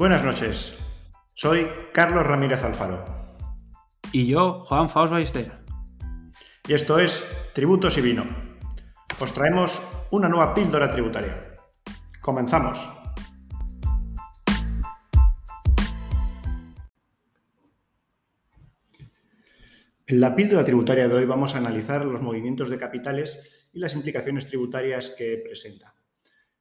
Buenas 0.00 0.24
noches. 0.24 0.78
Soy 1.34 1.68
Carlos 1.92 2.26
Ramírez 2.26 2.64
Alfaro. 2.64 3.04
Y 4.12 4.26
yo, 4.28 4.62
Juan 4.64 4.88
Faust 4.88 5.12
Ballester. 5.12 5.52
Y 6.66 6.72
esto 6.72 6.98
es 6.98 7.22
Tributos 7.52 7.98
y 7.98 8.00
Vino. 8.00 8.24
Os 9.20 9.34
traemos 9.34 9.82
una 10.10 10.26
nueva 10.30 10.54
píldora 10.54 10.90
tributaria. 10.90 11.52
Comenzamos. 12.22 12.78
En 20.06 20.18
la 20.18 20.34
píldora 20.34 20.64
tributaria 20.64 21.08
de 21.08 21.14
hoy 21.14 21.26
vamos 21.26 21.54
a 21.54 21.58
analizar 21.58 22.06
los 22.06 22.22
movimientos 22.22 22.70
de 22.70 22.78
capitales 22.78 23.38
y 23.70 23.80
las 23.80 23.92
implicaciones 23.94 24.46
tributarias 24.46 25.10
que 25.10 25.42
presenta. 25.44 25.94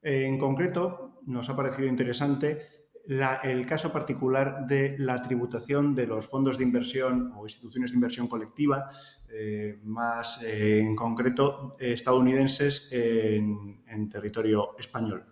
En 0.01 0.37
concreto, 0.37 1.21
nos 1.25 1.47
ha 1.47 1.55
parecido 1.55 1.87
interesante 1.87 2.78
el 3.07 3.65
caso 3.65 3.91
particular 3.91 4.65
de 4.67 4.95
la 4.99 5.21
tributación 5.21 5.95
de 5.95 6.07
los 6.07 6.27
fondos 6.27 6.57
de 6.57 6.63
inversión 6.63 7.33
o 7.35 7.45
instituciones 7.45 7.91
de 7.91 7.95
inversión 7.95 8.27
colectiva, 8.27 8.89
eh, 9.31 9.79
más 9.83 10.41
eh, 10.43 10.79
en 10.79 10.95
concreto 10.95 11.75
estadounidenses 11.79 12.87
en, 12.91 14.09
territorio 14.09 14.77
español. 14.77 15.25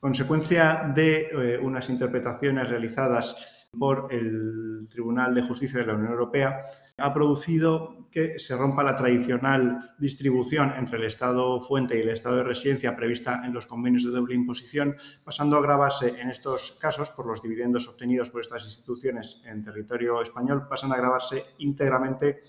Consecuencia 0.00 0.92
de 0.94 1.28
eh, 1.32 1.58
unas 1.58 1.88
interpretaciones 1.88 2.68
realizadas 2.68 3.63
por 3.78 4.12
el 4.12 4.86
Tribunal 4.90 5.34
de 5.34 5.42
Justicia 5.42 5.80
de 5.80 5.86
la 5.86 5.94
Unión 5.94 6.12
Europea 6.12 6.62
ha 6.96 7.12
producido 7.12 8.08
que 8.10 8.38
se 8.38 8.56
rompa 8.56 8.84
la 8.84 8.94
tradicional 8.94 9.94
distribución 9.98 10.72
entre 10.78 10.98
el 10.98 11.04
Estado 11.04 11.60
fuente 11.60 11.98
y 11.98 12.02
el 12.02 12.10
Estado 12.10 12.36
de 12.36 12.44
residencia 12.44 12.94
prevista 12.94 13.42
en 13.44 13.52
los 13.52 13.66
convenios 13.66 14.04
de 14.04 14.10
doble 14.10 14.36
imposición, 14.36 14.96
pasando 15.24 15.56
a 15.56 15.62
grabarse 15.62 16.20
en 16.20 16.30
estos 16.30 16.78
casos 16.80 17.10
por 17.10 17.26
los 17.26 17.42
dividendos 17.42 17.88
obtenidos 17.88 18.30
por 18.30 18.40
estas 18.40 18.64
instituciones 18.64 19.42
en 19.44 19.64
territorio 19.64 20.22
español, 20.22 20.68
pasan 20.68 20.92
a 20.92 20.96
grabarse 20.96 21.44
íntegramente 21.58 22.42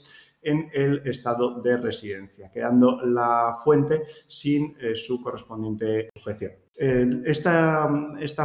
en 0.44 0.70
el 0.74 1.02
estado 1.08 1.60
de 1.62 1.78
residencia, 1.78 2.52
quedando 2.52 3.02
la 3.02 3.58
fuente 3.64 4.04
sin 4.28 4.78
eh, 4.80 4.96
su 4.96 5.22
correspondiente 5.22 6.10
sujeción. 6.16 6.65
Esta, 6.78 7.88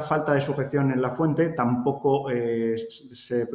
falta 0.02 0.34
de 0.34 0.40
sujeción 0.40 0.92
en 0.92 1.02
la 1.02 1.10
fuente 1.10 1.48
tampoco 1.48 2.30
eh, 2.30 2.76
se 2.88 3.48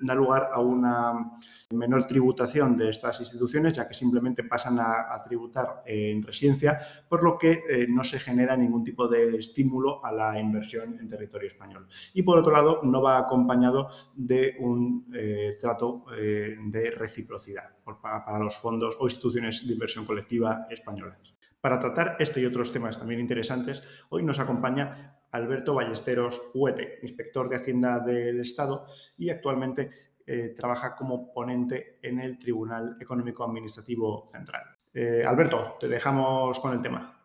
da 0.00 0.14
lugar 0.14 0.48
a 0.50 0.60
una 0.60 1.30
menor 1.72 2.06
tributación 2.06 2.74
de 2.78 2.88
estas 2.88 3.20
instituciones, 3.20 3.74
ya 3.74 3.86
que 3.86 3.92
simplemente 3.92 4.44
pasan 4.44 4.78
a, 4.80 5.22
tributar 5.24 5.82
en 5.84 6.22
residencia, 6.22 6.78
por 7.06 7.22
lo 7.22 7.36
que 7.36 7.64
eh, 7.68 7.86
no 7.88 8.02
se 8.02 8.18
genera 8.18 8.56
ningún 8.56 8.82
tipo 8.82 9.08
de 9.08 9.36
estímulo 9.36 10.02
a 10.04 10.10
la 10.10 10.40
inversión 10.40 10.98
en 10.98 11.08
territorio 11.08 11.48
español. 11.48 11.86
Y 12.14 12.22
por 12.22 12.38
otro 12.38 12.52
lado, 12.52 12.80
no 12.82 13.02
va 13.02 13.18
acompañado 13.18 13.88
de 14.14 14.56
un 14.58 15.06
eh, 15.14 15.58
trato 15.60 16.06
de 16.14 16.90
reciprocidad 16.90 17.74
para 17.84 18.38
los 18.38 18.56
fondos 18.56 18.96
o 18.98 19.04
instituciones 19.04 19.66
de 19.66 19.72
inversión 19.74 20.06
colectiva 20.06 20.66
españolas. 20.70 21.33
Para 21.64 21.78
tratar 21.78 22.16
este 22.18 22.42
y 22.42 22.44
otros 22.44 22.74
temas 22.74 22.98
también 22.98 23.20
interesantes, 23.20 23.82
hoy 24.10 24.22
nos 24.22 24.38
acompaña 24.38 25.16
Alberto 25.30 25.72
Ballesteros 25.72 26.42
Huete, 26.52 26.98
inspector 27.00 27.48
de 27.48 27.56
Hacienda 27.56 28.00
del 28.00 28.38
Estado 28.42 28.84
y 29.16 29.30
actualmente 29.30 29.90
eh, 30.26 30.52
trabaja 30.54 30.94
como 30.94 31.32
ponente 31.32 32.00
en 32.02 32.20
el 32.20 32.38
Tribunal 32.38 32.98
Económico 33.00 33.44
Administrativo 33.44 34.26
Central. 34.26 34.62
Eh, 34.92 35.24
Alberto, 35.26 35.78
te 35.80 35.88
dejamos 35.88 36.60
con 36.60 36.74
el 36.74 36.82
tema. 36.82 37.18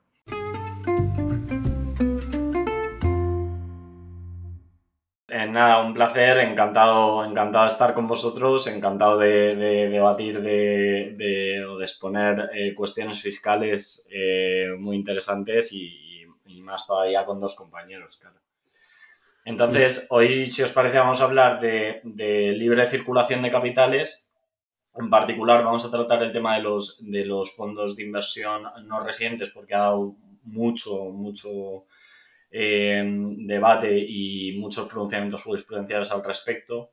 Nada, 5.52 5.82
un 5.82 5.94
placer, 5.94 6.38
encantado, 6.40 7.26
encantado 7.26 7.66
de 7.66 7.72
estar 7.72 7.94
con 7.94 8.08
vosotros, 8.08 8.68
encantado 8.68 9.18
de, 9.18 9.56
debatir 9.56 10.42
de, 10.42 11.66
o 11.70 11.78
de 11.78 11.86
exponer 11.86 12.50
eh, 12.54 12.74
cuestiones 12.74 13.22
fiscales 13.22 14.08
eh, 14.12 14.68
muy 14.78 14.96
interesantes 14.96 15.74
y, 15.74 16.06
más 16.62 16.86
todavía 16.86 17.26
con 17.26 17.40
dos 17.40 17.56
compañeros, 17.56 18.18
claro. 18.18 18.36
Entonces, 19.44 20.06
hoy, 20.12 20.46
si 20.46 20.62
os 20.62 20.72
parece, 20.72 21.00
vamos 21.00 21.20
a 21.20 21.24
hablar 21.24 21.60
de, 21.60 22.02
libre 22.56 22.86
circulación 22.86 23.42
de 23.42 23.50
capitales. 23.50 24.32
En 24.96 25.10
particular, 25.10 25.64
vamos 25.64 25.84
a 25.84 25.90
tratar 25.90 26.22
el 26.22 26.32
tema 26.32 26.58
de 26.58 26.62
los, 26.62 27.00
de 27.00 27.26
los 27.26 27.56
fondos 27.56 27.96
de 27.96 28.04
inversión 28.04 28.64
no 28.84 29.00
residentes 29.00 29.50
porque 29.50 29.74
ha 29.74 29.80
dado 29.80 30.16
mucho, 30.44 31.06
mucho 31.06 31.86
debate 32.52 33.98
y 33.98 34.58
muchos 34.58 34.88
pronunciamientos 34.88 35.44
jurisprudenciales 35.44 36.12
al 36.12 36.24
respecto. 36.24 36.92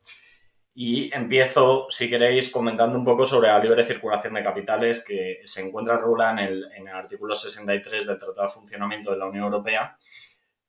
Y 0.74 1.10
empiezo, 1.14 1.86
si 1.88 2.10
queréis, 2.10 2.50
comentando 2.50 2.98
un 2.98 3.04
poco 3.04 3.24
sobre 3.24 3.48
la 3.48 3.58
libre 3.58 3.86
circulación 3.86 4.34
de 4.34 4.44
capitales 4.44 5.02
que 5.02 5.40
se 5.44 5.66
encuentra 5.66 5.96
regulada 5.96 6.32
en 6.32 6.38
el, 6.38 6.64
en 6.76 6.88
el 6.88 6.94
artículo 6.94 7.34
63 7.34 8.06
del 8.06 8.18
Tratado 8.18 8.48
de 8.48 8.52
Funcionamiento 8.52 9.10
de 9.10 9.16
la 9.16 9.26
Unión 9.26 9.44
Europea. 9.44 9.96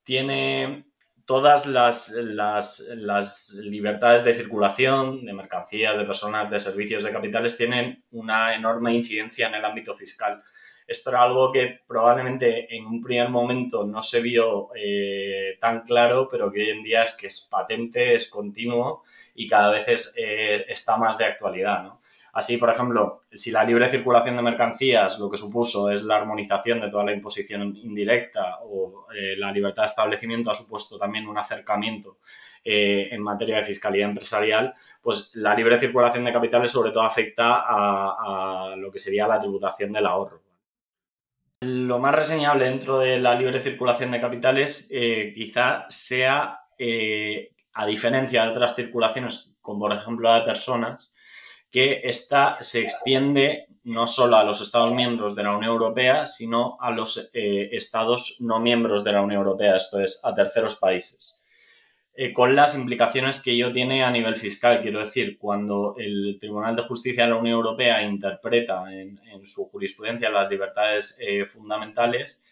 Tiene 0.02 0.86
todas 1.28 1.66
las, 1.66 2.08
las, 2.08 2.80
las, 2.96 3.50
libertades 3.50 4.24
de 4.24 4.34
circulación 4.34 5.26
de 5.26 5.34
mercancías, 5.34 5.98
de 5.98 6.06
personas, 6.06 6.50
de 6.50 6.58
servicios, 6.58 7.04
de 7.04 7.12
capitales, 7.12 7.58
tienen 7.58 8.02
una 8.12 8.54
enorme 8.54 8.94
incidencia 8.94 9.48
en 9.48 9.56
el 9.56 9.64
ámbito 9.66 9.92
fiscal. 9.92 10.42
Esto 10.88 11.10
era 11.10 11.22
algo 11.22 11.52
que 11.52 11.80
probablemente 11.86 12.74
en 12.74 12.86
un 12.86 13.02
primer 13.02 13.28
momento 13.28 13.84
no 13.84 14.02
se 14.02 14.22
vio 14.22 14.70
eh, 14.74 15.58
tan 15.60 15.82
claro, 15.82 16.30
pero 16.30 16.50
que 16.50 16.62
hoy 16.62 16.70
en 16.70 16.82
día 16.82 17.02
es 17.02 17.14
que 17.14 17.26
es 17.26 17.46
patente, 17.50 18.14
es 18.14 18.30
continuo 18.30 19.02
y 19.34 19.46
cada 19.46 19.70
vez 19.70 20.14
eh, 20.16 20.64
está 20.66 20.96
más 20.96 21.18
de 21.18 21.26
actualidad. 21.26 21.92
Así, 22.32 22.56
por 22.56 22.70
ejemplo, 22.70 23.24
si 23.30 23.50
la 23.50 23.64
libre 23.64 23.90
circulación 23.90 24.36
de 24.36 24.42
mercancías 24.42 25.18
lo 25.18 25.30
que 25.30 25.36
supuso 25.36 25.90
es 25.90 26.02
la 26.04 26.16
armonización 26.16 26.80
de 26.80 26.90
toda 26.90 27.04
la 27.04 27.12
imposición 27.12 27.76
indirecta 27.76 28.60
o 28.62 29.08
eh, 29.14 29.36
la 29.36 29.52
libertad 29.52 29.82
de 29.82 29.88
establecimiento 29.88 30.50
ha 30.50 30.54
supuesto 30.54 30.96
también 30.96 31.28
un 31.28 31.36
acercamiento 31.36 32.16
en 32.64 33.22
materia 33.22 33.56
de 33.56 33.64
fiscalidad 33.64 34.10
empresarial, 34.10 34.74
pues 35.00 35.30
la 35.34 35.54
libre 35.54 35.78
circulación 35.78 36.24
de 36.24 36.32
capitales 36.34 36.70
sobre 36.70 36.90
todo 36.90 37.02
afecta 37.02 37.64
a 37.64 38.74
lo 38.76 38.90
que 38.90 38.98
sería 38.98 39.26
la 39.26 39.40
tributación 39.40 39.90
del 39.90 40.04
ahorro. 40.04 40.47
Lo 41.60 41.98
más 41.98 42.14
reseñable 42.14 42.66
dentro 42.66 43.00
de 43.00 43.18
la 43.18 43.34
libre 43.34 43.60
circulación 43.60 44.12
de 44.12 44.20
capitales 44.20 44.86
eh, 44.92 45.32
quizá 45.34 45.86
sea, 45.88 46.60
eh, 46.78 47.50
a 47.72 47.84
diferencia 47.84 48.44
de 48.44 48.50
otras 48.50 48.76
circulaciones, 48.76 49.56
como 49.60 49.80
por 49.80 49.92
ejemplo 49.92 50.30
la 50.30 50.40
de 50.40 50.46
personas, 50.46 51.10
que 51.68 52.02
esta 52.04 52.62
se 52.62 52.80
extiende 52.80 53.66
no 53.82 54.06
solo 54.06 54.36
a 54.36 54.44
los 54.44 54.60
Estados 54.60 54.92
miembros 54.94 55.34
de 55.34 55.42
la 55.42 55.56
Unión 55.56 55.72
Europea, 55.72 56.26
sino 56.26 56.76
a 56.80 56.92
los 56.92 57.30
eh, 57.34 57.70
Estados 57.72 58.36
no 58.38 58.60
miembros 58.60 59.02
de 59.02 59.12
la 59.12 59.22
Unión 59.22 59.40
Europea, 59.40 59.76
esto 59.76 59.98
es, 59.98 60.20
a 60.24 60.32
terceros 60.32 60.76
países. 60.76 61.44
Eh, 62.20 62.32
con 62.32 62.56
las 62.56 62.76
implicaciones 62.76 63.40
que 63.40 63.52
ello 63.52 63.70
tiene 63.70 64.02
a 64.02 64.10
nivel 64.10 64.34
fiscal. 64.34 64.80
Quiero 64.82 64.98
decir, 64.98 65.38
cuando 65.38 65.94
el 65.96 66.36
Tribunal 66.40 66.74
de 66.74 66.82
Justicia 66.82 67.22
de 67.22 67.30
la 67.30 67.36
Unión 67.36 67.54
Europea 67.54 68.02
interpreta 68.02 68.92
en, 68.92 69.20
su 69.44 69.66
jurisprudencia 69.66 70.28
las 70.28 70.50
libertades 70.50 71.16
eh, 71.20 71.44
fundamentales, 71.44 72.44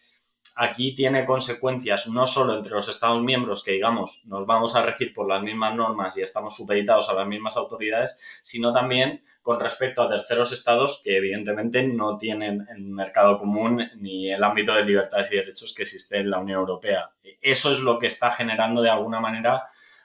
aquí 0.55 0.95
tiene 0.95 1.27
consecuencias 1.27 2.07
no 2.07 2.29
solo 2.29 2.57
entre 2.57 2.75
los 2.75 2.89
Estados 2.89 3.21
miembros, 3.25 3.65
que 3.65 3.73
digamos 3.73 4.23
nos 4.27 4.47
vamos 4.47 4.77
a 4.77 4.83
regir 4.83 5.13
por 5.13 5.27
las 5.27 5.43
mismas 5.43 5.75
normas 5.75 6.17
y 6.17 6.23
estamos 6.23 6.55
supeditados 6.55 7.11
a 7.11 7.15
las 7.15 7.27
mismas 7.27 7.57
autoridades, 7.57 8.21
sino 8.43 8.73
también 8.73 9.25
con 9.47 9.61
respecto 9.61 10.03
a 10.03 10.09
terceros 10.09 10.51
estados 10.51 11.01
que 11.05 11.19
evidentemente 11.19 11.81
no 11.87 12.19
tienen 12.19 12.67
el 12.69 12.83
mercado 12.83 13.39
común 13.39 13.81
ni 13.95 14.33
el 14.33 14.43
ámbito 14.43 14.75
de 14.75 14.85
libertades 14.85 15.31
y 15.31 15.37
derechos 15.37 15.73
que 15.73 15.85
existe 15.85 16.17
en 16.17 16.31
la 16.31 16.41
Unión 16.41 16.59
Europea. 16.59 17.13
Eso 17.41 17.71
es 17.71 17.79
lo 17.79 17.97
que 17.97 18.09
está 18.09 18.33
generando 18.33 18.83
de 18.83 18.91
alguna 18.91 19.21
manera 19.21 19.63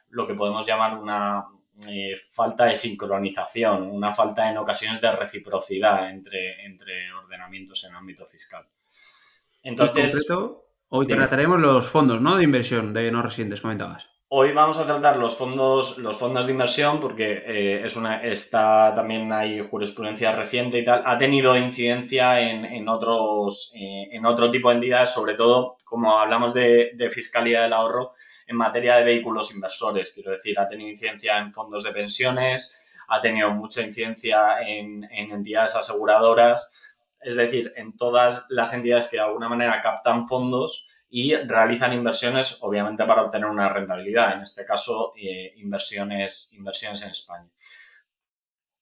lo 0.10 0.28
que 0.28 0.36
podemos 0.36 0.64
llamar 0.68 0.96
una 0.96 1.48
eh, 1.88 2.14
falta 2.30 2.66
de 2.66 2.76
sincronización, 2.76 3.90
una 3.90 4.14
falta 4.14 4.48
en 4.48 4.60
ocasiones 4.60 5.02
de 5.02 5.12
reciprocidad 5.12 6.12
entre, 6.12 6.64
entre 6.64 7.12
ordenamientos 7.12 7.84
en 7.86 7.96
ámbito 7.96 8.28
fiscal. 8.28 8.64
Entonces, 9.64 10.14
en 10.14 10.20
concreto, 10.20 10.66
hoy 10.90 11.08
trataremos 11.08 11.60
los 11.60 11.88
fondos 11.88 12.22
¿no? 12.22 12.38
de 12.38 12.44
inversión 12.44 12.94
de 12.94 13.12
no 13.12 13.24
residentes, 13.24 13.60
comentabas. 13.60 14.08
Hoy 14.34 14.54
vamos 14.54 14.78
a 14.78 14.86
tratar 14.86 15.18
los 15.18 15.36
fondos, 15.36 15.98
los 15.98 16.16
fondos 16.16 16.46
de 16.46 16.54
inversión 16.54 17.02
porque 17.02 17.44
eh, 17.46 17.86
está, 18.24 18.94
también 18.96 19.30
hay 19.34 19.60
jurisprudencia 19.60 20.34
reciente 20.34 20.80
y 20.80 20.86
tal. 20.86 21.04
Ha 21.06 21.18
tenido 21.18 21.58
incidencia 21.58 22.40
en, 22.40 22.88
otros, 22.88 23.74
eh, 23.76 24.08
en 24.10 24.26
otro 24.26 24.50
tipo 24.50 24.70
de 24.70 24.76
entidades, 24.76 25.10
sobre 25.10 25.34
todo 25.34 25.76
como 25.84 26.18
hablamos 26.18 26.54
de, 26.54 26.96
fiscalidad 27.14 27.64
del 27.64 27.74
ahorro 27.74 28.14
en 28.48 28.56
materia 28.56 28.96
de 28.96 29.04
vehículos 29.04 29.54
inversores. 29.54 30.14
Quiero 30.14 30.32
decir, 30.32 30.58
ha 30.58 30.70
tenido 30.70 30.90
incidencia 30.90 31.38
en 31.38 31.52
fondos 31.52 31.84
de 31.84 31.92
pensiones, 31.92 32.82
ha 33.10 33.20
tenido 33.20 33.52
mucha 33.52 33.82
incidencia 33.82 34.62
en, 34.62 35.04
en 35.12 35.32
entidades 35.34 35.76
aseguradoras, 35.76 36.72
es 37.20 37.36
decir, 37.36 37.74
en 37.76 37.98
todas 37.98 38.46
las 38.48 38.74
entidades 38.74 39.10
que 39.10 39.18
de 39.18 39.24
alguna 39.24 39.50
manera 39.50 39.82
captan 39.82 40.26
fondos 40.26 40.88
y 41.14 41.36
realizan 41.36 41.92
inversiones, 41.92 42.58
obviamente, 42.62 43.04
para 43.04 43.24
obtener 43.24 43.50
una 43.50 43.68
rentabilidad, 43.68 44.34
en 44.34 44.44
este 44.44 44.66
caso, 44.66 45.14
eh, 45.18 45.54
inversiones, 45.58 46.54
inversiones 46.58 47.04
en 47.04 47.12
España. 47.12 47.50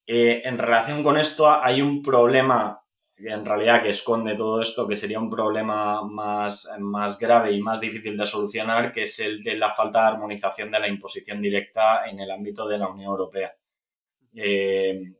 Eh, 0.05 0.43
en 0.45 0.59
relación 0.59 1.03
con 1.03 1.17
esto, 1.17 1.51
hay 1.51 1.81
un 1.81 2.03
problema 2.03 2.83
en 3.17 3.43
realidad 3.43 3.81
que 3.81 3.89
esconde 3.89 4.35
todo 4.35 4.61
esto, 4.61 4.87
que 4.87 4.95
sería 4.95 5.19
un 5.19 5.29
problema 5.29 6.03
más, 6.03 6.73
más 6.79 7.19
grave 7.19 7.51
y 7.51 7.61
más 7.61 7.81
difícil 7.81 8.15
de 8.15 8.25
solucionar, 8.25 8.93
que 8.93 9.03
es 9.03 9.19
el 9.19 9.43
de 9.43 9.55
la 9.55 9.71
falta 9.71 10.01
de 10.01 10.07
armonización 10.09 10.71
de 10.71 10.79
la 10.79 10.87
imposición 10.87 11.41
directa 11.41 12.05
en 12.07 12.19
el 12.19 12.31
ámbito 12.31 12.67
de 12.67 12.77
la 12.77 12.87
Unión 12.87 13.09
Europea. 13.09 13.53
Eh, 14.35 15.13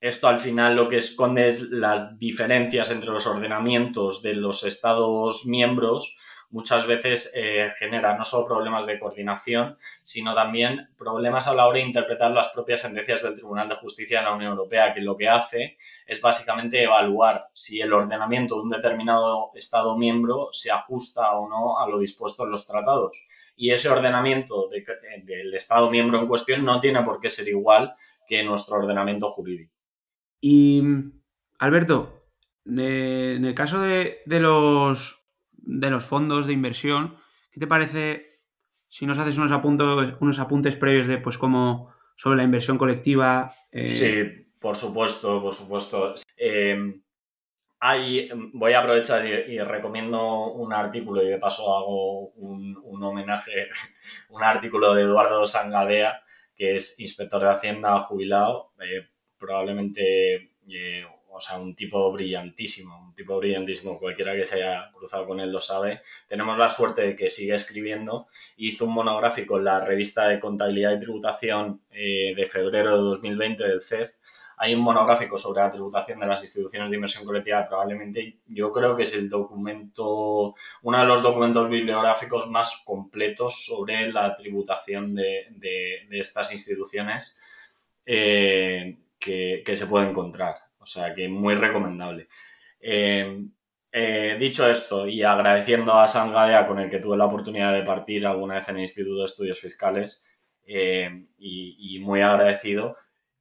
esto 0.00 0.28
al 0.28 0.38
final 0.38 0.76
lo 0.76 0.88
que 0.88 0.98
esconde 0.98 1.48
es 1.48 1.70
las 1.70 2.18
diferencias 2.18 2.90
entre 2.90 3.10
los 3.10 3.26
ordenamientos 3.26 4.22
de 4.22 4.34
los 4.34 4.64
Estados 4.64 5.46
miembros 5.46 6.16
muchas 6.50 6.86
veces 6.86 7.32
eh, 7.34 7.72
genera 7.78 8.16
no 8.16 8.24
solo 8.24 8.46
problemas 8.46 8.86
de 8.86 8.98
coordinación, 8.98 9.76
sino 10.02 10.34
también 10.34 10.88
problemas 10.96 11.46
a 11.46 11.54
la 11.54 11.66
hora 11.66 11.78
de 11.78 11.84
interpretar 11.84 12.30
las 12.30 12.48
propias 12.48 12.80
sentencias 12.80 13.22
del 13.22 13.34
Tribunal 13.34 13.68
de 13.68 13.76
Justicia 13.76 14.20
de 14.20 14.24
la 14.24 14.34
Unión 14.34 14.52
Europea, 14.52 14.94
que 14.94 15.00
lo 15.00 15.16
que 15.16 15.28
hace 15.28 15.76
es 16.06 16.20
básicamente 16.20 16.82
evaluar 16.82 17.48
si 17.52 17.80
el 17.80 17.92
ordenamiento 17.92 18.56
de 18.56 18.62
un 18.62 18.70
determinado 18.70 19.50
Estado 19.54 19.96
miembro 19.96 20.48
se 20.52 20.70
ajusta 20.70 21.32
o 21.36 21.48
no 21.48 21.78
a 21.78 21.88
lo 21.88 21.98
dispuesto 21.98 22.44
en 22.44 22.52
los 22.52 22.66
tratados. 22.66 23.26
Y 23.56 23.72
ese 23.72 23.88
ordenamiento 23.88 24.68
del 24.68 25.54
Estado 25.54 25.90
miembro 25.90 26.20
en 26.20 26.28
cuestión 26.28 26.64
no 26.64 26.80
tiene 26.80 27.02
por 27.02 27.20
qué 27.20 27.28
ser 27.28 27.48
igual 27.48 27.94
que 28.26 28.42
nuestro 28.42 28.76
ordenamiento 28.76 29.28
jurídico. 29.28 29.77
Y, 30.40 30.82
Alberto, 31.58 32.22
en 32.64 33.44
el 33.44 33.54
caso 33.54 33.80
de 33.80 34.22
los 34.26 35.18
de 35.68 35.90
los 35.90 36.04
fondos 36.04 36.46
de 36.46 36.54
inversión. 36.54 37.16
¿Qué 37.52 37.60
te 37.60 37.66
parece 37.66 38.40
si 38.88 39.06
nos 39.06 39.18
haces 39.18 39.36
unos 39.36 39.52
apuntes, 39.52 40.14
unos 40.20 40.38
apuntes 40.38 40.76
previos 40.76 41.06
de 41.06 41.18
pues 41.18 41.36
cómo 41.36 41.94
sobre 42.16 42.38
la 42.38 42.44
inversión 42.44 42.78
colectiva? 42.78 43.54
Eh? 43.70 43.88
Sí, 43.88 44.48
por 44.58 44.76
supuesto, 44.76 45.42
por 45.42 45.52
supuesto. 45.52 46.14
Em, 46.36 47.02
voy 48.54 48.72
a 48.72 48.80
aprovechar 48.80 49.24
y, 49.26 49.58
recomiendo 49.60 50.52
un 50.52 50.72
artículo 50.72 51.22
y 51.22 51.28
de 51.28 51.38
paso 51.38 51.76
hago 51.76 52.30
un, 52.30 53.02
homenaje, 53.02 53.68
un 54.30 54.42
artículo 54.42 54.94
de 54.94 55.02
Eduardo 55.02 55.46
Sangadea, 55.46 56.22
que 56.56 56.76
es 56.76 56.98
inspector 56.98 57.42
de 57.42 57.50
Hacienda 57.50 58.00
jubilado, 58.00 58.72
eh, 58.80 59.06
probablemente 59.38 60.50
eh, 60.68 61.04
o 61.38 61.40
sea, 61.40 61.58
un 61.58 61.74
tipo 61.74 62.10
brillantísimo, 62.12 62.98
un 62.98 63.14
tipo 63.14 63.38
brillantísimo, 63.38 63.98
cualquiera 63.98 64.34
que 64.34 64.44
se 64.44 64.56
haya 64.56 64.90
cruzado 64.92 65.26
con 65.26 65.40
él 65.40 65.52
lo 65.52 65.60
sabe. 65.60 66.02
Tenemos 66.26 66.58
la 66.58 66.68
suerte 66.68 67.02
de 67.02 67.16
que 67.16 67.30
sigue 67.30 67.54
escribiendo. 67.54 68.26
Hizo 68.56 68.86
un 68.86 68.94
monográfico 68.94 69.58
en 69.58 69.64
la 69.64 69.84
revista 69.84 70.28
de 70.28 70.40
Contabilidad 70.40 70.96
y 70.96 71.00
Tributación 71.00 71.82
eh, 71.90 72.34
de 72.34 72.46
febrero 72.46 72.96
de 72.96 73.02
2020 73.02 73.62
del 73.62 73.82
CEF. 73.82 74.14
Hay 74.56 74.74
un 74.74 74.80
monográfico 74.80 75.38
sobre 75.38 75.60
la 75.60 75.70
tributación 75.70 76.18
de 76.18 76.26
las 76.26 76.42
instituciones 76.42 76.90
de 76.90 76.96
inversión 76.96 77.24
colectiva, 77.24 77.68
probablemente 77.68 78.40
yo 78.48 78.72
creo 78.72 78.96
que 78.96 79.04
es 79.04 79.14
el 79.14 79.30
documento, 79.30 80.56
uno 80.82 80.98
de 81.00 81.06
los 81.06 81.22
documentos 81.22 81.70
bibliográficos 81.70 82.50
más 82.50 82.82
completos 82.84 83.64
sobre 83.64 84.10
la 84.10 84.36
tributación 84.36 85.14
de, 85.14 86.08
estas 86.10 86.52
instituciones 86.52 87.38
eh, 88.04 88.98
que, 89.18 89.76
se 89.76 89.86
puede 89.86 90.08
encontrar. 90.08 90.56
O 90.78 90.86
sea 90.86 91.14
que 91.14 91.28
muy 91.28 91.54
recomendable. 91.54 92.28
Eh, 92.80 93.44
eh, 93.90 94.36
dicho 94.38 94.68
esto 94.70 95.08
y 95.08 95.22
agradeciendo 95.22 95.94
a 95.94 96.08
Sangadea 96.08 96.66
con 96.66 96.78
el 96.78 96.90
que 96.90 96.98
tuve 96.98 97.16
la 97.16 97.24
oportunidad 97.24 97.72
de 97.72 97.82
partir 97.82 98.26
alguna 98.26 98.56
vez 98.56 98.68
en 98.68 98.76
el 98.76 98.82
Instituto 98.82 99.20
de 99.20 99.24
Estudios 99.24 99.60
Fiscales 99.60 100.26
eh, 100.64 101.26
y, 101.38 101.98
muy 102.00 102.20
agradecido, 102.20 102.96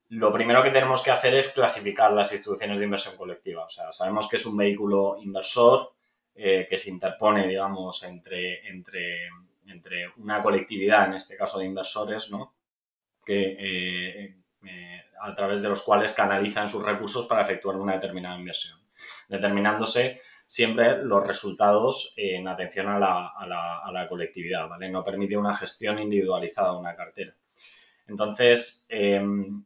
lo 0.09 0.31
primero 0.31 0.63
que 0.63 0.71
tenemos 0.71 1.01
que 1.01 1.11
hacer 1.11 1.33
es 1.35 1.49
clasificar 1.49 2.13
las 2.13 2.31
instituciones 2.31 2.79
de 2.79 2.85
inversión 2.85 3.17
colectiva. 3.17 3.65
O 3.65 3.69
sea, 3.69 3.91
sabemos 3.91 4.29
que 4.29 4.37
es 4.37 4.45
un 4.45 4.57
vehículo 4.57 5.17
inversor 5.21 5.93
que 6.35 6.77
se 6.77 6.91
interpone, 6.91 7.47
digamos, 7.47 8.03
entre, 8.03 8.67
entre, 8.69 9.27
entre 9.65 10.07
una 10.17 10.39
colectividad, 10.41 11.07
en 11.07 11.15
este 11.15 11.35
caso 11.35 11.57
de 11.57 11.65
inversores, 11.65 12.29
¿no? 12.29 12.53
Que 13.25 14.37
a 15.21 15.35
través 15.35 15.61
de 15.61 15.69
los 15.69 15.81
cuales 15.81 16.13
canalizan 16.13 16.69
sus 16.69 16.83
recursos 16.83 17.25
para 17.25 17.41
efectuar 17.41 17.77
una 17.77 17.93
determinada 17.93 18.37
inversión, 18.37 18.79
determinándose 19.27 20.21
siempre 20.45 21.03
los 21.03 21.27
resultados 21.27 22.13
en 22.15 22.47
atención 22.47 22.87
a 22.87 22.99
la, 22.99 24.07
colectividad, 24.07 24.67
¿vale? 24.69 24.89
No 24.89 25.03
permite 25.03 25.35
una 25.37 25.53
gestión 25.53 25.99
individualizada 25.99 26.71
de 26.71 26.77
una 26.77 26.95
cartera. 26.95 27.35
Entonces, 28.07 28.85
em, 28.87 29.65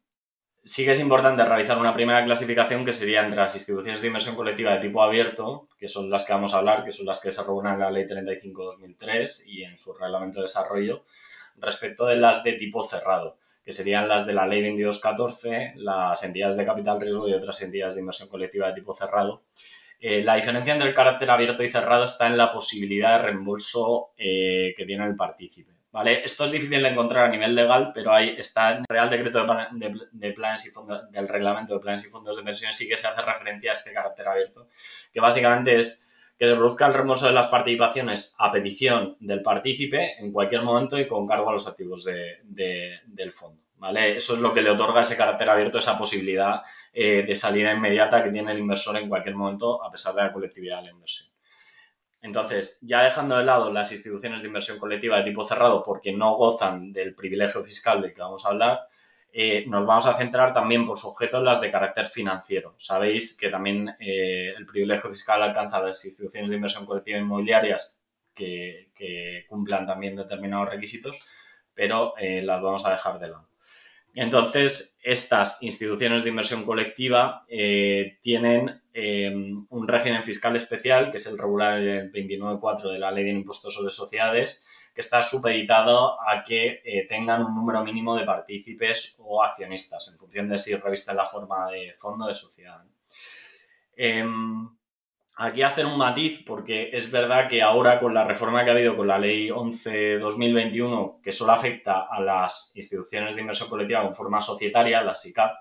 sí 0.63 0.83
que 0.83 0.91
es 0.91 0.99
importante 0.99 1.45
realizar 1.45 1.77
una 1.77 1.93
primera 1.93 2.25
clasificación 2.25 2.83
que 2.83 2.93
sería 2.93 3.23
entre 3.23 3.39
las 3.39 3.53
instituciones 3.53 4.01
de 4.01 4.07
inversión 4.07 4.35
colectiva 4.35 4.73
de 4.73 4.79
tipo 4.79 5.03
abierto, 5.03 5.69
que 5.77 5.87
son 5.87 6.09
las 6.09 6.25
que 6.25 6.33
vamos 6.33 6.53
a 6.53 6.57
hablar, 6.57 6.83
que 6.83 6.91
son 6.91 7.05
las 7.05 7.21
que 7.21 7.31
se 7.31 7.43
regulan 7.43 7.75
en 7.75 7.79
la 7.81 7.91
Ley 7.91 8.05
35-2003 8.07 9.43
y 9.45 9.63
en 9.63 9.77
su 9.77 9.93
reglamento 9.93 10.39
de 10.39 10.43
desarrollo, 10.43 11.03
respecto 11.57 12.07
de 12.07 12.15
las 12.15 12.43
de 12.43 12.53
tipo 12.53 12.83
cerrado 12.83 13.37
que 13.63 13.73
serían 13.73 14.07
las 14.07 14.25
de 14.25 14.33
la 14.33 14.47
Ley 14.47 14.61
2214, 14.61 15.73
las 15.75 16.23
entidades 16.23 16.57
de 16.57 16.65
capital 16.65 16.99
riesgo 16.99 17.27
y 17.27 17.33
otras 17.33 17.61
entidades 17.61 17.95
de 17.95 18.01
inversión 18.01 18.29
colectiva 18.29 18.67
de 18.67 18.73
tipo 18.73 18.93
cerrado. 18.93 19.43
Eh, 19.99 20.23
la 20.23 20.35
diferencia 20.35 20.73
entre 20.73 20.89
el 20.89 20.95
carácter 20.95 21.29
abierto 21.29 21.63
y 21.63 21.69
cerrado 21.69 22.05
está 22.05 22.25
en 22.25 22.37
la 22.37 22.51
posibilidad 22.51 23.17
de 23.17 23.25
reembolso 23.25 24.13
eh, 24.17 24.73
que 24.75 24.85
tiene 24.85 25.05
el 25.05 25.15
partícipe. 25.15 25.73
¿vale? 25.91 26.23
Esto 26.25 26.45
es 26.45 26.51
difícil 26.51 26.81
de 26.81 26.89
encontrar 26.89 27.25
a 27.25 27.29
nivel 27.29 27.53
legal, 27.53 27.91
pero 27.93 28.11
ahí 28.11 28.35
está 28.37 28.71
en 28.71 28.77
el 28.79 28.85
Real 28.89 29.09
Decreto 29.09 29.45
de, 30.11 30.31
planes 30.31 30.65
y 30.65 30.69
fondos, 30.69 31.11
del 31.11 31.27
Reglamento 31.27 31.75
de 31.75 31.79
Planes 31.81 32.05
y 32.05 32.09
Fondos 32.09 32.35
de 32.35 32.41
Inversión, 32.41 32.73
sí 32.73 32.87
que 32.87 32.97
se 32.97 33.07
hace 33.07 33.21
referencia 33.21 33.71
a 33.71 33.73
este 33.73 33.93
carácter 33.93 34.27
abierto, 34.27 34.67
que 35.13 35.19
básicamente 35.19 35.77
es 35.77 36.10
que 36.41 36.47
se 36.47 36.55
produzca 36.55 36.87
el 36.87 36.95
reembolso 36.95 37.27
de 37.27 37.33
las 37.33 37.49
participaciones 37.49 38.35
a 38.39 38.51
petición 38.51 39.15
del 39.19 39.43
partícipe 39.43 40.15
en 40.17 40.31
cualquier 40.31 40.63
momento 40.63 40.99
y 40.99 41.07
con 41.07 41.27
cargo 41.27 41.47
a 41.47 41.53
los 41.53 41.67
activos 41.67 42.03
del 42.03 43.31
fondo. 43.31 43.61
¿vale? 43.77 44.17
Eso 44.17 44.33
es 44.33 44.39
lo 44.39 44.51
que 44.51 44.63
le 44.63 44.71
otorga 44.71 45.03
ese 45.03 45.15
carácter 45.15 45.51
abierto, 45.51 45.77
esa 45.77 45.99
posibilidad 45.99 46.63
eh, 46.93 47.23
de 47.27 47.35
salida 47.35 47.71
inmediata 47.71 48.23
que 48.23 48.31
tiene 48.31 48.53
el 48.53 48.57
inversor 48.57 48.97
en 48.97 49.07
cualquier 49.07 49.35
momento, 49.35 49.83
a 49.83 49.91
pesar 49.91 50.15
de 50.15 50.23
la 50.23 50.33
colectividad 50.33 50.77
de 50.77 50.85
la 50.85 50.89
inversión. 50.89 51.29
Entonces, 52.23 52.79
ya 52.81 53.03
dejando 53.03 53.37
de 53.37 53.43
lado 53.43 53.71
las 53.71 53.91
instituciones 53.91 54.41
de 54.41 54.47
inversión 54.47 54.79
colectiva 54.79 55.17
de 55.17 55.25
tipo 55.25 55.45
cerrado 55.45 55.83
porque 55.83 56.11
no 56.11 56.37
gozan 56.37 56.91
del 56.91 57.13
privilegio 57.13 57.63
fiscal 57.63 58.01
del 58.01 58.15
que 58.15 58.21
vamos 58.21 58.43
a 58.47 58.49
hablar, 58.49 58.79
eh, 59.33 59.63
nos 59.67 59.85
vamos 59.85 60.05
a 60.07 60.13
centrar 60.13 60.53
también 60.53 60.85
por 60.85 60.99
su 60.99 61.07
objeto 61.07 61.37
en 61.37 61.45
las 61.45 61.61
de 61.61 61.71
carácter 61.71 62.05
financiero. 62.05 62.75
Sabéis 62.77 63.37
que 63.37 63.49
también 63.49 63.95
eh, 63.99 64.53
el 64.57 64.65
privilegio 64.65 65.09
fiscal 65.09 65.41
alcanza 65.41 65.77
a 65.77 65.83
las 65.83 66.03
instituciones 66.03 66.49
de 66.49 66.57
inversión 66.57 66.85
colectiva 66.85 67.17
inmobiliarias 67.17 68.03
que, 68.33 68.89
cumplan 69.47 69.87
también 69.87 70.15
determinados 70.15 70.69
requisitos, 70.69 71.19
pero 71.73 72.13
eh, 72.17 72.41
las 72.41 72.61
vamos 72.61 72.85
a 72.85 72.91
dejar 72.91 73.19
de 73.19 73.29
lado. 73.29 73.47
Entonces, 74.13 74.99
estas 75.01 75.63
instituciones 75.63 76.23
de 76.23 76.29
inversión 76.29 76.63
colectiva 76.63 77.45
tienen 78.21 78.81
un 79.69 79.87
régimen 79.87 80.23
fiscal 80.23 80.55
especial, 80.57 81.09
que 81.09 81.17
es 81.17 81.25
el 81.27 81.37
regular 81.37 81.79
el 81.79 82.11
29.4 82.11 82.91
de 82.91 82.99
la 82.99 83.09
Ley 83.11 83.23
de 83.23 83.31
Impuestos 83.31 83.73
sobre 83.73 83.91
Sociedades, 83.91 84.65
que 84.93 85.01
está 85.01 85.21
supeditado 85.21 86.19
a 86.21 86.43
que 86.43 86.81
eh, 86.83 87.05
tengan 87.07 87.45
un 87.45 87.55
número 87.55 87.83
mínimo 87.83 88.15
de 88.15 88.25
partícipes 88.25 89.17
o 89.23 89.43
accionistas, 89.43 90.09
en 90.11 90.17
función 90.17 90.49
de 90.49 90.57
si 90.57 90.75
revisten 90.75 91.15
la 91.15 91.25
forma 91.25 91.69
de 91.71 91.93
fondo 91.93 92.27
de 92.27 92.35
sociedad. 92.35 92.83
Em, 93.95 94.69
aquí 95.37 95.61
hacer 95.61 95.85
un 95.85 95.97
matiz 95.97 96.43
porque 96.45 96.89
es 96.93 97.09
verdad 97.09 97.47
que 97.47 97.61
ahora 97.61 97.99
con 97.99 98.13
la 98.13 98.25
reforma 98.25 98.63
que 98.63 98.71
ha 98.71 98.73
habido 98.73 98.97
con 98.97 99.07
la 99.07 99.17
ley 99.17 99.49
11-2021, 99.49 101.21
que 101.21 101.31
solo 101.31 101.53
afecta 101.53 102.07
a 102.09 102.19
las 102.19 102.73
instituciones 102.75 103.35
de 103.35 103.41
inversión 103.41 103.69
colectiva 103.69 104.03
con 104.03 104.13
forma 104.13 104.41
societaria, 104.41 105.03
las 105.03 105.21
SICAP, 105.21 105.51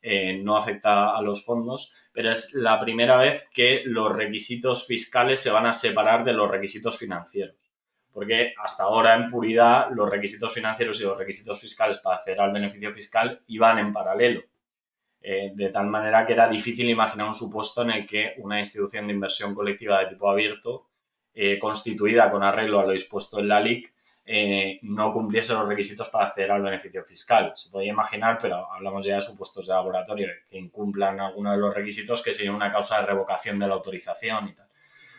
eh, 0.00 0.38
no 0.42 0.56
afecta 0.56 1.16
a 1.16 1.22
los 1.22 1.44
fondos, 1.44 1.92
pero 2.12 2.30
es 2.30 2.52
la 2.54 2.80
primera 2.80 3.16
vez 3.16 3.48
que 3.52 3.82
los 3.84 4.12
requisitos 4.12 4.86
fiscales 4.86 5.40
se 5.40 5.50
van 5.50 5.66
a 5.66 5.72
separar 5.72 6.24
de 6.24 6.34
los 6.34 6.48
requisitos 6.48 6.98
financieros 6.98 7.67
porque 8.12 8.54
hasta 8.62 8.84
ahora 8.84 9.14
en 9.14 9.28
puridad 9.28 9.90
los 9.92 10.08
requisitos 10.08 10.52
financieros 10.52 11.00
y 11.00 11.04
los 11.04 11.16
requisitos 11.16 11.60
fiscales 11.60 11.98
para 11.98 12.16
acceder 12.16 12.40
al 12.40 12.52
beneficio 12.52 12.90
fiscal 12.92 13.42
iban 13.46 13.78
en 13.78 13.92
paralelo. 13.92 14.42
Eh, 15.20 15.52
de 15.54 15.70
tal 15.70 15.86
manera 15.86 16.24
que 16.24 16.32
era 16.32 16.48
difícil 16.48 16.88
imaginar 16.88 17.26
un 17.26 17.34
supuesto 17.34 17.82
en 17.82 17.90
el 17.90 18.06
que 18.06 18.34
una 18.38 18.58
institución 18.58 19.06
de 19.06 19.14
inversión 19.14 19.54
colectiva 19.54 20.00
de 20.00 20.06
tipo 20.06 20.30
abierto, 20.30 20.88
eh, 21.34 21.58
constituida 21.58 22.30
con 22.30 22.42
arreglo 22.42 22.80
a 22.80 22.84
lo 22.84 22.92
dispuesto 22.92 23.38
en 23.40 23.48
la 23.48 23.60
LIC, 23.60 23.94
eh, 24.30 24.78
no 24.82 25.12
cumpliese 25.12 25.54
los 25.54 25.66
requisitos 25.66 26.10
para 26.10 26.26
acceder 26.26 26.50
al 26.50 26.62
beneficio 26.62 27.02
fiscal. 27.02 27.52
Se 27.56 27.70
podía 27.70 27.90
imaginar, 27.90 28.38
pero 28.40 28.70
hablamos 28.70 29.06
ya 29.06 29.14
de 29.14 29.22
supuestos 29.22 29.66
de 29.66 29.72
laboratorio 29.72 30.28
que 30.50 30.58
incumplan 30.58 31.18
alguno 31.18 31.50
de 31.52 31.56
los 31.56 31.74
requisitos, 31.74 32.22
que 32.22 32.32
sería 32.32 32.52
una 32.52 32.70
causa 32.70 33.00
de 33.00 33.06
revocación 33.06 33.58
de 33.58 33.66
la 33.66 33.74
autorización 33.74 34.48
y 34.48 34.54
tal. 34.54 34.67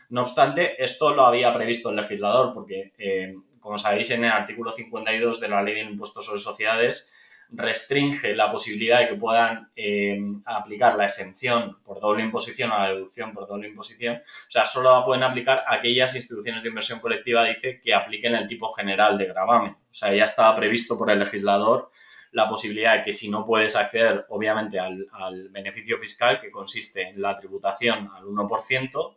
No 0.10 0.22
obstante, 0.22 0.84
esto 0.84 1.14
lo 1.14 1.26
había 1.26 1.54
previsto 1.54 1.90
el 1.90 1.98
legislador 1.98 2.54
porque, 2.54 2.94
eh, 2.98 3.36
como 3.60 3.78
sabéis, 3.78 4.10
en 4.12 4.26
el 4.26 4.32
artículo 4.32 4.72
52 4.72 5.40
de 5.40 5.48
la 5.48 5.62
Ley 5.62 5.76
del 5.76 5.92
Impuesto 5.92 6.22
sobre 6.22 6.40
Sociedades 6.40 7.12
restringe 7.52 8.36
la 8.36 8.52
posibilidad 8.52 9.00
de 9.00 9.10
que 9.10 9.16
puedan 9.16 9.72
eh, 9.76 10.20
aplicar 10.46 10.96
la 10.96 11.06
exención 11.06 11.80
por 11.84 12.00
doble 12.00 12.24
imposición 12.24 12.72
o 12.72 12.78
la 12.78 12.90
deducción 12.90 13.34
por 13.34 13.48
doble 13.48 13.68
imposición. 13.68 14.18
O 14.18 14.52
sea, 14.52 14.66
solo 14.66 14.94
la 14.94 15.06
pueden 15.06 15.24
aplicar 15.24 15.64
aquellas 15.68 16.16
instituciones 16.16 16.64
de 16.64 16.70
inversión 16.70 17.00
colectiva, 17.00 17.46
dice, 17.46 17.80
que 17.82 17.94
apliquen 17.94 18.36
el 18.36 18.48
tipo 18.48 18.70
general 18.70 19.18
de 19.18 19.26
gravamen. 19.26 19.72
O 19.72 19.94
sea, 19.94 20.14
ya 20.14 20.26
estaba 20.26 20.56
previsto 20.56 20.98
por 20.98 21.10
el 21.10 21.20
legislador 21.20 21.92
la 22.32 22.48
posibilidad 22.48 22.98
de 22.98 23.04
que 23.04 23.12
si 23.12 23.30
no 23.30 23.44
puedes 23.44 23.76
acceder, 23.76 24.26
obviamente, 24.30 24.80
al, 24.80 25.08
al 25.12 25.50
beneficio 25.50 25.98
fiscal, 25.98 26.40
que 26.40 26.52
consiste 26.52 27.10
en 27.10 27.20
la 27.20 27.36
tributación 27.36 28.12
al 28.14 28.26
1%, 28.26 29.16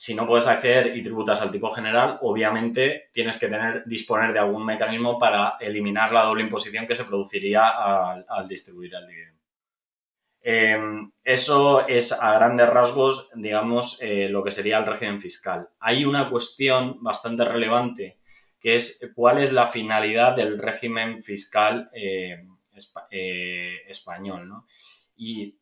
si 0.00 0.14
no 0.14 0.26
puedes 0.26 0.46
acceder 0.46 0.96
y 0.96 1.02
tributas 1.02 1.42
al 1.42 1.52
tipo 1.52 1.70
general, 1.70 2.16
obviamente 2.22 3.10
tienes 3.12 3.38
que 3.38 3.48
tener, 3.48 3.84
disponer 3.84 4.32
de 4.32 4.38
algún 4.38 4.64
mecanismo 4.64 5.18
para 5.18 5.58
eliminar 5.60 6.10
la 6.10 6.22
doble 6.22 6.42
imposición 6.42 6.86
que 6.86 6.94
se 6.94 7.04
produciría 7.04 7.68
al, 7.68 8.48
distribuir 8.48 8.94
el 8.94 9.06
dividendo. 9.06 9.42
Em, 10.40 11.12
eso 11.22 11.86
es 11.86 12.12
a 12.12 12.32
grandes 12.32 12.70
rasgos, 12.70 13.28
digamos, 13.34 14.00
eh, 14.00 14.30
lo 14.30 14.42
que 14.42 14.52
sería 14.52 14.78
el 14.78 14.86
régimen 14.86 15.20
fiscal. 15.20 15.68
Hay 15.80 16.06
una 16.06 16.30
cuestión 16.30 16.96
bastante 17.02 17.44
relevante 17.44 18.20
que 18.58 18.76
es 18.76 19.12
cuál 19.14 19.36
es 19.36 19.52
la 19.52 19.66
finalidad 19.66 20.34
del 20.34 20.58
régimen 20.58 21.22
fiscal 21.22 21.90
eh, 21.92 22.42
eh, 23.10 23.82
español. 23.86 24.48
¿no? 24.48 24.64
Y 25.14 25.58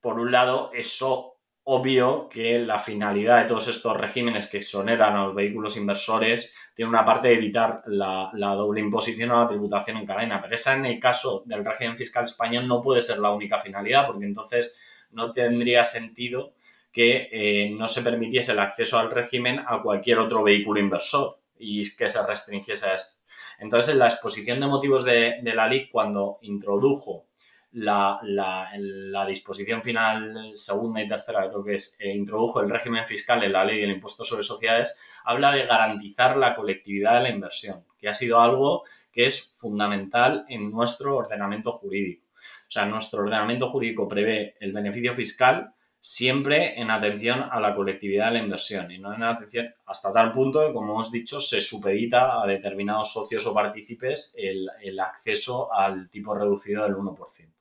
por 0.00 0.18
un 0.18 0.32
lado, 0.32 0.72
eso 0.74 1.37
obvio 1.70 2.30
que 2.30 2.58
la 2.60 2.78
finalidad 2.78 3.42
de 3.42 3.48
todos 3.48 3.68
estos 3.68 3.94
regímenes 3.94 4.46
que 4.46 4.56
exoneran 4.56 5.14
a 5.14 5.24
los 5.24 5.34
vehículos 5.34 5.76
inversores 5.76 6.54
tiene 6.74 6.88
una 6.88 7.04
parte 7.04 7.28
de 7.28 7.34
evitar 7.34 7.82
la, 7.84 8.30
doble 8.56 8.80
imposición 8.80 9.32
o 9.32 9.42
la 9.42 9.48
tributación 9.48 9.98
en 9.98 10.06
cadena, 10.06 10.40
pero 10.40 10.54
esa 10.54 10.74
en 10.74 10.86
el 10.86 10.98
caso 10.98 11.42
del 11.44 11.66
régimen 11.66 11.98
fiscal 11.98 12.24
español 12.24 12.66
no 12.66 12.80
puede 12.80 13.02
ser 13.02 13.18
la 13.18 13.32
única 13.32 13.60
finalidad, 13.60 14.06
porque 14.06 14.24
entonces 14.24 14.80
no 15.10 15.34
tendría 15.34 15.84
sentido 15.84 16.54
que 16.90 17.28
eh, 17.30 17.70
no 17.76 17.86
se 17.86 18.00
permitiese 18.00 18.52
el 18.52 18.60
acceso 18.60 18.98
al 18.98 19.10
régimen 19.10 19.60
a 19.66 19.82
cualquier 19.82 20.20
otro 20.20 20.42
vehículo 20.42 20.80
inversor 20.80 21.38
y 21.58 21.82
que 21.96 22.08
se 22.08 22.26
restringiese 22.26 22.86
a 22.86 22.94
esto. 22.94 23.18
Entonces, 23.58 23.92
en 23.92 23.98
la 23.98 24.06
exposición 24.06 24.58
de 24.58 24.68
motivos 24.68 25.04
de, 25.04 25.34
de 25.42 25.54
la 25.54 25.68
ley, 25.68 25.90
cuando 25.90 26.38
introdujo 26.40 27.27
la, 27.72 28.18
la, 28.22 29.26
disposición 29.26 29.82
final 29.82 30.52
segunda 30.54 31.02
y 31.02 31.08
tercera, 31.08 31.48
creo 31.48 31.62
que 31.62 31.74
es, 31.74 31.96
eh, 32.00 32.14
introdujo 32.14 32.60
el 32.60 32.70
régimen 32.70 33.06
fiscal 33.06 33.42
en 33.44 33.52
la 33.52 33.64
ley 33.64 33.80
del 33.80 33.90
impuesto 33.90 34.24
sobre 34.24 34.42
sociedades, 34.42 34.96
habla 35.24 35.52
de 35.52 35.66
garantizar 35.66 36.36
la 36.36 36.54
colectividad 36.54 37.18
de 37.18 37.24
la 37.24 37.34
inversión, 37.34 37.84
que 37.98 38.08
ha 38.08 38.14
sido 38.14 38.40
algo 38.40 38.84
que 39.12 39.26
es 39.26 39.52
fundamental 39.56 40.46
en 40.48 40.70
nuestro 40.70 41.16
ordenamiento 41.16 41.72
jurídico. 41.72 42.26
O 42.36 42.70
sea, 42.70 42.86
nuestro 42.86 43.22
ordenamiento 43.22 43.68
jurídico 43.68 44.08
prevé 44.08 44.56
el 44.60 44.72
beneficio 44.72 45.14
fiscal 45.14 45.74
siempre 46.00 46.80
en 46.80 46.90
atención 46.90 47.44
a 47.50 47.60
la 47.60 47.74
colectividad 47.74 48.26
de 48.26 48.38
la 48.38 48.44
inversión 48.44 48.90
y 48.90 48.98
no 48.98 49.12
en 49.12 49.22
atención 49.24 49.74
hasta 49.86 50.12
tal 50.12 50.32
punto 50.32 50.66
que, 50.66 50.72
como 50.72 50.92
hemos 50.92 51.10
dicho, 51.10 51.40
se 51.40 51.60
supedita 51.60 52.40
a 52.40 52.46
determinados 52.46 53.12
socios 53.12 53.46
o 53.46 53.54
partícipes 53.54 54.34
el, 54.38 54.68
el 54.82 55.00
acceso 55.00 55.72
al 55.72 56.08
tipo 56.08 56.34
reducido 56.34 56.84
del 56.84 56.94
1%. 56.94 57.57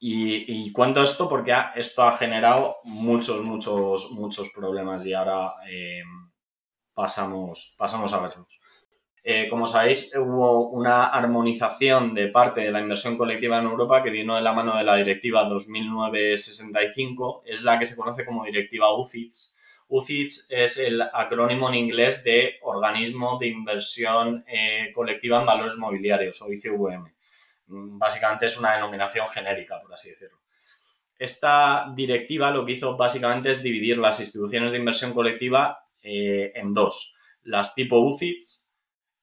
Y, 0.00 0.70
cuento 0.72 1.02
esto 1.02 1.28
porque 1.28 1.52
esto 1.74 2.02
ha 2.04 2.12
generado 2.12 2.76
muchos, 2.84 3.42
muchos, 3.42 4.12
muchos 4.12 4.50
problemas 4.50 5.04
y 5.06 5.12
ahora 5.12 5.50
eh, 5.68 6.02
pasamos, 6.94 7.74
pasamos 7.76 8.12
a 8.12 8.20
verlos. 8.20 8.60
Eh, 9.24 9.48
como 9.50 9.66
sabéis, 9.66 10.14
hubo 10.16 10.70
una 10.70 11.06
armonización 11.06 12.14
de 12.14 12.28
parte 12.28 12.60
de 12.62 12.70
la 12.70 12.80
inversión 12.80 13.18
colectiva 13.18 13.58
en 13.58 13.66
Europa 13.66 14.02
que 14.02 14.10
vino 14.10 14.36
de 14.36 14.42
la 14.42 14.52
mano 14.52 14.76
de 14.76 14.84
la 14.84 14.96
directiva 14.96 15.48
2009-65, 15.48 17.42
es 17.44 17.62
la 17.62 17.78
que 17.78 17.86
se 17.86 17.96
conoce 17.96 18.24
como 18.24 18.44
directiva 18.44 18.96
UCITS. 18.96 19.58
UCITS 19.88 20.46
es 20.50 20.78
el 20.78 21.02
acrónimo 21.02 21.68
en 21.68 21.74
inglés 21.74 22.22
de 22.24 22.54
Organismo 22.62 23.38
de 23.38 23.48
Inversión 23.48 24.44
eh, 24.46 24.92
Colectiva 24.94 25.40
en 25.40 25.46
Valores 25.46 25.76
Mobiliarios 25.76 26.40
o 26.40 26.52
ICVM. 26.52 27.17
Mm, 27.68 27.98
básicamente 27.98 28.46
es 28.46 28.58
una 28.58 28.74
denominación 28.74 29.28
genérica, 29.28 29.80
por 29.80 29.92
así 29.92 30.10
decirlo. 30.10 30.38
Esta 31.18 31.92
directiva 31.94 32.50
lo 32.50 32.64
que 32.64 32.72
hizo 32.72 32.96
básicamente 32.96 33.50
es 33.50 33.62
dividir 33.62 33.98
las 33.98 34.20
instituciones 34.20 34.72
de 34.72 34.78
inversión 34.78 35.12
colectiva 35.12 35.86
eh, 36.02 36.52
en 36.54 36.72
dos, 36.72 37.16
las 37.42 37.74
tipo 37.74 37.98
UCITS 37.98 38.72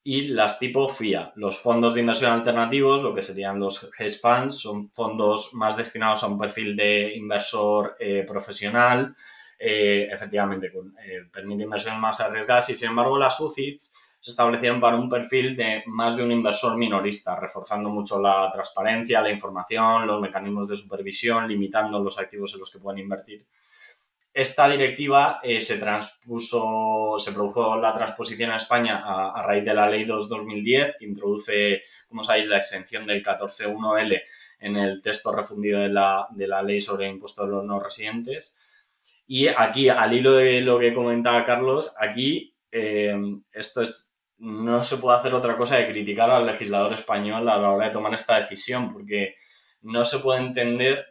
y 0.04 0.28
las 0.28 0.60
tipo 0.60 0.88
FIA. 0.88 1.32
Los 1.36 1.60
fondos 1.60 1.94
de 1.94 2.02
inversión 2.02 2.32
alternativos, 2.32 3.02
lo 3.02 3.16
que 3.16 3.22
serían 3.22 3.60
los 3.60 3.90
hedge 3.98 4.20
funds, 4.20 4.60
son 4.60 4.92
fondos 4.92 5.54
más 5.54 5.78
destinados 5.78 6.24
a 6.24 6.28
un 6.28 6.38
perfil 6.38 6.75
de 6.75 7.16
inversor 7.16 7.96
eh, 8.00 8.24
profesional, 8.28 9.16
eh, 9.58 10.10
efectivamente, 10.12 10.72
con, 10.72 10.94
permite 11.32 11.64
inversiones 11.64 12.00
más 12.00 12.20
arriesgadas 12.20 12.70
y 12.70 12.75
sin 12.75 12.90
embargo 12.90 13.18
las 13.18 13.40
UCITS 13.40 13.94
se 14.25 14.32
establecieron 14.32 14.82
para 14.82 14.98
un 14.98 15.08
perfil 15.08 15.55
de 15.55 15.84
más 15.86 16.15
de 16.15 16.24
un 16.24 16.32
inversor 16.32 16.75
minorista, 16.77 17.39
reforzando 17.39 17.91
mucho 17.91 18.20
la 18.20 18.50
transparencia, 18.51 19.22
la 19.22 19.29
información, 19.29 20.08
los 20.08 20.20
mecanismos 20.20 20.67
de 20.67 20.75
supervisión, 20.75 21.48
limitando 21.48 22.00
los 22.00 22.17
activos 22.17 22.51
en 22.55 22.62
los 22.62 22.72
que 22.72 22.79
pueden 22.79 23.01
invertir. 23.01 23.46
Esta 24.34 24.67
directiva 24.67 25.41
eh, 25.44 25.62
se 25.62 25.77
transpuso, 25.77 27.17
se 27.20 27.34
produjo 27.34 27.79
la 27.79 27.94
transposición 27.94 28.50
en 28.50 28.55
España 28.55 29.03
a, 29.05 29.44
raíz 29.44 29.63
de 29.63 29.75
la 29.75 29.88
Ley 29.88 30.05
2-2010, 30.05 30.96
que 30.98 31.05
introduce, 31.05 31.84
como 32.10 32.24
sabéis, 32.24 32.48
la 32.48 32.58
exención 32.58 33.05
del 33.05 33.24
14.1L 33.24 34.24
en 34.62 34.75
el 34.75 35.03
texto 35.03 35.36
refundido 35.36 35.82
de 35.82 35.89
la, 35.89 36.25
de 36.32 36.48
la 36.48 36.63
Ley 36.63 36.82
sobre 36.82 37.05
el 37.05 37.13
impuesto 37.13 37.46
de 37.46 37.51
los 37.51 37.63
no 37.63 37.79
residentes. 37.79 38.58
Y 39.27 39.50
aquí, 39.50 39.88
al 39.88 40.13
hilo 40.15 40.34
de 40.34 40.62
lo 40.62 40.79
que 40.79 40.96
comentaba 40.96 41.46
Carlos, 41.46 41.96
aquí 42.00 42.55
eh, 42.72 43.15
esto 43.53 43.84
es 43.84 44.15
no 44.38 44.84
se 44.84 44.98
puede 44.98 45.18
hacer 45.18 45.34
otra 45.34 45.58
cosa 45.58 45.77
que 45.77 45.92
criticar 45.92 46.30
al 46.30 46.46
legislador 46.46 46.94
español 46.94 47.48
a 47.48 47.58
la 47.58 47.72
hora 47.72 47.88
de 47.88 47.94
tomar 47.94 48.13
esta 48.13 48.39
decisión, 48.39 48.92
porque 48.94 49.36
no 49.82 50.04
se 50.04 50.20
puede 50.20 50.42
entender 50.42 51.06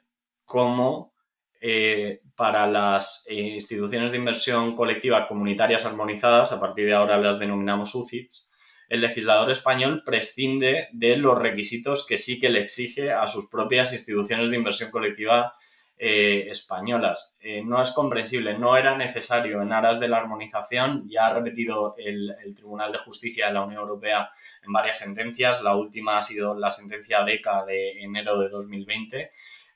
cómo 0.45 1.14
eh, 1.61 2.21
para 2.37 2.66
las 2.66 3.26
eh, 3.28 3.35
instituciones 3.35 4.12
de 4.12 4.19
inversión 4.19 4.76
colectiva 4.76 5.26
comunitarias 5.26 5.87
armonizadas, 5.87 6.52
a 6.52 6.61
partir 6.61 6.87
de 6.87 6.93
ahora 6.93 7.16
las 7.19 7.38
denominamos 7.38 7.95
UCITS, 7.95 8.52
el 8.88 9.00
legislador 9.00 9.50
español 9.50 10.02
prescinde 10.04 10.88
de 10.93 11.16
los 11.16 11.38
requisitos 11.38 12.07
que 12.07 12.19
sí 12.19 12.38
que 12.38 12.50
le 12.50 12.61
exige 12.61 13.12
a 13.12 13.26
sus 13.26 13.49
propias 13.49 13.93
instituciones 13.93 14.50
de 14.50 14.57
inversión 14.57 14.90
colectiva 14.90 15.54
eh, 15.97 16.49
españolas. 16.51 17.37
Eh, 17.41 17.63
no 17.65 17.81
es 17.81 17.93
comprensible, 17.93 18.59
no 18.59 18.77
era 18.77 18.97
necesario 18.97 19.63
en 19.63 19.73
aras 19.73 20.01
de 20.01 20.09
la 20.09 20.19
armonización. 20.19 21.09
Ya 21.09 21.27
ha 21.27 21.35
repetido 21.35 21.95
el, 21.99 22.35
Tribunal 22.55 22.91
de 22.91 22.99
Justicia 22.99 23.47
de 23.47 23.55
la 23.55 23.65
Unión 23.65 23.83
Europea 23.83 24.31
en 24.63 24.73
varias 24.73 24.99
sentencias. 24.99 25.63
La 25.63 25.77
última 25.77 26.19
ha 26.19 26.23
sido 26.23 26.55
la 26.55 26.71
sentencia 26.71 27.25
DECA 27.25 27.65
de 27.65 28.03
enero 28.03 28.39
de 28.41 28.49
2020 28.49 29.31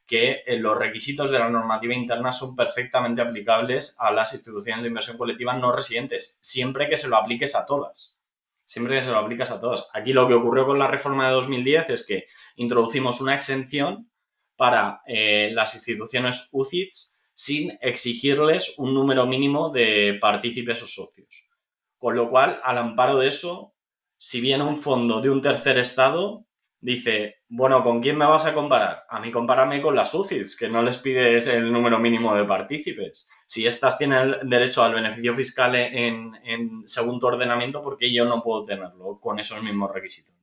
que 0.06 0.42
eh, 0.46 0.58
los 0.58 0.76
requisitos 0.76 1.30
de 1.30 1.38
la 1.38 1.50
normativa 1.50 1.94
interna 1.94 2.32
son 2.32 2.56
perfectamente 2.56 3.20
aplicables 3.20 3.94
a 4.00 4.10
las 4.10 4.32
instituciones 4.32 4.82
de 4.82 4.88
inversión 4.88 5.18
colectiva 5.18 5.52
no 5.52 5.70
residentes, 5.70 6.38
siempre 6.42 6.88
que 6.88 6.96
se 6.96 7.08
lo 7.08 7.16
apliques 7.16 7.54
a 7.54 7.66
todas. 7.66 8.16
Siempre 8.64 8.96
que 8.96 9.02
se 9.02 9.10
lo 9.10 9.18
aplicas 9.18 9.50
a 9.50 9.60
todas. 9.60 9.88
Aquí 9.94 10.12
lo 10.12 10.26
que 10.26 10.34
ocurrió 10.34 10.66
con 10.66 10.78
la 10.78 10.88
reforma 10.88 11.28
de 11.28 11.34
2010 11.34 11.90
es 11.90 12.06
que 12.06 12.26
introducimos 12.56 13.20
una 13.20 13.34
exención 13.34 14.10
para 14.58 15.02
eh, 15.06 15.50
las 15.52 15.74
instituciones 15.74 16.48
UCITS 16.52 17.20
sin 17.32 17.78
exigirles 17.80 18.74
un 18.76 18.92
número 18.92 19.24
mínimo 19.24 19.70
de 19.70 20.18
partícipes 20.20 20.82
o 20.82 20.86
socios. 20.88 21.48
Con 21.96 22.16
lo 22.16 22.28
cual, 22.28 22.60
al 22.64 22.78
amparo 22.78 23.16
de 23.16 23.28
eso, 23.28 23.74
si 24.18 24.40
viene 24.40 24.64
un 24.64 24.76
fondo 24.76 25.20
de 25.20 25.30
un 25.30 25.40
tercer 25.40 25.78
estado, 25.78 26.44
dice, 26.80 27.36
bueno, 27.48 27.84
¿con 27.84 28.02
quién 28.02 28.18
me 28.18 28.26
vas 28.26 28.46
a 28.46 28.54
comparar? 28.54 29.04
A 29.08 29.20
mí 29.20 29.30
compárame 29.30 29.80
con 29.80 29.94
las 29.94 30.12
UCITS, 30.12 30.56
que 30.56 30.68
no 30.68 30.82
les 30.82 30.98
pides 30.98 31.46
el 31.46 31.72
número 31.72 32.00
mínimo 32.00 32.34
de 32.34 32.44
partícipes. 32.44 33.28
Si 33.46 33.64
éstas 33.64 33.96
tienen 33.96 34.36
derecho 34.42 34.82
al 34.82 34.94
beneficio 34.94 35.36
fiscal 35.36 35.76
en, 35.76 36.32
en 36.42 36.88
segundo 36.88 37.28
ordenamiento, 37.28 37.80
¿por 37.80 37.96
qué 37.96 38.12
yo 38.12 38.24
no 38.24 38.42
puedo 38.42 38.64
tenerlo 38.64 39.20
con 39.20 39.38
esos 39.38 39.62
mismos 39.62 39.92
requisitos? 39.94 40.37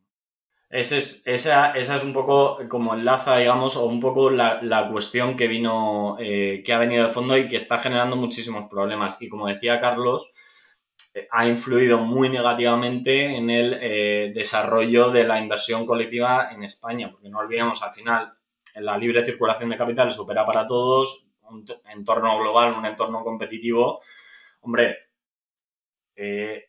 Es, 0.69 0.91
esa, 1.27 1.72
esa, 1.72 1.95
es 1.95 2.03
un 2.03 2.13
poco 2.13 2.60
como 2.69 2.93
enlaza, 2.93 3.38
digamos, 3.38 3.75
o 3.75 3.86
un 3.86 4.00
poco 4.00 4.29
la, 4.29 4.89
cuestión 4.91 5.38
que 5.38 5.48
vino, 5.48 6.17
eh, 6.19 6.62
que 6.65 6.74
ha 6.74 6.79
venido 6.79 7.05
de 7.05 7.13
fondo 7.13 7.38
y 7.38 7.48
que 7.48 7.57
está 7.57 7.79
generando 7.79 8.15
muchísimos 8.15 8.67
problemas. 8.69 9.22
Y 9.22 9.29
como 9.29 9.48
decía 9.48 9.79
Carlos, 9.79 10.34
eh, 11.15 11.27
ha 11.31 11.48
influido 11.48 12.00
muy 12.00 12.29
negativamente 12.29 13.38
en 13.38 13.50
el 13.50 13.77
eh, 13.81 14.31
desarrollo 14.36 15.12
de 15.12 15.24
la 15.24 15.39
inversión 15.39 15.86
colectiva 15.86 16.50
en 16.51 16.63
España, 16.63 17.10
porque 17.10 17.29
no 17.29 17.39
olvidemos, 17.39 17.81
al 17.84 17.93
final, 17.93 18.34
la 18.75 18.98
libre 18.98 19.24
circulación 19.24 19.69
de 19.69 19.77
capitales 19.77 20.19
opera 20.19 20.45
para 20.45 20.67
todos, 20.67 21.29
un 21.50 21.65
entorno 21.89 22.38
global, 22.39 22.74
un 22.74 22.86
entorno 22.86 23.24
competitivo, 23.24 24.01
hombre, 24.62 24.98
eh, 26.15 26.65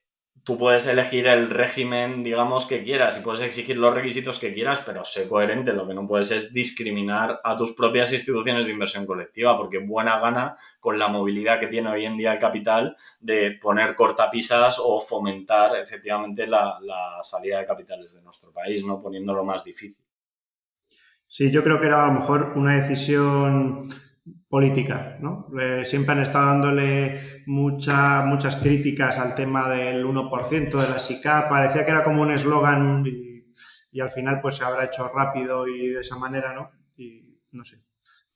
tú 0.46 0.56
puedes 0.56 0.86
elegir 0.86 1.26
el 1.26 1.50
régimen, 1.50 2.22
digamos, 2.22 2.66
que 2.66 2.84
quieras 2.84 3.18
y 3.18 3.20
puedes 3.24 3.40
exigir 3.40 3.76
los 3.76 3.92
requisitos 3.92 4.38
que 4.38 4.54
quieras, 4.54 4.80
pero 4.86 5.02
sé 5.02 5.28
coherente. 5.28 5.72
Lo 5.72 5.88
que 5.88 5.92
no 5.94 6.06
puedes 6.06 6.30
es 6.30 6.52
discriminar 6.54 7.40
a 7.42 7.56
tus 7.56 7.72
propias 7.72 8.12
instituciones 8.12 8.66
de 8.66 8.72
inversión 8.72 9.06
colectiva, 9.06 9.58
porque 9.58 9.78
buena 9.78 10.20
gana 10.20 10.56
con 10.78 11.00
la 11.00 11.08
movilidad 11.08 11.58
que 11.58 11.66
tiene 11.66 11.90
hoy 11.90 12.04
en 12.04 12.16
día 12.16 12.32
el 12.32 12.38
capital 12.38 12.96
de 13.18 13.58
poner 13.60 13.96
cortapisas 13.96 14.80
o 14.80 15.00
fomentar 15.00 15.74
efectivamente 15.78 16.46
la, 16.46 16.78
salida 17.22 17.58
de 17.58 17.66
capitales 17.66 18.14
de 18.14 18.22
nuestro 18.22 18.52
país, 18.52 18.86
no 18.86 19.02
poniéndolo 19.02 19.44
más 19.44 19.64
difícil. 19.64 20.04
Sí, 21.26 21.50
yo 21.50 21.64
creo 21.64 21.80
que 21.80 21.88
era 21.88 22.04
a 22.04 22.06
lo 22.06 22.20
mejor 22.20 22.52
una 22.54 22.76
decisión 22.76 23.88
política, 24.48 25.16
¿no? 25.20 25.48
Eh, 25.60 25.84
siempre 25.84 26.12
han 26.12 26.22
estado 26.22 26.46
dándole 26.46 27.42
mucha, 27.46 28.24
muchas 28.24 28.56
críticas 28.56 29.18
al 29.18 29.34
tema 29.34 29.68
del 29.68 30.04
1% 30.06 30.70
de 30.70 30.88
la 30.88 30.98
SICA, 30.98 31.48
parecía 31.48 31.84
que 31.84 31.90
era 31.90 32.04
como 32.04 32.22
un 32.22 32.30
eslogan 32.30 33.04
y, 33.04 33.52
y, 33.90 34.00
al 34.00 34.10
final 34.10 34.40
pues 34.40 34.56
se 34.56 34.64
habrá 34.64 34.84
hecho 34.84 35.08
rápido 35.08 35.66
y 35.66 35.88
de 35.88 36.00
esa 36.00 36.16
manera, 36.16 36.54
¿no? 36.54 36.70
Y 36.96 37.40
no 37.50 37.64
sé, 37.64 37.78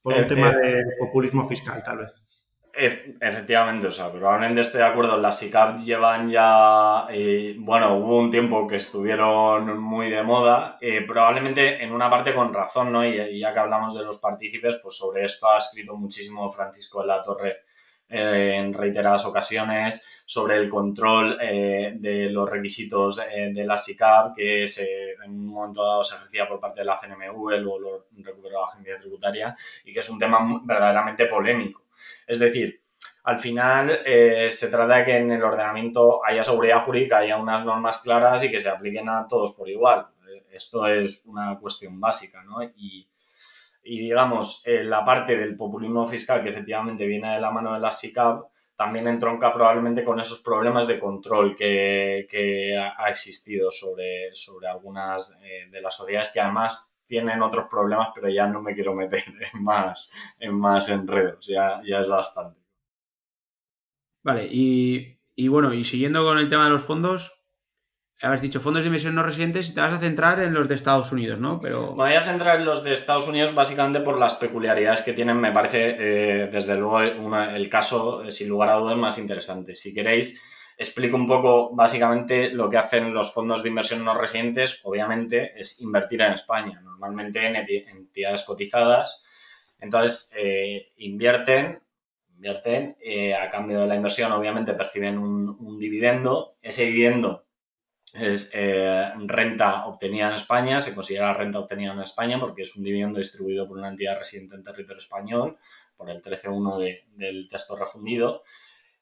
por 0.02 0.14
un 0.14 0.21
eh, 0.21 0.26
tema 0.26 0.50
eh, 0.50 0.76
de 0.76 0.97
populismo 0.99 1.47
fiscal 1.47 1.83
tal 1.85 1.99
vez. 1.99 2.25
Efectivamente, 2.73 3.89
o 3.89 3.91
sea, 3.91 4.12
probablemente 4.12 4.61
estoy 4.61 4.79
de 4.79 4.87
acuerdo. 4.87 5.19
Las 5.19 5.39
SICAP 5.39 5.79
llevan 5.79 6.31
ya, 6.31 7.07
eh, 7.11 7.57
bueno, 7.59 7.97
hubo 7.97 8.19
un 8.19 8.31
tiempo 8.31 8.67
que 8.69 8.77
estuvieron 8.77 9.79
muy 9.81 10.09
de 10.09 10.23
moda, 10.23 10.79
eh, 10.81 11.03
probablemente 11.07 11.83
en 11.83 11.93
una 11.93 12.09
parte 12.09 12.35
con 12.35 12.55
razón, 12.55 12.93
¿no? 12.93 13.05
Y, 13.05 13.41
ya 13.41 13.53
que 13.53 13.59
hablamos 13.59 13.95
de 13.95 14.05
los 14.05 14.19
partícipes, 14.19 14.77
pues 14.83 14.97
sobre 14.97 15.25
esto 15.25 15.49
ha 15.49 15.59
escrito 15.59 15.97
muchísimo 15.97 16.49
Francisco 16.50 17.00
de 17.00 17.09
la 17.09 17.23
Torre 17.23 17.57
eh, 18.09 18.55
en 18.57 18.73
reiteradas 18.73 19.27
ocasiones, 19.27 20.23
sobre 20.25 20.57
el 20.57 20.69
control 20.69 21.39
de 21.39 22.29
los 22.31 22.49
requisitos 22.49 23.17
de, 23.17 23.65
la 23.65 23.77
SICAP, 23.77 24.37
que 24.37 24.69
se, 24.69 25.12
en 25.25 25.33
un 25.33 25.47
momento 25.47 25.85
dado 25.85 26.05
se 26.05 26.15
ejercía 26.15 26.49
por 26.49 26.61
parte 26.61 26.81
de 26.81 26.87
la 26.87 26.97
CNMV, 26.97 27.59
luego 27.59 27.79
lo 27.81 28.07
recuperó 28.19 28.61
la 28.61 28.67
agencia 28.67 28.99
tributaria, 28.99 29.57
y 29.85 29.93
que 29.93 30.00
es 30.00 30.09
un 30.09 30.21
tema 30.21 30.39
verdaderamente 30.65 31.27
polémico. 31.27 31.89
Es 32.31 32.39
decir, 32.39 32.81
al 33.25 33.41
final 33.41 34.03
eh, 34.07 34.53
se 34.53 34.71
trata 34.71 34.99
de 34.99 35.05
que 35.05 35.17
en 35.17 35.33
el 35.33 35.43
ordenamiento 35.43 36.25
haya 36.25 36.45
seguridad 36.45 36.81
jurídica, 36.81 37.19
haya 37.19 37.37
unas 37.37 37.65
normas 37.65 37.99
claras 37.99 38.45
y 38.45 38.51
que 38.53 38.61
se 38.61 38.69
apliquen 38.69 39.09
a 39.09 39.27
todos 39.29 39.53
por 39.53 39.69
igual. 39.69 40.07
Esto 40.53 40.87
es 40.87 41.27
una 41.27 41.59
cuestión 41.59 41.99
básica, 41.99 42.45
¿no? 42.45 42.63
Y, 42.63 43.09
digamos, 43.83 44.63
la 44.65 45.05
parte 45.05 45.37
del 45.37 45.57
populismo 45.57 46.07
fiscal 46.07 46.43
que 46.45 46.51
efectivamente 46.51 47.05
viene 47.07 47.35
de 47.35 47.41
la 47.41 47.51
mano 47.51 47.75
de 47.75 47.81
la 47.81 47.91
SICAP 47.91 48.45
también 48.77 49.09
entronca 49.09 49.53
probablemente 49.53 50.05
con 50.05 50.21
esos 50.21 50.41
problemas 50.41 50.87
de 50.87 51.01
control 51.01 51.57
que, 51.57 52.77
ha, 52.79 53.11
existido 53.11 53.73
sobre, 53.73 54.35
sobre 54.35 54.69
algunas 54.69 55.41
eh, 55.43 55.69
de 55.69 55.81
las 55.81 55.97
sociedades 55.97 56.31
que 56.33 56.41
además 56.41 57.00
tienen 57.11 57.43
otros 57.43 57.67
problemas, 57.69 58.09
pero 58.14 58.31
ya 58.31 58.47
no 58.47 58.62
me 58.62 58.75
quiero 58.75 58.95
meter 58.95 59.25
en 59.52 59.62
más, 59.62 60.11
en 60.38 60.55
más 60.59 60.88
enredos, 60.88 61.47
ya, 61.47 61.83
ya 61.85 62.00
es 62.00 62.09
bastante. 62.09 62.59
Vale, 64.23 64.49
y, 64.50 65.49
bueno, 65.49 65.75
y 65.75 65.85
siguiendo 65.85 66.25
con 66.25 66.38
el 66.38 66.49
tema 66.49 66.64
de 66.64 66.71
los 66.71 66.83
fondos, 66.83 67.43
habéis 68.23 68.43
dicho 68.43 68.61
fondos 68.61 68.85
de 68.85 68.88
inversión 68.88 69.14
no 69.14 69.23
residentes 69.23 69.71
y 69.71 69.75
te 69.75 69.81
vas 69.81 69.95
a 69.95 69.99
centrar 69.99 70.40
en 70.40 70.52
los 70.52 70.69
de 70.69 70.75
Estados 70.75 71.11
Unidos, 71.11 71.40
¿no? 71.40 71.59
Pero... 71.61 71.93
Me 71.93 72.05
voy 72.05 72.12
a 72.12 72.23
centrar 72.23 72.61
en 72.61 72.67
los 72.67 72.85
de 72.85 72.93
Estados 72.93 73.26
Unidos 73.26 73.55
básicamente 73.55 74.00
por 74.00 74.19
las 74.19 74.35
peculiaridades 74.35 75.02
que 75.02 75.14
tienen, 75.14 75.40
me 75.40 75.52
parece, 75.52 75.97
eh, 75.99 76.47
desde 76.52 76.76
luego, 76.76 77.00
el 77.00 77.69
caso, 77.71 78.23
eh, 78.23 78.31
sin 78.31 78.50
lugar 78.50 78.69
a 78.69 78.75
dudas, 78.75 78.99
más 78.99 79.19
interesante. 79.19 79.75
Si 79.75 79.95
queréis 79.95 80.45
explico 80.81 81.14
un 81.14 81.27
poco 81.27 81.75
básicamente 81.75 82.49
lo 82.49 82.71
que 82.71 82.79
hacen 82.79 83.12
los 83.12 83.35
fondos 83.35 83.62
de 83.62 83.69
inversión 83.69 84.03
no 84.03 84.14
residentes. 84.16 84.81
Obviamente 84.85 85.53
es 85.61 85.83
invertir 85.83 86.23
en 86.23 86.33
España, 86.33 86.81
normalmente 86.81 87.45
en 87.45 87.55
entidades 87.55 88.45
cotizadas. 88.45 89.23
Entonces, 89.79 90.35
eh, 90.38 90.93
invierten, 90.97 91.83
invierten 92.35 92.97
eh, 92.99 93.35
a 93.35 93.51
cambio 93.51 93.81
de 93.81 93.88
la 93.88 93.95
inversión, 93.95 94.33
obviamente 94.33 94.73
perciben 94.73 95.19
un, 95.19 95.79
dividendo. 95.79 96.57
Ese 96.62 96.87
dividendo 96.87 97.45
es 98.14 98.51
eh, 98.55 99.07
renta 99.27 99.85
obtenida 99.85 100.29
en 100.29 100.35
España, 100.35 100.81
se 100.81 100.95
considera 100.95 101.35
renta 101.35 101.59
obtenida 101.59 101.93
en 101.93 102.01
España 102.01 102.40
porque 102.40 102.62
es 102.62 102.75
un 102.75 102.85
dividendo 102.85 103.19
distribuido 103.19 103.69
por 103.69 103.77
una 103.77 103.88
entidad 103.88 104.19
residente 104.19 104.55
en 104.55 104.64
territorio 104.64 104.99
español, 104.99 105.59
por 105.95 106.09
el 106.09 106.23
13.1 106.23 107.03
del 107.16 107.51
texto 107.51 107.77
refundido 107.77 108.45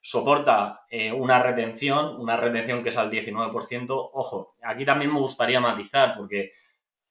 soporta 0.09 0.87
eh, 0.89 1.11
una 1.11 1.37
retención, 1.37 2.19
una 2.19 2.35
retención 2.35 2.81
que 2.81 2.89
es 2.89 2.97
al 2.97 3.11
19%. 3.11 3.85
Ojo, 3.89 4.55
aquí 4.63 4.83
también 4.83 5.13
me 5.13 5.19
gustaría 5.19 5.59
matizar 5.59 6.15
porque 6.17 6.53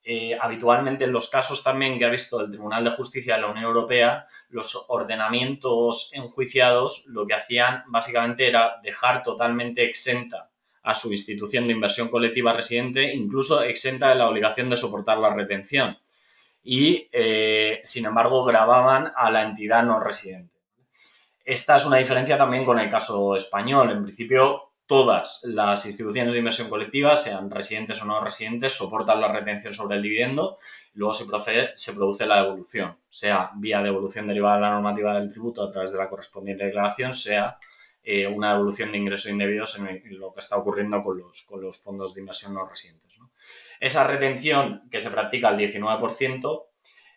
eh, 0.02 0.36
habitualmente 0.40 1.04
en 1.04 1.12
los 1.12 1.30
casos 1.30 1.62
también 1.62 1.96
que 1.96 2.06
ha 2.06 2.10
visto 2.10 2.40
el 2.40 2.50
Tribunal 2.50 2.82
de 2.82 2.90
Justicia 2.90 3.36
de 3.36 3.42
la 3.42 3.46
Unión 3.46 3.66
Europea, 3.66 4.26
los 4.48 4.84
ordenamientos 4.88 6.10
enjuiciados 6.12 7.06
lo 7.06 7.24
que 7.24 7.34
hacían 7.34 7.84
básicamente 7.86 8.48
era 8.48 8.80
dejar 8.82 9.22
totalmente 9.22 9.84
exenta 9.84 10.50
a 10.82 10.96
su 10.96 11.12
institución 11.12 11.68
de 11.68 11.74
inversión 11.74 12.08
colectiva 12.08 12.52
residente, 12.52 13.14
incluso 13.14 13.62
exenta 13.62 14.08
de 14.08 14.16
la 14.16 14.28
obligación 14.28 14.70
de 14.70 14.76
soportar 14.76 15.18
la 15.18 15.32
retención. 15.32 15.98
Y, 16.64 17.08
eh, 17.12 17.80
sin 17.84 18.06
embargo, 18.06 18.44
grababan 18.44 19.12
a 19.14 19.30
la 19.30 19.44
entidad 19.44 19.84
no 19.84 20.00
residente. 20.00 20.57
Esta 21.48 21.76
es 21.76 21.86
una 21.86 21.96
diferencia 21.96 22.36
también 22.36 22.62
con 22.62 22.78
el 22.78 22.90
caso 22.90 23.34
español. 23.34 23.90
En 23.90 24.02
principio, 24.02 24.74
todas 24.84 25.40
las 25.44 25.86
instituciones 25.86 26.34
de 26.34 26.40
inversión 26.40 26.68
colectiva, 26.68 27.16
sean 27.16 27.50
residentes 27.50 28.02
o 28.02 28.04
no 28.04 28.22
residentes, 28.22 28.74
soportan 28.74 29.18
la 29.18 29.32
retención 29.32 29.72
sobre 29.72 29.96
el 29.96 30.02
dividendo. 30.02 30.58
Luego 30.92 31.14
se, 31.14 31.24
produce 31.94 32.26
la 32.26 32.42
devolución, 32.42 32.98
sea 33.08 33.50
vía 33.56 33.80
devolución 33.80 34.26
derivada 34.26 34.56
de 34.56 34.60
la 34.60 34.70
normativa 34.72 35.14
del 35.14 35.30
tributo 35.30 35.62
a 35.62 35.72
través 35.72 35.90
de 35.90 35.96
la 35.96 36.10
correspondiente 36.10 36.66
declaración, 36.66 37.14
sea 37.14 37.56
eh, 38.02 38.26
una 38.26 38.52
devolución 38.52 38.92
de 38.92 38.98
ingresos 38.98 39.32
indebidos 39.32 39.78
en, 39.78 40.18
lo 40.18 40.34
que 40.34 40.40
está 40.40 40.58
ocurriendo 40.58 41.02
con 41.02 41.18
los, 41.18 41.78
fondos 41.82 42.12
de 42.12 42.20
inversión 42.20 42.52
no 42.52 42.68
residentes. 42.68 43.16
Esa 43.80 44.06
retención 44.06 44.86
que 44.90 45.00
se 45.00 45.10
practica 45.10 45.48
al 45.48 45.56
19%, 45.56 46.64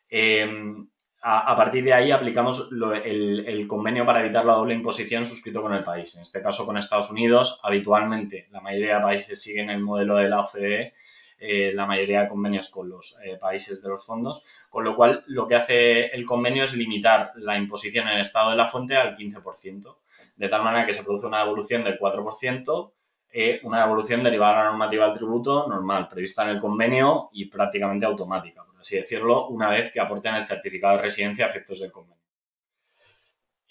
eh, 0.08 0.88
a, 1.24 1.56
partir 1.56 1.84
de 1.84 1.94
ahí 1.94 2.12
aplicamos 2.12 2.70
el, 2.72 3.66
convenio 3.68 4.06
para 4.06 4.22
evitar 4.22 4.44
la 4.44 4.54
doble 4.54 4.74
imposición 4.74 5.24
suscrito 5.24 5.62
con 5.62 5.74
el 5.74 5.84
país. 5.84 6.16
En 6.16 6.24
este 6.24 6.42
caso 6.42 6.66
con 6.66 6.78
Estados 6.78 7.12
Unidos, 7.12 7.60
habitualmente 7.64 8.48
la 8.50 8.60
mayoría 8.60 8.96
de 8.96 9.04
países 9.04 9.42
siguen 9.42 9.70
el 9.70 9.82
modelo 9.82 10.16
de 10.16 10.30
la 10.30 10.40
OCDE, 10.40 10.94
eh, 11.38 11.72
la 11.74 11.86
mayoría 11.86 12.22
de 12.22 12.28
convenios 12.28 12.70
con 12.70 12.90
los 12.90 13.20
eh, 13.24 13.38
países 13.40 13.84
de 13.84 13.90
los 13.90 14.04
fondos, 14.04 14.44
con 14.70 14.84
lo 14.84 14.96
cual 14.96 15.24
lo 15.28 15.48
que 15.48 15.56
hace 15.56 16.08
el 16.08 16.26
convenio 16.26 16.64
es 16.64 16.74
limitar 16.74 17.34
la 17.36 17.56
imposición 17.56 18.08
en 18.08 18.16
el 18.16 18.22
estado 18.22 18.50
de 18.50 18.56
la 18.56 18.66
fuente 18.66 18.96
al 18.96 19.16
15%, 19.16 19.98
de 20.36 20.50
tal 20.50 20.64
manera 20.64 20.88
que 20.88 20.94
se 20.94 21.04
produce 21.04 21.28
una 21.28 21.40
devolución 21.40 21.84
del 21.84 22.00
4%, 22.00 22.94
eh, 23.34 23.60
una 23.64 23.82
devolución 23.82 24.24
derivada 24.24 24.54
de 24.54 24.64
la 24.64 24.70
normativa 24.72 25.06
del 25.06 25.18
tributo 25.18 25.68
normal, 25.68 26.08
prevista 26.10 26.44
en 26.44 26.50
el 26.50 26.60
convenio 26.60 27.30
y 27.32 27.46
prácticamente 27.46 28.06
automática 28.08 28.66
así 28.82 28.98
decirlo, 28.98 29.48
una 29.48 29.70
vez 29.70 29.92
que 29.92 30.00
aporten 30.00 30.36
el 30.36 30.46
certificado 30.46 30.98
de 30.98 31.04
residencia 31.04 31.46
a 31.46 31.50
efectos 31.50 31.80
del 31.80 31.92
convenio. 31.92 32.22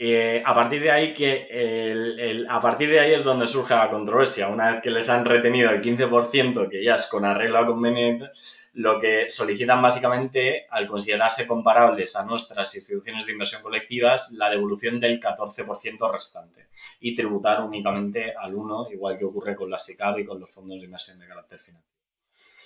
Eh, 0.03 0.43
a, 0.47 0.55
partir 0.55 0.83
de 0.83 0.91
ahí 0.91 1.13
que 1.13 2.47
a 2.49 2.59
partir 2.59 2.89
de 2.89 3.01
ahí 3.01 3.13
es 3.13 3.23
donde 3.23 3.47
surge 3.47 3.75
la 3.75 3.91
controversia. 3.91 4.49
Una 4.49 4.73
vez 4.73 4.81
que 4.83 4.91
les 4.91 5.11
han 5.11 5.27
retenido 5.27 5.69
el 5.69 5.83
15%, 5.83 6.71
que 6.71 6.83
ya 6.83 6.95
es 6.95 7.07
con 7.07 7.27
arreglo 7.27 7.59
a 7.59 7.67
convenio, 7.67 8.31
lo 8.73 8.99
que 8.99 9.29
solicitan 9.29 9.83
básicamente, 9.83 10.67
al 10.71 10.87
considerarse 10.87 11.47
comparables 11.47 12.17
a 12.17 12.25
nuestras 12.25 12.75
instituciones 12.75 13.27
de 13.27 13.33
inversión 13.33 13.63
colectivas, 13.63 14.33
la 14.33 14.49
devolución 14.49 15.01
del 15.01 15.21
14% 15.21 16.11
restante 16.11 16.69
y 17.01 17.15
tributar 17.15 17.63
únicamente 17.63 18.33
al 18.35 18.55
1%, 18.55 18.93
igual 18.93 19.19
que 19.19 19.27
ocurre 19.27 19.55
con 19.55 19.69
la 19.69 19.79
SICAD 19.79 20.19
y 20.19 20.25
con 20.25 20.41
los 20.41 20.51
fondos 20.51 20.79
de 20.79 20.87
inversión 20.87 21.19
de 21.19 21.27
carácter 21.27 21.59
financiero. 21.59 22.00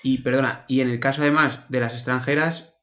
Y 0.05 0.19
perdona, 0.19 0.67
y 0.69 0.83
en 0.83 0.91
el 0.91 1.01
caso 1.01 1.23
además 1.23 1.61
de 1.71 1.81
las 1.81 1.95
extranjeras, 1.95 2.77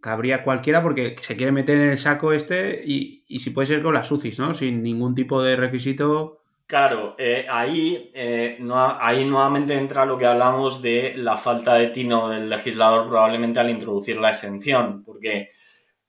cabría 0.00 0.44
cualquiera 0.44 0.80
porque 0.80 1.16
se 1.20 1.36
quiere 1.36 1.50
meter 1.50 1.76
en 1.76 1.90
el 1.90 1.98
saco 1.98 2.32
este 2.32 2.80
y, 2.86 3.24
si 3.40 3.50
puede 3.50 3.66
ser 3.66 3.82
con 3.82 3.94
las 3.94 4.08
UCIs, 4.12 4.38
¿no? 4.38 4.54
Sin 4.54 4.84
ningún 4.84 5.12
tipo 5.12 5.42
de 5.42 5.56
requisito. 5.56 6.44
Claro, 6.68 7.16
eh, 7.18 7.46
ahí, 7.50 8.12
eh, 8.14 8.60
ahí 9.00 9.24
nuevamente 9.24 9.74
entra 9.74 10.06
lo 10.06 10.16
que 10.16 10.26
hablamos 10.26 10.80
de 10.80 11.14
la 11.16 11.36
falta 11.36 11.74
de 11.74 11.88
tino 11.88 12.28
del 12.28 12.48
legislador 12.48 13.08
probablemente 13.08 13.58
al 13.58 13.70
introducir 13.70 14.16
la 14.18 14.30
exención, 14.30 15.02
porque 15.02 15.50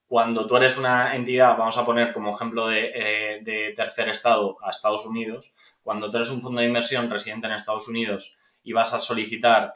cuando 0.05 0.45
tú 0.45 0.55
eres 0.55 0.77
una 0.77 1.15
entidad, 1.15 1.58
vamos 1.58 1.79
a 1.79 1.86
poner 1.86 2.13
como 2.13 2.29
ejemplo 2.29 2.67
de, 2.67 2.91
eh, 2.93 3.39
de 3.41 3.73
tercer 3.75 4.08
estado 4.10 4.58
a 4.63 4.69
Estados 4.69 5.03
Unidos, 5.08 5.51
cuando 5.82 6.12
tú 6.12 6.17
eres 6.17 6.29
un 6.29 6.43
fondo 6.43 6.62
de 6.62 6.67
inversión 6.67 7.10
residente 7.10 7.47
en 7.47 7.53
Estados 7.53 7.88
Unidos 7.88 8.38
y 8.62 8.73
vas 8.73 8.93
a 8.93 8.99
solicitar 8.99 9.73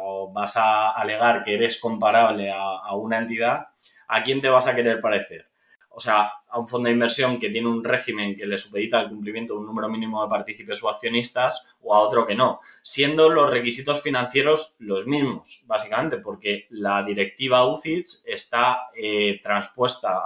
o 0.00 0.32
vas 0.32 0.56
a 0.56 0.90
alegar 0.90 1.44
que 1.44 1.54
eres 1.54 1.80
comparable 1.80 2.50
a, 2.50 2.94
una 2.94 3.18
entidad, 3.18 3.68
¿a 4.08 4.22
quién 4.22 4.40
te 4.40 4.48
vas 4.48 4.66
a 4.66 4.74
querer 4.74 5.00
parecer? 5.00 5.50
o 5.92 5.98
sea, 5.98 6.32
a 6.48 6.58
un 6.58 6.66
fondo 6.66 6.86
de 6.86 6.94
inversión 6.94 7.38
que 7.38 7.50
tiene 7.50 7.68
un 7.68 7.84
régimen 7.84 8.36
que 8.36 8.46
le 8.46 8.56
supedita 8.58 9.00
el 9.00 9.08
cumplimiento 9.08 9.54
de 9.54 9.60
un 9.60 9.66
número 9.66 9.88
mínimo 9.88 10.22
de 10.22 10.30
partícipes 10.30 10.82
o 10.82 10.88
accionistas 10.88 11.76
o 11.82 11.94
a 11.94 11.98
otro 11.98 12.26
que 12.26 12.34
no, 12.34 12.60
siendo 12.82 13.28
los 13.28 13.50
requisitos 13.50 14.00
financieros 14.00 14.76
los 14.78 15.06
mismos, 15.06 15.64
básicamente, 15.66 16.18
porque 16.18 16.66
la 16.70 17.02
directiva 17.02 17.66
UCITS 17.66 18.24
está 18.26 18.88
eh, 18.96 19.40
transpuesta 19.42 20.22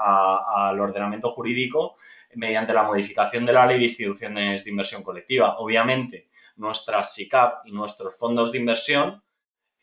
al 0.47 0.79
ordenamiento 0.79 1.31
jurídico 1.31 1.97
mediante 2.35 2.73
la 2.73 2.85
modificación 2.85 3.47
de 3.47 3.53
la 3.53 3.67
ley 3.67 3.79
de 3.79 3.85
instituciones 3.85 4.65
de 4.65 4.71
inversión 4.71 5.03
colectiva. 5.03 5.57
Obviamente, 5.59 6.29
nuestras 6.57 7.15
SICAP 7.15 7.67
y 7.67 7.73
nuestros 7.73 8.17
fondos 8.17 8.53
de 8.53 8.59
inversión 8.59 9.24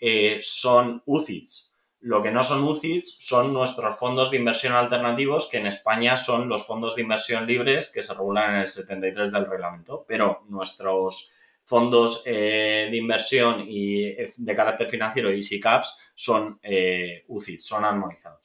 eh, 0.02 0.40
son 0.42 1.02
UCITS, 1.06 1.72
lo 2.02 2.24
que 2.24 2.32
no 2.32 2.44
son 2.44 2.64
UCITS 2.64 3.18
son 3.20 3.54
nuestros 3.54 3.96
fondos 3.96 4.32
de 4.32 4.38
inversión 4.38 4.74
alternativos, 4.74 5.48
que 5.48 5.58
en 5.58 5.68
España 5.68 6.18
son 6.18 6.50
los 6.50 6.66
fondos 6.66 6.96
de 6.96 7.04
inversión 7.04 7.46
libres 7.46 7.92
que 7.94 8.02
se 8.02 8.16
regulan 8.16 8.56
en 8.56 8.62
el 8.62 8.70
73 8.70 9.32
del 9.32 9.46
reglamento, 9.46 10.04
pero 10.08 10.44
nuestros 10.50 11.32
fondos 11.64 12.24
eh, 12.26 12.88
de 12.90 12.98
inversión 12.98 13.66
y 13.68 14.04
eh, 14.06 14.34
de 14.36 14.56
carácter 14.56 14.90
financiero 14.90 15.32
y 15.32 15.44
SICAPs 15.44 15.96
son 16.16 16.60
eh, 16.64 17.24
UCITS, 17.28 17.68
son 17.68 17.86
armonizados. 17.86 18.42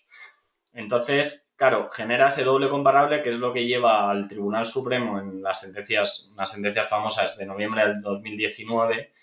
Entonces, 0.74 1.50
claro, 1.56 1.88
genera 1.88 2.28
ese 2.28 2.44
doble 2.44 2.68
comparable 2.68 3.22
que 3.22 3.30
es 3.30 3.38
lo 3.38 3.54
que 3.54 3.64
lleva 3.64 4.10
al 4.10 4.28
Tribunal 4.28 4.66
Supremo 4.66 5.18
en 5.18 5.42
las 5.42 5.62
sentencias, 5.62 6.30
unas 6.34 6.52
sentencias 6.52 6.86
famosas 6.86 7.38
de 7.38 7.46
noviembre 7.46 7.86
del 7.86 8.02
2019 8.02 9.14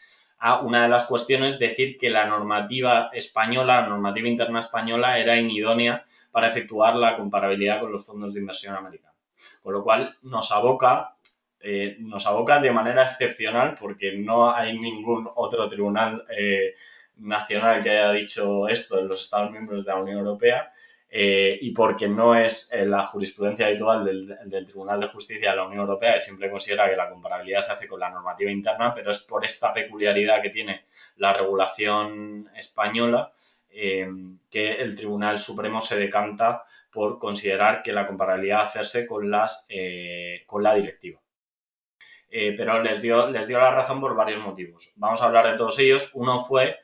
a 0.45 0.59
una 0.59 0.83
de 0.83 0.89
las 0.89 1.05
cuestiones 1.05 1.57
decir 1.57 1.97
que 1.97 2.09
la 2.09 2.25
normativa 2.25 3.09
española, 3.13 3.79
la 3.79 3.87
normativa 3.87 4.27
interna 4.27 4.59
española 4.59 5.17
era 5.17 5.37
inidónea 5.37 6.05
para 6.31 6.49
efectuar 6.49 6.97
la 6.97 7.15
comparabilidad 7.15 7.79
con 7.79 7.93
los 7.93 8.05
fondos 8.05 8.33
de 8.33 8.41
inversión 8.41 8.75
americanos. 8.75 9.15
Con 9.61 9.71
lo 9.71 9.81
cual 9.81 10.17
nos 10.23 10.51
aboca, 10.51 11.15
eh, 11.61 11.95
nos 11.99 12.27
aboca 12.27 12.59
de 12.59 12.73
manera 12.73 13.03
excepcional 13.03 13.77
porque 13.79 14.17
no 14.17 14.53
hay 14.53 14.77
ningún 14.77 15.29
otro 15.33 15.69
tribunal 15.69 16.25
eh, 16.37 16.75
nacional 17.15 17.81
que 17.81 17.91
haya 17.91 18.11
dicho 18.11 18.67
esto 18.67 18.99
en 18.99 19.07
los 19.07 19.21
Estados 19.21 19.49
miembros 19.49 19.85
de 19.85 19.93
la 19.93 20.01
Unión 20.01 20.17
Europea 20.17 20.72
eh, 21.15 21.59
y 21.61 21.69
porque 21.73 22.07
no 22.07 22.33
es 22.33 22.73
eh, 22.73 22.87
la 22.87 23.03
jurisprudencia 23.03 23.67
habitual 23.67 24.03
del, 24.03 24.65
Tribunal 24.65 24.99
de 24.99 25.05
Justicia 25.05 25.51
de 25.51 25.57
la 25.57 25.67
Unión 25.67 25.81
Europea, 25.81 26.15
que 26.15 26.21
siempre 26.21 26.49
considera 26.49 26.89
que 26.89 26.95
la 26.95 27.07
comparabilidad 27.07 27.61
se 27.61 27.71
hace 27.71 27.87
con 27.87 27.99
la 27.99 28.09
normativa 28.09 28.49
interna, 28.49 28.95
pero 28.95 29.11
es 29.11 29.19
por 29.19 29.45
esta 29.45 29.71
peculiaridad 29.71 30.41
que 30.41 30.49
tiene 30.49 30.85
la 31.17 31.31
regulación 31.33 32.49
española 32.55 33.31
eh, 33.69 34.07
que 34.49 34.71
el 34.71 34.95
Tribunal 34.95 35.37
Supremo 35.37 35.81
se 35.81 35.99
decanta 35.99 36.63
por 36.91 37.19
considerar 37.19 37.83
que 37.83 37.93
la 37.93 38.07
comparabilidad 38.07 38.61
hacerse 38.61 39.05
con, 39.05 39.29
las, 39.29 39.67
con 40.47 40.63
la 40.63 40.73
directiva. 40.73 41.21
pero 42.27 42.81
les 42.81 43.03
dio, 43.03 43.29
les 43.29 43.47
dio 43.47 43.59
la 43.59 43.69
razón 43.69 44.01
por 44.01 44.15
varios 44.15 44.41
motivos. 44.41 44.93
Vamos 44.95 45.21
a 45.21 45.25
hablar 45.25 45.51
de 45.51 45.57
todos 45.57 45.77
ellos. 45.77 46.09
Uno 46.15 46.43
fue 46.43 46.79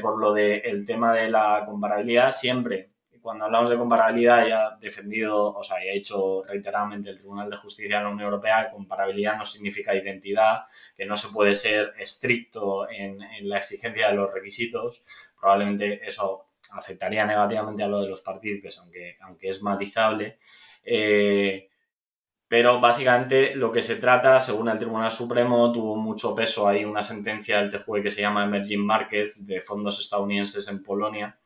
por 0.00 0.20
lo 0.20 0.32
del 0.32 0.86
tema 0.86 1.12
de 1.12 1.28
la 1.28 1.64
comparabilidad. 1.66 2.30
Siempre 2.30 2.90
cuando 3.20 3.44
hablamos 3.44 3.70
de 3.70 3.76
comparabilidad 3.76 4.46
ya 4.46 4.66
ha 4.66 4.76
defendido, 4.76 5.54
o 5.54 5.62
sea, 5.62 5.76
ya 5.84 5.90
ha 5.90 5.94
dicho 5.94 6.42
reiteradamente 6.44 7.10
el 7.10 7.16
Tribunal 7.16 7.50
de 7.50 7.56
Justicia 7.56 7.98
de 7.98 8.04
la 8.04 8.10
Unión 8.10 8.26
Europea, 8.26 8.70
comparabilidad 8.70 9.36
no 9.36 9.44
significa 9.44 9.94
identidad, 9.94 10.62
que 10.96 11.06
no 11.06 11.16
se 11.16 11.28
puede 11.28 11.54
ser 11.54 11.94
estricto 11.98 12.88
en, 12.90 13.18
la 13.42 13.58
exigencia 13.58 14.08
de 14.08 14.14
los 14.14 14.32
requisitos. 14.32 15.04
Probablemente 15.38 16.06
eso 16.06 16.46
afectaría 16.72 17.24
negativamente 17.24 17.82
a 17.82 17.88
lo 17.88 18.00
de 18.00 18.08
los 18.08 18.20
partícipes, 18.20 18.78
aunque, 18.78 19.16
aunque 19.20 19.48
es 19.48 19.62
matizable. 19.62 20.38
Eh, 20.84 21.68
pero 22.48 22.80
básicamente 22.80 23.54
lo 23.54 23.70
que 23.70 23.82
se 23.82 23.96
trata, 23.96 24.40
según 24.40 24.70
el 24.70 24.78
Tribunal 24.78 25.10
Supremo, 25.10 25.70
tuvo 25.70 25.96
mucho 25.96 26.34
peso 26.34 26.66
ahí 26.66 26.82
una 26.82 27.02
sentencia 27.02 27.60
del 27.60 27.70
TJUE 27.70 28.02
que 28.02 28.10
se 28.10 28.22
llama 28.22 28.44
Emerging 28.44 28.84
Markets 28.84 29.46
de 29.46 29.60
fondos 29.60 30.00
estadounidenses 30.00 30.66
en 30.68 30.82
Polonia, 30.82 31.38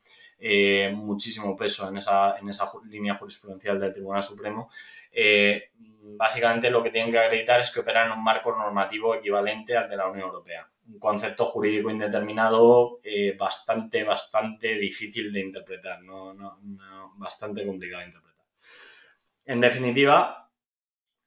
eh, 0.45 0.91
muchísimo 0.93 1.55
peso 1.55 1.87
en 1.87 1.95
esa, 1.95 2.37
en 2.37 2.49
esa 2.49 2.69
línea 2.89 3.15
jurisprudencial 3.15 3.79
del 3.79 3.93
Tribunal 3.93 4.21
Supremo. 4.21 4.69
Eh, 5.09 5.69
básicamente 6.17 6.69
lo 6.69 6.83
que 6.83 6.89
tienen 6.89 7.13
que 7.13 7.19
acreditar 7.19 7.61
es 7.61 7.71
que 7.71 7.79
operan 7.79 8.07
en 8.11 8.17
un 8.17 8.23
marco 8.25 8.51
normativo 8.53 9.15
equivalente 9.15 9.77
al 9.77 9.89
de 9.89 9.95
la 9.95 10.09
Unión 10.09 10.27
Europea. 10.27 10.67
Un 10.85 10.99
concepto 10.99 11.45
jurídico 11.45 11.89
indeterminado 11.89 12.99
eh, 13.01 13.37
bastante, 13.39 14.03
bastante 14.03 14.77
difícil 14.77 15.31
de 15.31 15.39
interpretar, 15.39 15.99
bastante 17.15 17.65
complicado 17.65 18.01
de 18.01 18.07
interpretar. 18.07 18.45
En 19.45 19.61
definitiva, 19.61 20.51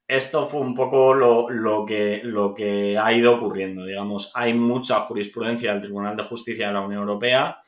esto 0.07 0.45
fue 0.45 0.61
un 0.61 0.75
poco 0.75 1.15
lo, 1.15 1.49
lo, 1.49 1.87
que, 1.87 2.21
lo 2.23 2.53
que 2.53 2.99
ha 2.99 3.11
ido 3.13 3.35
ocurriendo. 3.35 3.83
Digamos, 3.83 4.31
hay 4.35 4.53
mucha 4.53 4.99
jurisprudencia 4.99 5.73
del 5.73 5.81
Tribunal 5.81 6.15
de 6.15 6.23
Justicia 6.23 6.67
de 6.67 6.73
la 6.73 6.81
Unión 6.81 7.01
Europea 7.01 7.63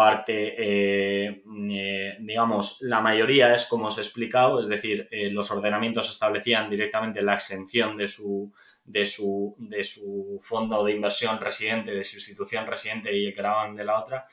parte, 0.00 0.54
eh, 0.56 1.42
eh, 1.72 2.16
digamos, 2.20 2.78
la 2.80 3.02
mayoría 3.02 3.54
es 3.54 3.66
como 3.66 3.88
os 3.88 3.98
he 3.98 4.00
explicado, 4.00 4.58
es 4.58 4.66
decir, 4.66 5.06
eh, 5.10 5.28
los 5.28 5.50
ordenamientos 5.50 6.08
establecían 6.08 6.70
directamente 6.70 7.20
la 7.20 7.34
exención 7.34 7.98
de 7.98 8.08
su, 8.08 8.50
de 8.82 9.04
su, 9.04 9.54
de 9.58 9.84
su 9.84 10.40
fondo 10.42 10.82
de 10.86 10.92
inversión 10.92 11.38
residente, 11.38 11.90
de 11.90 12.02
su 12.02 12.16
institución 12.16 12.66
residente 12.66 13.14
y 13.14 13.34
que 13.34 13.42
de 13.42 13.84
la 13.84 13.98
otra. 14.00 14.26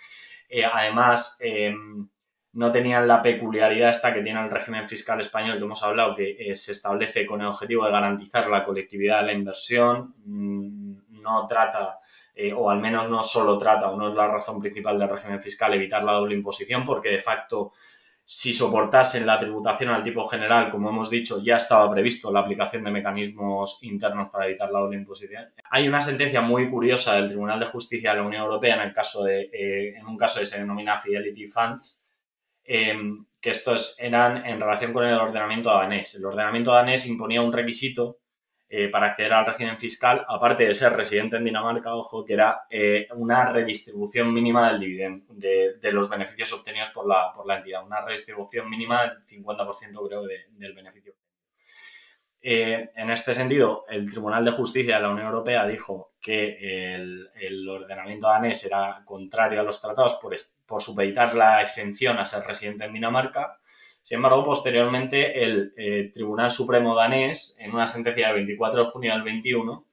además, 0.74 1.38
no 2.54 2.72
tenían 2.72 3.06
la 3.06 3.22
peculiaridad 3.22 3.90
esta 3.90 4.14
que 4.14 4.24
tiene 4.24 4.40
el 4.42 4.50
régimen 4.50 4.88
fiscal 4.88 5.20
español 5.20 5.58
que 5.58 5.66
hemos 5.66 5.84
hablado, 5.84 6.16
que 6.16 6.56
se 6.56 6.72
establece 6.72 7.26
con 7.26 7.42
el 7.42 7.48
objetivo 7.48 7.84
de 7.84 7.92
garantizar 7.92 8.50
la 8.50 8.64
colectividad 8.64 9.20
de 9.20 9.26
la 9.26 9.34
inversión, 9.34 10.16
mm, 10.24 11.22
no 11.22 11.46
trata 11.46 12.00
eh, 12.40 12.54
o 12.54 12.70
al 12.70 12.80
menos 12.80 13.10
no 13.10 13.24
solo 13.24 13.58
trata, 13.58 13.90
o 13.90 13.98
no 13.98 14.10
es 14.10 14.16
la 14.16 14.28
razón 14.28 14.60
principal 14.60 15.00
del 15.00 15.10
régimen 15.10 15.42
fiscal, 15.42 15.74
evitar 15.74 16.04
la 16.04 16.12
doble 16.12 16.36
imposición, 16.36 16.86
porque 16.86 17.10
de 17.10 17.18
facto, 17.18 17.74
si 18.24 18.54
soportasen 18.54 19.26
la 19.26 19.40
tributación 19.40 19.90
al 19.90 20.04
tipo 20.04 20.24
general, 20.26 20.70
como 20.70 20.90
hemos 20.90 21.10
dicho, 21.10 21.42
ya 21.42 21.58
estaba 21.58 21.92
previsto 21.92 22.32
la 22.32 22.42
aplicación 22.42 22.84
de 22.84 22.92
mecanismos 22.92 23.80
internos 23.82 24.30
para 24.30 24.46
evitar 24.46 24.70
la 24.72 24.82
doble 24.82 24.98
imposición. 24.98 25.46
Hay 25.72 25.88
una 25.88 26.00
sentencia 26.00 26.42
muy 26.42 26.70
curiosa 26.70 27.16
del 27.16 27.30
Tribunal 27.30 27.60
de 27.60 27.66
Justicia 27.66 28.12
de 28.12 28.18
la 28.18 28.28
Unión 28.28 28.44
Europea 28.44 28.76
en 28.76 28.82
el 28.82 28.94
caso 28.94 29.24
de, 29.24 29.50
eh, 29.52 29.96
en 29.98 30.06
un 30.06 30.16
caso 30.16 30.40
que 30.40 30.46
se 30.46 30.60
denomina 30.60 31.00
Fidelity 31.00 31.48
Funds, 31.48 32.06
em, 32.64 33.26
que 33.42 33.50
estos 33.50 34.00
eran 34.00 34.46
en 34.46 34.60
relación 34.60 34.94
con 34.94 35.06
el 35.06 35.18
ordenamiento 35.18 35.72
danés. 35.72 36.14
El 36.14 36.26
ordenamiento 36.26 36.72
danés 36.72 37.08
imponía 37.08 37.42
un 37.42 37.52
requisito 37.52 38.20
eh, 38.70 38.90
para 38.90 39.08
acceder 39.08 39.32
al 39.32 39.46
régimen 39.46 39.78
fiscal, 39.78 40.26
aparte 40.28 40.68
de 40.68 40.76
ser 40.76 40.92
residente 40.92 41.38
en 41.38 41.46
Dinamarca, 41.46 41.96
ojo, 41.96 42.26
que 42.26 42.34
era 42.34 42.64
eh, 42.70 43.08
una 43.16 43.50
redistribución 43.50 44.34
mínima 44.34 44.70
del 44.70 44.82
dividendo, 44.82 45.34
de, 45.36 45.92
los 45.94 46.10
beneficios 46.10 46.52
obtenidos 46.52 46.90
por 46.90 47.08
la, 47.08 47.32
por 47.34 47.48
la 47.48 47.60
entidad, 47.60 47.86
una 47.86 48.02
redistribución 48.02 48.70
mínima 48.70 49.04
del 49.04 49.26
50% 49.26 50.08
creo 50.08 50.24
del 50.24 50.74
beneficio. 50.74 51.14
Eh, 52.42 52.92
en 52.94 53.10
este 53.10 53.34
sentido, 53.34 53.86
el 53.88 54.12
Tribunal 54.12 54.44
de 54.44 54.52
Justicia 54.52 54.98
de 54.98 55.02
la 55.02 55.12
Unión 55.12 55.28
Europea 55.28 55.66
dijo 55.66 56.12
que 56.22 56.94
el, 56.94 57.30
el 57.36 57.70
ordenamiento 57.70 58.28
danés 58.28 58.66
era 58.66 59.02
contrario 59.06 59.62
a 59.62 59.64
los 59.64 59.80
tratados 59.80 60.16
por, 60.22 60.36
por 60.66 60.82
supeditar 60.82 61.34
la 61.36 61.62
exención 61.62 62.18
a 62.18 62.26
ser 62.26 62.44
residente 62.44 62.84
en 62.84 62.94
Dinamarca 62.94 63.60
sin 64.08 64.20
embargo, 64.20 64.46
posteriormente, 64.46 65.44
el 65.44 65.74
eh, 65.76 66.12
Tribunal 66.14 66.50
Supremo 66.50 66.96
danés, 66.96 67.58
en 67.60 67.74
una 67.74 67.88
sentencia 67.88 68.28
del 68.28 68.36
24 68.38 68.86
de 68.86 68.90
junio 68.90 69.12
del 69.12 69.24
21, 69.24 69.86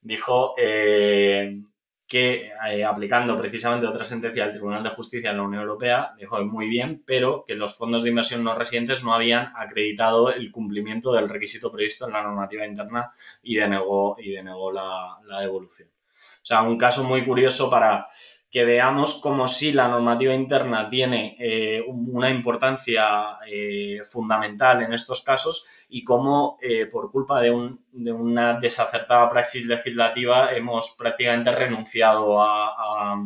dijo 0.00 0.54
eh, 0.58 1.62
que, 2.08 2.50
eh, 2.68 2.84
aplicando 2.84 3.38
precisamente 3.38 3.86
otra 3.86 4.04
sentencia 4.04 4.42
del 4.42 4.54
Tribunal 4.54 4.82
de 4.82 4.90
Justicia 4.90 5.30
de 5.30 5.36
la 5.36 5.44
Unión 5.44 5.62
Europea, 5.62 6.12
dijo 6.18 6.44
muy 6.44 6.66
bien, 6.66 7.04
pero 7.06 7.44
que 7.46 7.54
los 7.54 7.76
fondos 7.76 8.02
de 8.02 8.08
inversión 8.08 8.42
no 8.42 8.56
residentes 8.56 9.04
no 9.04 9.14
habían 9.14 9.52
acreditado 9.56 10.32
el 10.32 10.50
cumplimiento 10.50 11.12
del 11.12 11.28
requisito 11.28 11.70
previsto 11.70 12.08
en 12.08 12.14
la 12.14 12.22
normativa 12.24 12.66
interna 12.66 13.12
y 13.44 13.54
denegó, 13.54 14.16
y 14.18 14.32
denegó 14.32 14.72
la, 14.72 15.18
la 15.24 15.40
devolución. 15.40 15.88
O 15.88 16.44
sea, 16.44 16.62
un 16.62 16.76
caso 16.76 17.04
muy 17.04 17.24
curioso 17.24 17.70
para 17.70 18.08
que 18.52 18.66
veamos 18.66 19.14
como 19.14 19.48
si 19.48 19.72
la 19.72 19.88
normativa 19.88 20.34
interna 20.34 20.90
tiene 20.90 21.36
eh, 21.40 21.82
una 21.86 22.28
importancia 22.28 23.38
eh, 23.48 24.02
fundamental 24.04 24.82
en 24.82 24.92
estos 24.92 25.22
casos 25.22 25.66
y 25.88 26.04
cómo 26.04 26.58
eh, 26.60 26.84
por 26.84 27.10
culpa 27.10 27.40
de, 27.40 27.50
una 27.50 28.60
desacertada 28.60 29.30
praxis 29.30 29.64
legislativa 29.64 30.54
hemos 30.54 30.94
prácticamente 30.98 31.50
renunciado 31.50 32.42
a, 32.42 33.16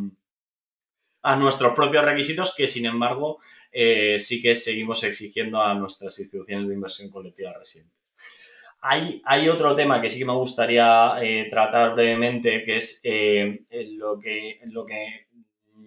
a, 1.21 1.35
nuestros 1.35 1.73
propios 1.73 2.05
requisitos 2.05 2.55
que 2.55 2.65
sin 2.65 2.85
embargo 2.85 3.39
sí 4.17 4.41
que 4.41 4.55
seguimos 4.55 5.03
exigiendo 5.03 5.61
a 5.61 5.73
nuestras 5.73 6.17
instituciones 6.19 6.69
de 6.69 6.75
inversión 6.75 7.11
colectiva 7.11 7.51
residentes. 7.51 7.96
Hay, 8.81 9.49
otro 9.49 9.75
tema 9.75 10.01
que 10.01 10.09
sí 10.09 10.19
que 10.19 10.25
me 10.25 10.33
gustaría 10.33 11.15
eh, 11.21 11.47
tratar 11.49 11.93
brevemente, 11.93 12.63
que 12.63 12.77
es 12.77 13.01
eh, 13.03 13.65
lo, 13.97 14.19
que, 14.19 14.59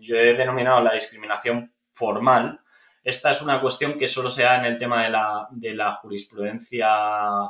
yo 0.01 0.17
he 0.17 0.35
denominado 0.35 0.81
la 0.81 0.95
discriminación 0.95 1.73
formal, 1.93 2.61
esta 3.03 3.31
es 3.31 3.41
una 3.41 3.63
cuestión 3.63 3.99
que 3.99 4.07
solo 4.07 4.29
se 4.29 4.43
da 4.43 4.59
en 4.59 4.67
el 4.67 4.79
tema 4.79 5.05
de 5.05 5.11
la, 5.11 5.49
de 5.51 5.75
la 5.75 5.91
jurisprudencia, 5.93 6.87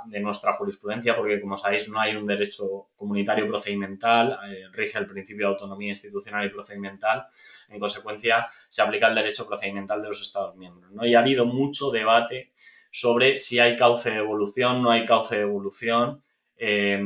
de 0.06 0.20
nuestra 0.20 0.52
jurisprudencia, 0.52 1.16
porque 1.16 1.40
como 1.40 1.56
sabéis 1.56 1.88
no 1.88 1.98
hay 1.98 2.14
un 2.14 2.24
derecho 2.24 2.90
comunitario 2.94 3.48
procedimental, 3.48 4.38
eh, 4.48 4.66
rige 4.70 4.98
el 4.98 5.08
principio 5.08 5.48
de 5.48 5.54
autonomía 5.54 5.88
institucional 5.88 6.46
y 6.46 6.50
procedimental, 6.50 7.26
en 7.68 7.80
consecuencia 7.80 8.46
se 8.68 8.80
aplica 8.80 9.08
el 9.08 9.16
derecho 9.16 9.44
procedimental 9.48 10.00
de 10.00 10.08
los 10.08 10.22
Estados 10.22 10.54
miembros. 10.54 10.92
¿no? 10.92 11.04
Y 11.04 11.16
ha 11.16 11.18
habido 11.20 11.46
mucho 11.46 11.90
debate 11.90 12.52
sobre 12.90 13.36
si 13.36 13.58
hay 13.58 13.76
cauce 13.76 14.10
de 14.10 14.16
evolución, 14.16 14.82
no 14.82 14.90
hay 14.90 15.06
cauce 15.06 15.36
de 15.36 15.42
evolución. 15.42 16.22
Eh, 16.56 17.00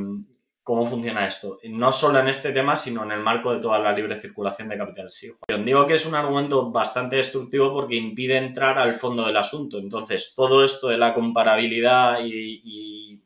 ¿Cómo 0.64 0.86
funciona 0.86 1.26
esto? 1.26 1.58
No 1.64 1.92
solo 1.92 2.20
en 2.20 2.28
este 2.28 2.50
tema, 2.50 2.74
sino 2.74 3.04
en 3.04 3.12
el 3.12 3.20
marco 3.20 3.52
de 3.52 3.60
toda 3.60 3.78
la 3.78 3.92
libre 3.92 4.18
circulación 4.18 4.66
de 4.66 4.78
capitales. 4.78 5.14
Sí, 5.14 5.30
digo 5.62 5.86
que 5.86 5.92
es 5.92 6.06
un 6.06 6.14
argumento 6.14 6.70
bastante 6.70 7.16
destructivo 7.16 7.70
porque 7.70 7.96
impide 7.96 8.38
entrar 8.38 8.78
al 8.78 8.94
fondo 8.94 9.26
del 9.26 9.36
asunto. 9.36 9.78
Entonces, 9.78 10.32
todo 10.34 10.64
esto 10.64 10.88
de 10.88 10.96
la 10.96 11.12
comparabilidad 11.12 12.20
y, 12.24 12.62
y, 12.64 13.20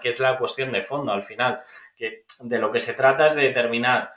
que 0.00 0.08
es 0.08 0.20
la 0.20 0.38
cuestión 0.38 0.72
de 0.72 0.82
fondo 0.82 1.12
al 1.12 1.22
final, 1.22 1.60
que 1.96 2.24
de 2.40 2.58
lo 2.58 2.70
que 2.70 2.80
se 2.80 2.94
trata 2.94 3.26
es 3.26 3.34
de 3.34 3.42
determinar. 3.42 4.12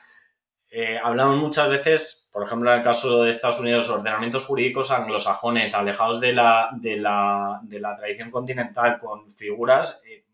Eh, 0.78 1.00
hablamos 1.02 1.38
muchas 1.38 1.70
veces, 1.70 2.30
por 2.34 2.44
ejemplo, 2.44 2.70
en 2.70 2.80
el 2.80 2.84
caso 2.84 3.24
de 3.24 3.32
Estados 3.32 3.62
Unidos, 3.62 3.90
ordenamientos 3.90 4.46
jurídicos 4.46 4.92
anglosajones, 4.92 5.74
alejados 5.74 6.20
de 6.20 6.34
la, 6.34 6.70
de 6.74 6.98
la, 6.98 7.62
de 7.64 7.80
la 7.80 7.96
tradición 7.96 8.30
continental, 8.30 9.00
con 9.00 9.32
figuras. 9.32 10.02
Eh, 10.06 10.26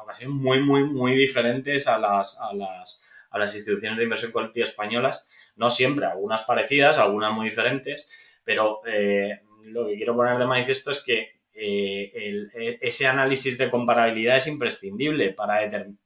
ocasiones 0.00 0.36
muy, 0.36 0.60
muy, 0.60 0.84
muy 0.84 1.14
diferentes 1.16 1.88
a 1.88 1.98
las, 1.98 2.40
a 2.40 2.54
las, 2.54 3.02
a 3.30 3.38
las 3.40 3.52
instituciones 3.52 3.98
de 3.98 4.04
inversión 4.04 4.30
colectiva 4.30 4.64
españolas. 4.64 5.26
No 5.56 5.70
siempre, 5.70 6.06
algunas 6.06 6.44
parecidas, 6.44 6.96
algunas 6.96 7.32
muy 7.32 7.46
diferentes, 7.46 8.08
pero 8.44 8.82
eh, 8.86 9.40
lo 9.64 9.88
que 9.88 9.96
quiero 9.96 10.14
poner 10.14 10.38
de 10.38 10.46
manifiesto 10.46 10.92
es 10.92 11.02
que 11.02 11.39
eh, 11.62 12.48
e, 12.54 12.78
ese 12.80 13.06
análisis 13.06 13.58
de 13.58 13.70
comparabilidad 13.70 14.38
es 14.38 14.46
imprescindible 14.46 15.34
para 15.34 15.60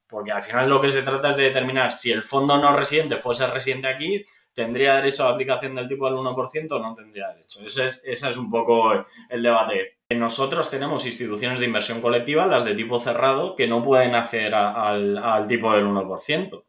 porque 0.09 0.33
al 0.33 0.43
final 0.43 0.69
lo 0.69 0.81
que 0.81 0.91
se 0.91 1.03
trata 1.03 1.31
es 1.31 1.37
de 1.37 1.45
determinar 1.45 1.93
si 1.93 2.11
el 2.11 2.23
fondo 2.23 2.59
no 2.59 2.77
residente 2.77 3.17
fuese 3.17 3.47
residente 3.47 3.89
aquí, 3.89 4.25
¿tendría 4.53 4.97
derecho 4.97 5.25
a 5.25 5.29
la 5.29 5.35
aplicación 5.35 5.75
del 5.75 5.89
tipo 5.89 6.07
del 6.07 6.15
1% 6.15 6.73
o 6.73 6.79
no 6.79 6.95
tendría 6.95 7.29
derecho? 7.29 7.65
Ese 7.65 7.85
es, 7.85 8.05
ese 8.05 8.29
es 8.29 8.37
un 8.37 8.51
poco 8.51 9.07
el 9.29 9.43
debate. 9.43 9.99
Nosotros 10.11 10.71
tenemos 10.71 11.07
instituciones 11.07 11.61
de 11.61 11.67
inversión 11.67 12.01
colectiva, 12.01 12.47
las 12.47 12.65
de 12.65 12.75
tipo 12.75 13.01
cerrado, 13.01 13.57
que 13.57 13.67
no 13.67 13.83
pueden 13.83 14.15
acceder 14.15 14.55
al, 14.55 15.47
tipo 15.49 15.73
del 15.73 15.87
1%. 15.87 16.65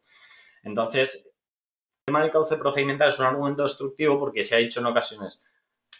Entonces, 0.63 1.33
el 1.35 2.05
tema 2.07 2.21
del 2.21 2.31
cauce 2.31 2.57
procedimental 2.57 3.09
es 3.09 3.19
un 3.19 3.25
argumento 3.25 3.63
destructivo 3.63 4.19
porque 4.19 4.43
se 4.43 4.55
ha 4.55 4.59
dicho 4.59 4.79
en 4.79 4.87
ocasiones, 4.87 5.43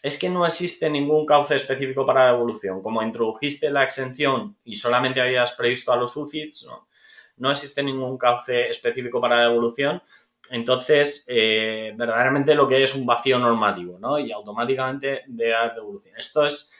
es 0.05 0.19
que 0.19 0.29
no 0.29 0.45
existe 0.45 0.87
ningún 0.87 1.25
cauce 1.25 1.55
específico 1.55 2.05
para 2.05 2.25
la 2.27 2.35
evolución. 2.35 2.83
Como 2.83 3.01
introdujiste 3.01 3.71
la 3.71 3.83
exención 3.83 4.55
y 4.63 4.75
solamente 4.75 5.19
habías 5.19 5.53
previsto 5.53 5.91
a 5.91 5.95
los 5.95 6.15
UCITS, 6.15 6.67
no, 6.67 6.87
no 7.37 7.49
existe 7.49 7.81
ningún 7.81 8.15
cauce 8.15 8.69
específico 8.69 9.19
para 9.19 9.37
la 9.37 9.51
evolución. 9.51 10.03
Entonces, 10.51 11.25
eh, 11.27 11.91
verdaderamente 11.95 12.53
lo 12.53 12.67
que 12.67 12.83
es 12.83 12.93
un 12.93 13.03
vacío 13.03 13.39
normativo, 13.39 13.97
¿no? 13.97 14.19
Y 14.19 14.31
automáticamente 14.31 15.23
de 15.25 15.49
la 15.49 15.69
devolución. 15.69 16.13
Esto 16.19 16.45
es 16.45 16.71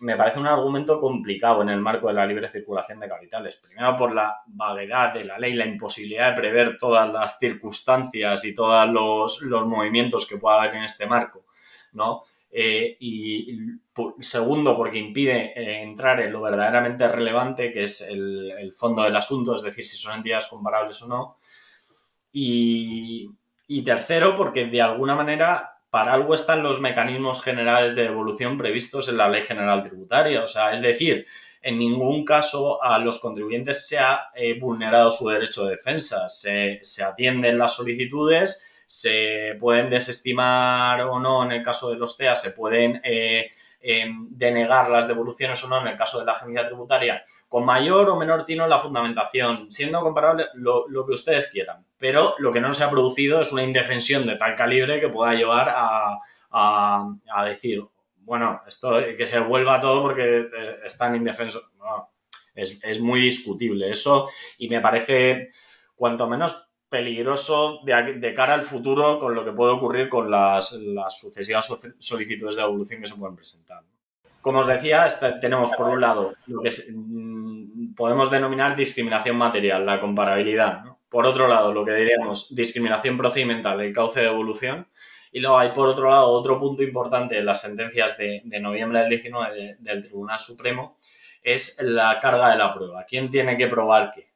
me 0.00 0.14
parece 0.14 0.38
un 0.38 0.46
argumento 0.46 1.00
complicado 1.00 1.62
en 1.62 1.70
el 1.70 1.80
marco 1.80 2.08
de 2.08 2.12
la 2.12 2.26
libre 2.26 2.50
circulación 2.50 3.00
de 3.00 3.08
capitales. 3.08 3.56
Primero 3.56 3.96
por 3.96 4.14
la 4.14 4.42
vaguedad 4.48 5.14
de 5.14 5.24
la 5.24 5.38
ley, 5.38 5.54
la 5.54 5.64
imposibilidad 5.64 6.30
de 6.30 6.36
prever 6.42 6.76
todas 6.76 7.10
las 7.10 7.38
circunstancias 7.38 8.44
y 8.44 8.54
todos 8.54 8.86
los, 8.90 9.66
movimientos 9.66 10.26
que 10.26 10.36
pueda 10.36 10.56
haber 10.56 10.74
en 10.74 10.84
este 10.84 11.06
marco, 11.06 11.46
¿no? 11.92 12.24
Eh, 12.58 12.96
y 13.00 13.58
segundo, 14.20 14.78
porque 14.78 14.96
impide 14.96 15.52
eh, 15.54 15.82
entrar 15.82 16.20
en 16.20 16.32
lo 16.32 16.40
verdaderamente 16.40 17.06
relevante, 17.06 17.70
que 17.70 17.82
es 17.82 18.00
el, 18.00 18.72
fondo 18.74 19.02
del 19.02 19.14
asunto, 19.14 19.54
es 19.54 19.60
decir, 19.60 19.84
si 19.84 19.98
son 19.98 20.14
entidades 20.16 20.46
comparables 20.46 21.02
o 21.02 21.06
no. 21.06 21.36
Y, 22.32 23.28
tercero, 23.84 24.36
porque 24.36 24.64
de 24.68 24.80
alguna 24.80 25.14
manera 25.14 25.80
para 25.90 26.14
algo 26.14 26.34
están 26.34 26.62
los 26.62 26.80
mecanismos 26.80 27.42
generales 27.42 27.94
de 27.94 28.04
devolución 28.04 28.56
previstos 28.56 29.10
en 29.10 29.18
la 29.18 29.28
Ley 29.28 29.42
General 29.42 29.82
Tributaria. 29.82 30.42
O 30.42 30.48
sea, 30.48 30.72
es 30.72 30.80
decir, 30.80 31.26
en 31.60 31.78
ningún 31.78 32.24
caso 32.24 32.82
a 32.82 32.98
los 32.98 33.18
contribuyentes 33.18 33.86
se 33.86 33.98
ha 33.98 34.30
eh, 34.34 34.58
vulnerado 34.58 35.10
su 35.10 35.28
derecho 35.28 35.66
de 35.66 35.76
defensa. 35.76 36.30
Se, 36.30 36.80
atienden 37.06 37.58
las 37.58 37.76
solicitudes, 37.76 38.66
se 38.86 39.56
pueden 39.58 39.90
desestimar 39.90 41.02
o 41.02 41.18
no 41.18 41.44
en 41.44 41.52
el 41.52 41.64
caso 41.64 41.90
de 41.90 41.96
los 41.96 42.16
TEA, 42.16 42.36
se 42.36 42.52
pueden 42.52 43.00
eh, 43.04 43.50
em, 43.80 44.28
denegar 44.30 44.88
las 44.88 45.08
devoluciones 45.08 45.62
o 45.64 45.68
no 45.68 45.80
en 45.80 45.88
el 45.88 45.96
caso 45.96 46.20
de 46.20 46.24
la 46.24 46.32
agencia 46.32 46.66
tributaria 46.66 47.24
con 47.48 47.64
mayor 47.64 48.08
o 48.08 48.16
menor 48.16 48.44
tino 48.44 48.66
la 48.66 48.78
fundamentación, 48.78 49.70
siendo 49.70 50.00
comparable 50.00 50.46
lo, 50.54 50.86
que 51.06 51.12
ustedes 51.12 51.50
quieran. 51.50 51.84
Pero 51.98 52.34
lo 52.38 52.52
que 52.52 52.60
no 52.60 52.72
se 52.74 52.84
ha 52.84 52.90
producido 52.90 53.40
es 53.40 53.52
una 53.52 53.62
indefensión 53.62 54.26
de 54.26 54.36
tal 54.36 54.56
calibre 54.56 55.00
que 55.00 55.08
pueda 55.08 55.34
llevar 55.34 55.72
a, 55.74 57.44
decir, 57.44 57.84
bueno, 58.18 58.62
esto 58.66 58.98
que 59.16 59.26
se 59.26 59.38
vuelva 59.40 59.80
todo 59.80 60.02
porque 60.02 60.48
es 60.84 60.98
tan 60.98 61.14
indefenso. 61.14 61.62
No, 61.78 62.10
es, 62.56 63.00
muy 63.00 63.20
discutible 63.20 63.90
eso 63.90 64.30
y 64.58 64.68
me 64.68 64.80
parece 64.80 65.50
cuanto 65.94 66.28
menos 66.28 66.70
peligroso 66.96 67.80
de, 67.84 68.34
cara 68.34 68.54
al 68.54 68.62
futuro 68.62 69.20
con 69.20 69.34
lo 69.34 69.44
que 69.44 69.52
puede 69.52 69.72
ocurrir 69.72 70.08
con 70.08 70.30
las, 70.30 70.72
las 70.72 71.18
sucesivas 71.20 71.66
solicitudes 71.98 72.56
de 72.56 72.62
evolución 72.62 73.02
que 73.02 73.06
se 73.06 73.14
pueden 73.14 73.36
presentar. 73.36 73.82
Como 74.40 74.60
os 74.60 74.66
decía, 74.66 75.06
tenemos 75.40 75.72
por 75.72 75.88
un 75.88 76.00
lado 76.00 76.34
lo 76.46 76.62
que 76.62 76.70
mm, 76.70 77.94
podemos 77.94 78.30
denominar 78.30 78.76
discriminación 78.76 79.36
material, 79.36 79.84
la 79.84 80.00
comparabilidad. 80.00 80.84
Por 81.10 81.26
otro 81.26 81.48
lado, 81.48 81.72
lo 81.72 81.84
que 81.84 81.92
diríamos 81.92 82.54
discriminación 82.54 83.18
procedimental, 83.18 83.80
el 83.80 83.92
cauce 83.92 84.20
de 84.20 84.26
evolución. 84.26 84.88
Y 85.32 85.40
luego 85.40 85.58
hay, 85.58 85.70
por 85.70 85.88
otro 85.88 86.08
lado, 86.08 86.28
otro 86.28 86.58
punto 86.58 86.82
importante 86.82 87.36
en 87.36 87.44
las 87.44 87.60
sentencias 87.60 88.16
de, 88.16 88.40
noviembre 88.60 89.00
del 89.00 89.10
19 89.10 89.76
del 89.80 90.02
Tribunal 90.02 90.38
Supremo, 90.38 90.96
es 91.42 91.78
la 91.82 92.18
carga 92.20 92.50
de 92.50 92.56
la 92.56 92.72
prueba. 92.72 93.04
¿Quién 93.04 93.30
tiene 93.30 93.58
que 93.58 93.66
probar 93.66 94.12
qué? 94.14 94.30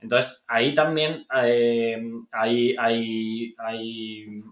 Entonces, 0.00 0.44
ahí 0.48 0.74
también 0.74 1.26
eh, 1.42 2.00
hay, 2.30 2.76
hay, 2.78 3.54
hay 3.58 4.42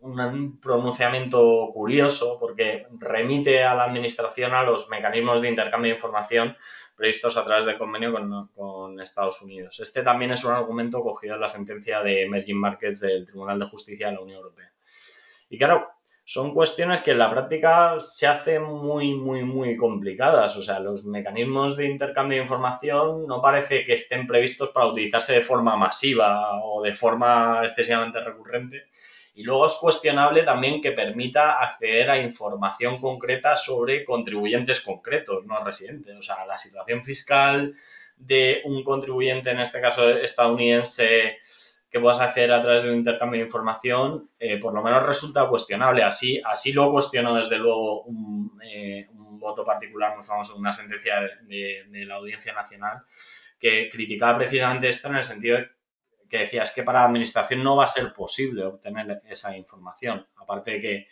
un 0.00 0.58
pronunciamiento 0.60 1.70
curioso 1.74 2.38
porque 2.40 2.86
remite 2.98 3.62
a 3.62 3.74
la 3.74 3.84
Administración 3.84 4.54
a 4.54 4.62
los 4.62 4.88
mecanismos 4.88 5.42
de 5.42 5.48
intercambio 5.48 5.90
de 5.90 5.96
información 5.96 6.56
previstos 6.96 7.36
a 7.36 7.44
través 7.44 7.64
del 7.64 7.78
convenio 7.78 8.12
con, 8.54 9.00
Estados 9.00 9.40
Unidos. 9.40 9.80
Este 9.80 10.02
también 10.02 10.32
es 10.32 10.44
un 10.44 10.52
argumento 10.52 11.02
cogido 11.02 11.34
en 11.34 11.40
la 11.40 11.48
sentencia 11.48 12.02
de 12.02 12.24
Emerging 12.24 12.58
Markets 12.58 13.00
del 13.00 13.26
Tribunal 13.26 13.58
de 13.58 13.64
Justicia 13.64 14.08
de 14.08 14.14
la 14.14 14.20
Unión 14.20 14.38
Europea. 14.38 14.70
Y 15.48 15.56
claro, 15.56 15.88
son 16.32 16.54
cuestiones 16.54 17.00
que 17.00 17.10
en 17.10 17.18
la 17.18 17.28
práctica 17.28 17.96
se 17.98 18.28
hacen 18.28 18.62
muy, 18.62 19.16
muy, 19.16 19.42
muy 19.42 19.76
complicadas. 19.76 20.56
O 20.56 20.62
sea, 20.62 20.78
los 20.78 21.04
mecanismos 21.04 21.76
de 21.76 21.86
intercambio 21.86 22.38
de 22.38 22.44
información 22.44 23.26
no 23.26 23.42
parece 23.42 23.82
que 23.82 23.94
estén 23.94 24.28
previstos 24.28 24.68
para 24.68 24.86
utilizarse 24.86 25.32
de 25.32 25.40
forma 25.40 25.76
masiva 25.76 26.62
o 26.62 26.82
de 26.82 26.94
forma 26.94 27.62
excesivamente 27.64 28.20
recurrente 28.20 28.90
y 29.34 29.42
luego 29.42 29.66
es 29.66 29.74
cuestionable 29.74 30.44
también 30.44 30.80
que 30.80 30.92
permita 30.92 31.58
acceder 31.58 32.08
a 32.08 32.20
información 32.20 33.00
concreta 33.00 33.56
sobre 33.56 34.04
contribuyentes 34.04 34.82
concretos, 34.82 35.44
no 35.46 35.64
residentes. 35.64 36.16
O 36.16 36.22
sea, 36.22 36.46
la 36.46 36.58
situación 36.58 37.02
fiscal 37.02 37.74
de 38.16 38.62
un 38.66 38.84
contribuyente, 38.84 39.50
en 39.50 39.58
este 39.58 39.80
caso 39.80 40.08
estadounidense, 40.10 41.38
que 41.90 42.00
puedas 42.00 42.20
hacer 42.20 42.52
a 42.52 42.62
través 42.62 42.84
de 42.84 42.90
un 42.90 42.98
intercambio 42.98 43.40
de 43.40 43.46
información, 43.46 44.30
eh, 44.38 44.58
por 44.58 44.72
lo 44.72 44.82
menos 44.82 45.02
resulta 45.04 45.48
cuestionable. 45.48 46.02
Así, 46.02 46.40
así 46.44 46.72
lo 46.72 46.90
cuestionó 46.92 47.34
desde 47.34 47.58
luego 47.58 48.02
un, 48.02 48.58
eh, 48.62 49.08
voto 49.12 49.64
particular 49.64 50.14
muy 50.14 50.24
famoso, 50.24 50.56
una 50.56 50.70
sentencia 50.70 51.14
de, 51.42 51.84
de, 51.88 52.04
la 52.04 52.16
Audiencia 52.16 52.52
Nacional, 52.52 53.02
que 53.58 53.88
criticaba 53.90 54.36
precisamente 54.36 54.88
esto 54.88 55.08
en 55.08 55.16
el 55.16 55.24
sentido 55.24 55.56
de 55.56 55.70
que 56.30 56.38
decía, 56.38 56.62
es 56.62 56.70
que 56.70 56.84
para 56.84 57.00
la 57.00 57.06
administración 57.06 57.62
no 57.62 57.76
va 57.76 57.84
a 57.84 57.88
ser 57.88 58.12
posible 58.14 58.64
obtener 58.64 59.20
esa 59.28 59.56
información. 59.56 60.26
Aparte 60.36 60.70
de 60.70 60.80
que 60.80 61.08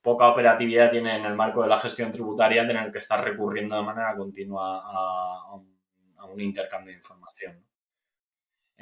poca 0.00 0.28
operatividad 0.28 0.90
tiene 0.90 1.16
en 1.16 1.24
el 1.26 1.34
marco 1.34 1.62
de 1.62 1.68
la 1.68 1.78
gestión 1.78 2.10
tributaria 2.10 2.66
tener 2.66 2.90
que 2.90 2.98
estar 2.98 3.22
recurriendo 3.22 3.76
de 3.76 3.82
manera 3.82 4.16
continua 4.16 4.82
a, 4.84 5.54
un, 5.54 6.40
intercambio 6.40 6.92
de 6.92 6.98
información. 6.98 7.64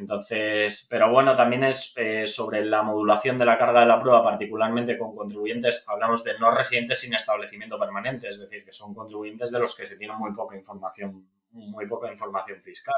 Entonces, 0.02 0.86
pero 0.90 1.10
bueno, 1.10 1.36
también 1.36 1.64
es 1.64 1.94
eh, 1.96 2.26
sobre 2.26 2.64
la 2.64 2.82
modulación 2.82 3.38
de 3.38 3.44
la 3.44 3.56
carga 3.56 3.80
de 3.80 3.86
la 3.86 4.00
prueba, 4.00 4.22
particularmente 4.22 4.98
con 4.98 5.14
contribuyentes, 5.14 5.88
hablamos 5.88 6.24
de 6.24 6.38
no 6.38 6.50
residentes 6.50 7.00
sin 7.00 7.14
establecimiento 7.14 7.78
permanente, 7.78 8.28
es 8.28 8.40
decir, 8.40 8.64
que 8.64 8.72
son 8.72 8.94
contribuyentes 8.94 9.52
de 9.52 9.60
los 9.60 9.76
que 9.76 9.86
se 9.86 9.96
tiene 9.96 10.14
muy 10.14 10.32
poca 10.32 10.56
información, 10.56 11.26
muy 11.52 11.86
poca 11.86 12.10
información 12.10 12.60
fiscal. 12.60 12.96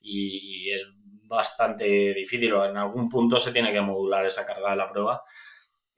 y 0.00 0.72
es 0.72 0.90
bastante 1.28 1.84
difícil 2.14 2.52
o 2.54 2.64
en 2.64 2.76
algún 2.76 3.08
punto 3.08 3.38
se 3.38 3.52
tiene 3.52 3.72
que 3.72 3.80
modular 3.80 4.26
esa 4.26 4.46
carga 4.46 4.70
de 4.70 4.76
la 4.76 4.90
prueba. 4.90 5.22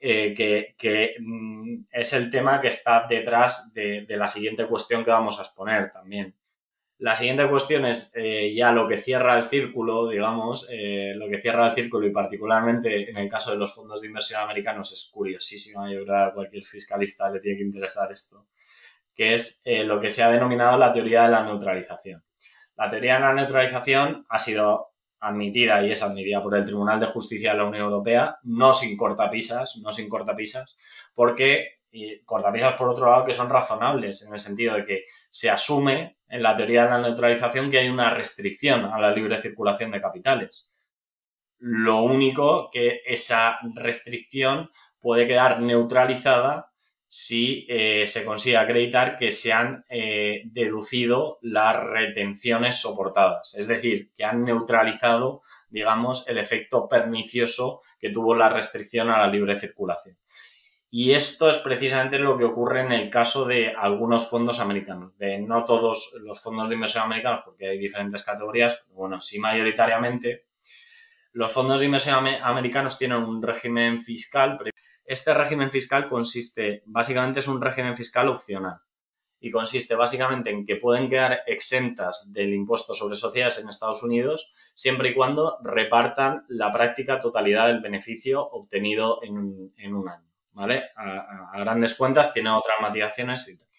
eh, 0.02 0.34
que, 0.78 1.14
mm, 1.20 1.84
es 1.92 2.12
el 2.14 2.30
tema 2.30 2.60
que 2.60 2.68
está 2.68 3.06
detrás 3.06 3.72
de, 3.74 4.06
la 4.08 4.28
siguiente 4.28 4.66
cuestión 4.66 5.04
que 5.04 5.10
vamos 5.10 5.38
a 5.38 5.42
exponer 5.42 5.92
también. 5.92 6.34
La 7.00 7.16
siguiente 7.16 7.48
cuestión 7.48 7.86
es 7.86 8.12
eh, 8.14 8.54
ya 8.54 8.72
lo 8.72 8.86
que 8.86 8.98
cierra 8.98 9.38
el 9.38 9.48
círculo, 9.48 10.06
digamos, 10.06 10.68
eh, 10.70 11.14
lo 11.16 11.30
que 11.30 11.40
cierra 11.40 11.68
el 11.68 11.74
círculo 11.74 12.06
y 12.06 12.12
particularmente 12.12 13.08
en 13.08 13.16
el 13.16 13.26
caso 13.26 13.52
de 13.52 13.56
los 13.56 13.74
fondos 13.74 14.02
de 14.02 14.08
inversión 14.08 14.42
americanos 14.42 14.92
es 14.92 15.10
curiosísima, 15.10 15.90
yo 15.90 16.04
creo 16.04 16.14
que 16.14 16.22
a 16.22 16.34
cualquier 16.34 16.64
fiscalista 16.66 17.30
le 17.30 17.40
tiene 17.40 17.56
que 17.56 17.64
interesar 17.64 18.12
esto, 18.12 18.48
que 19.14 19.32
es 19.32 19.62
lo 19.86 19.98
que 19.98 20.10
se 20.10 20.22
ha 20.22 20.30
denominado 20.30 20.76
la 20.76 20.92
teoría 20.92 21.22
de 21.22 21.30
la 21.30 21.42
neutralización. 21.42 22.22
La 22.76 22.90
teoría 22.90 23.14
de 23.14 23.20
la 23.20 23.32
neutralización 23.32 24.26
ha 24.28 24.38
sido 24.38 24.90
admitida 25.20 25.82
y 25.82 25.92
es 25.92 26.02
admitida 26.02 26.42
por 26.42 26.54
el 26.54 26.66
Tribunal 26.66 27.00
de 27.00 27.06
Justicia 27.06 27.52
de 27.52 27.58
la 27.58 27.64
Unión 27.64 27.84
Europea, 27.84 28.36
no 28.42 28.74
sin 28.74 28.98
cortapisas, 28.98 29.78
no 29.82 29.90
sin 29.90 30.06
cortapisas, 30.10 30.76
porque 31.14 31.80
cortapisas 32.26 32.74
por 32.74 32.90
otro 32.90 33.10
lado 33.10 33.24
que 33.24 33.32
son 33.32 33.48
razonables 33.48 34.22
en 34.26 34.34
el 34.34 34.38
sentido 34.38 34.74
de 34.74 34.84
que 34.84 35.04
se 35.30 35.48
asume 35.48 36.19
en 36.30 36.42
la 36.42 36.56
teoría 36.56 36.84
de 36.84 36.90
la 36.90 37.00
neutralización 37.00 37.70
que 37.70 37.78
hay 37.78 37.88
una 37.88 38.14
restricción 38.14 38.84
a 38.84 38.98
la 38.98 39.12
libre 39.12 39.40
circulación 39.40 39.90
de 39.90 40.00
capitales. 40.00 40.72
Lo 41.58 42.02
único 42.02 42.70
que 42.70 43.00
esa 43.04 43.58
restricción 43.74 44.70
puede 45.00 45.26
quedar 45.26 45.60
neutralizada 45.60 46.70
si 47.12 47.66
eh, 47.68 48.06
se 48.06 48.24
consigue 48.24 48.56
acreditar 48.56 49.18
que 49.18 49.32
se 49.32 49.52
han 49.52 49.84
eh, 49.88 50.42
deducido 50.44 51.38
las 51.42 51.76
retenciones 51.84 52.80
soportadas, 52.80 53.56
es 53.56 53.66
decir, 53.66 54.12
que 54.16 54.24
han 54.24 54.44
neutralizado, 54.44 55.42
digamos, 55.70 56.28
el 56.28 56.38
efecto 56.38 56.88
pernicioso 56.88 57.82
que 57.98 58.10
tuvo 58.10 58.36
la 58.36 58.48
restricción 58.48 59.10
a 59.10 59.18
la 59.18 59.26
libre 59.26 59.58
circulación. 59.58 60.16
Y 60.90 61.12
esto 61.12 61.48
es 61.48 61.58
precisamente 61.58 62.18
lo 62.18 62.36
que 62.36 62.44
ocurre 62.44 62.80
en 62.80 62.92
el 62.92 63.10
caso 63.10 63.44
de 63.44 63.68
algunos 63.68 64.28
fondos 64.28 64.58
americanos, 64.58 65.16
de 65.18 65.38
no 65.38 65.64
todos 65.64 66.12
los 66.20 66.40
fondos 66.40 66.68
de 66.68 66.74
inversión 66.74 67.04
americanos, 67.04 67.42
porque 67.44 67.68
hay 67.68 67.78
diferentes 67.78 68.24
categorías, 68.24 68.82
pero 68.84 68.98
bueno, 68.98 69.20
sí 69.20 69.38
mayoritariamente. 69.38 70.46
Los 71.32 71.52
fondos 71.52 71.78
de 71.78 71.86
inversión 71.86 72.26
americanos 72.26 72.98
tienen 72.98 73.18
un 73.18 73.40
régimen 73.40 74.00
fiscal 74.00 74.58
este 75.10 75.34
régimen 75.34 75.72
fiscal 75.72 76.08
consiste, 76.08 76.84
básicamente 76.86 77.40
es 77.40 77.48
un 77.48 77.60
régimen 77.60 77.96
fiscal 77.96 78.28
opcional 78.28 78.78
y 79.40 79.50
consiste 79.50 79.96
básicamente 79.96 80.50
en 80.50 80.64
que 80.64 80.76
pueden 80.76 81.10
quedar 81.10 81.40
exentas 81.48 82.30
del 82.32 82.54
impuesto 82.54 82.94
sobre 82.94 83.16
sociedades 83.16 83.58
en 83.58 83.68
Estados 83.68 84.04
Unidos 84.04 84.54
siempre 84.72 85.08
y 85.08 85.14
cuando 85.14 85.58
repartan 85.64 86.44
la 86.46 86.72
práctica 86.72 87.20
totalidad 87.20 87.66
del 87.66 87.80
beneficio 87.80 88.40
obtenido 88.40 89.18
en 89.24 89.36
un, 89.36 90.08
año. 90.08 90.29
¿Vale? 90.52 90.90
A, 90.96 91.58
grandes 91.58 91.94
cuentas 91.94 92.32
tiene 92.32 92.50
otras 92.50 92.76
matizaciones 92.80 93.48
y. 93.48 93.70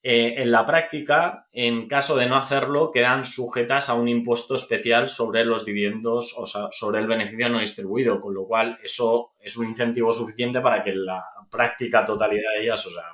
Eh, 0.00 0.40
en 0.42 0.52
la 0.52 0.64
práctica, 0.64 1.48
en 1.52 1.88
caso 1.88 2.16
de 2.16 2.26
no 2.26 2.36
hacerlo, 2.36 2.92
quedan 2.92 3.24
sujetas 3.24 3.88
a 3.88 3.94
un 3.94 4.06
impuesto 4.06 4.54
especial 4.54 5.08
sobre 5.08 5.44
los 5.44 5.64
dividendos 5.64 6.34
o 6.38 6.46
sobre 6.46 7.00
el 7.00 7.08
beneficio 7.08 7.48
no 7.48 7.58
distribuido, 7.58 8.20
con 8.20 8.32
lo 8.32 8.46
cual 8.46 8.78
eso 8.82 9.32
es 9.40 9.56
un 9.56 9.66
incentivo 9.66 10.12
suficiente 10.12 10.60
para 10.60 10.84
que 10.84 10.94
la 10.94 11.24
práctica 11.50 12.04
totalidad 12.04 12.52
de 12.54 12.62
ellas, 12.62 12.86
o 12.86 12.90
sea, 12.90 13.06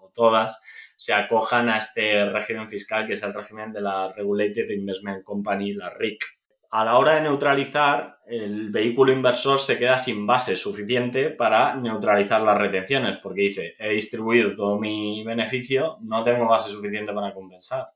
o 0.00 0.10
todas, 0.12 0.60
se 0.96 1.14
acojan 1.14 1.68
a 1.68 1.78
este 1.78 2.28
régimen 2.28 2.68
fiscal 2.68 3.06
que 3.06 3.12
es 3.12 3.22
el 3.22 3.32
régimen 3.32 3.72
de 3.72 3.80
la 3.80 4.12
Regulated 4.12 4.68
Investment 4.68 5.22
Company, 5.22 5.74
la 5.74 5.90
RIC 5.90 6.24
a 6.72 6.86
la 6.86 6.96
hora 6.96 7.16
de 7.16 7.20
neutralizar, 7.20 8.20
el 8.26 8.70
vehículo 8.70 9.12
inversor 9.12 9.60
se 9.60 9.78
queda 9.78 9.98
sin 9.98 10.26
base 10.26 10.56
suficiente 10.56 11.28
para 11.28 11.76
neutralizar 11.76 12.40
las 12.40 12.56
retenciones, 12.56 13.18
porque 13.18 13.42
dice, 13.42 13.74
he 13.78 13.90
distribuido 13.90 14.54
todo 14.54 14.78
mi 14.78 15.22
beneficio, 15.22 15.98
no 16.00 16.24
tengo 16.24 16.46
base 16.46 16.70
suficiente 16.70 17.12
para 17.12 17.34
compensar. 17.34 17.88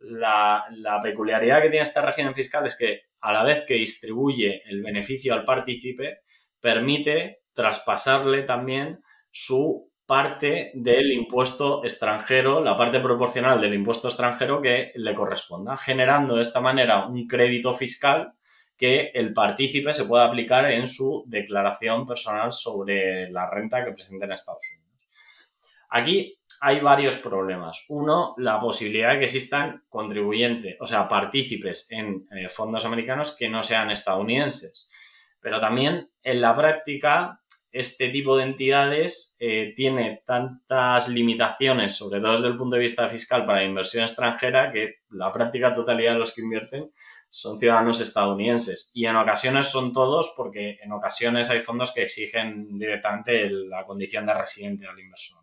La, 0.00 0.66
peculiaridad 1.02 1.62
que 1.62 1.70
tiene 1.70 1.82
este 1.82 2.02
régimen 2.02 2.34
fiscal 2.34 2.66
es 2.66 2.76
que 2.76 3.04
a 3.22 3.32
la 3.32 3.42
vez 3.42 3.64
que 3.66 3.74
distribuye 3.74 4.62
el 4.66 4.82
beneficio 4.82 5.32
al 5.32 5.46
partícipe, 5.46 6.18
permite 6.60 7.40
traspasarle 7.54 8.42
también 8.42 9.02
su 9.30 9.87
parte 10.08 10.70
del 10.72 11.12
impuesto 11.12 11.84
extranjero, 11.84 12.64
la 12.64 12.78
parte 12.78 12.98
proporcional 12.98 13.60
del 13.60 13.74
impuesto 13.74 14.08
extranjero 14.08 14.62
que 14.62 14.90
le 14.94 15.14
corresponda, 15.14 15.76
generando 15.76 16.36
de 16.36 16.42
esta 16.42 16.62
manera 16.62 17.06
un 17.06 17.26
crédito 17.26 17.74
fiscal 17.74 18.32
que 18.74 19.10
el 19.12 19.34
partícipe 19.34 19.92
se 19.92 20.06
pueda 20.06 20.24
aplicar 20.24 20.64
en 20.70 20.86
su 20.86 21.24
declaración 21.26 22.06
personal 22.06 22.54
sobre 22.54 23.30
la 23.30 23.50
renta 23.50 23.84
que 23.84 23.92
presenta 23.92 24.24
en 24.24 24.32
Estados 24.32 24.64
Unidos. 24.72 24.88
Aquí 25.90 26.38
hay 26.62 26.80
varios 26.80 27.18
problemas. 27.18 27.84
Uno, 27.90 28.34
la 28.38 28.58
posibilidad 28.58 29.12
de 29.12 29.18
que 29.18 29.24
existan 29.26 29.84
contribuyentes, 29.90 30.78
o 30.80 30.86
sea, 30.86 31.06
partícipes 31.06 31.92
en 31.92 32.26
eh, 32.30 32.48
fondos 32.48 32.86
americanos 32.86 33.36
que 33.36 33.50
no 33.50 33.62
sean 33.62 33.90
estadounidenses. 33.90 34.88
Pero 35.38 35.60
también 35.60 36.08
en 36.22 36.40
la 36.40 36.56
práctica 36.56 37.42
este 37.70 38.08
tipo 38.08 38.36
de 38.36 38.44
entidades 38.44 39.36
eh, 39.40 39.72
tiene 39.76 40.22
tantas 40.26 41.08
limitaciones, 41.08 41.94
sobre 41.94 42.20
todo 42.20 42.32
desde 42.32 42.48
el 42.48 42.56
punto 42.56 42.76
de 42.76 42.82
vista 42.82 43.06
fiscal 43.08 43.44
para 43.44 43.60
la 43.60 43.66
inversión 43.66 44.04
extranjera, 44.04 44.72
que 44.72 44.96
la 45.10 45.32
práctica 45.32 45.74
totalidad 45.74 46.14
de 46.14 46.18
los 46.20 46.34
que 46.34 46.42
invierten 46.42 46.90
son 47.30 47.58
ciudadanos 47.58 48.00
estadounidenses. 48.00 48.90
Y 48.94 49.06
en 49.06 49.16
ocasiones 49.16 49.70
son 49.70 49.92
todos, 49.92 50.34
porque 50.36 50.78
en 50.82 50.92
ocasiones 50.92 51.50
hay 51.50 51.60
fondos 51.60 51.92
que 51.92 52.02
exigen 52.02 52.78
directamente 52.78 53.50
la 53.50 53.84
condición 53.84 54.26
de 54.26 54.34
residente 54.34 54.86
al 54.86 54.98
inversor. 54.98 55.38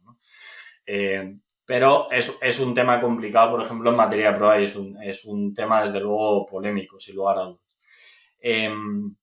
Eh, 0.86 1.38
pero 1.66 2.10
es, 2.12 2.60
un 2.60 2.76
tema 2.76 3.02
complicado, 3.02 3.52
por 3.52 3.66
ejemplo, 3.66 3.90
en 3.90 3.96
materia 3.96 4.32
de 4.32 4.38
prueba 4.38 4.60
y 4.60 4.66
es 4.66 4.76
un, 4.76 5.02
es 5.02 5.26
un 5.26 5.54
tema, 5.54 5.82
desde 5.82 6.00
luego, 6.00 6.46
polémico, 6.46 7.00
sin 7.00 7.16
lugar 7.16 7.40
a 7.40 7.42
dudas. 7.44 7.62
Em, 8.40 9.16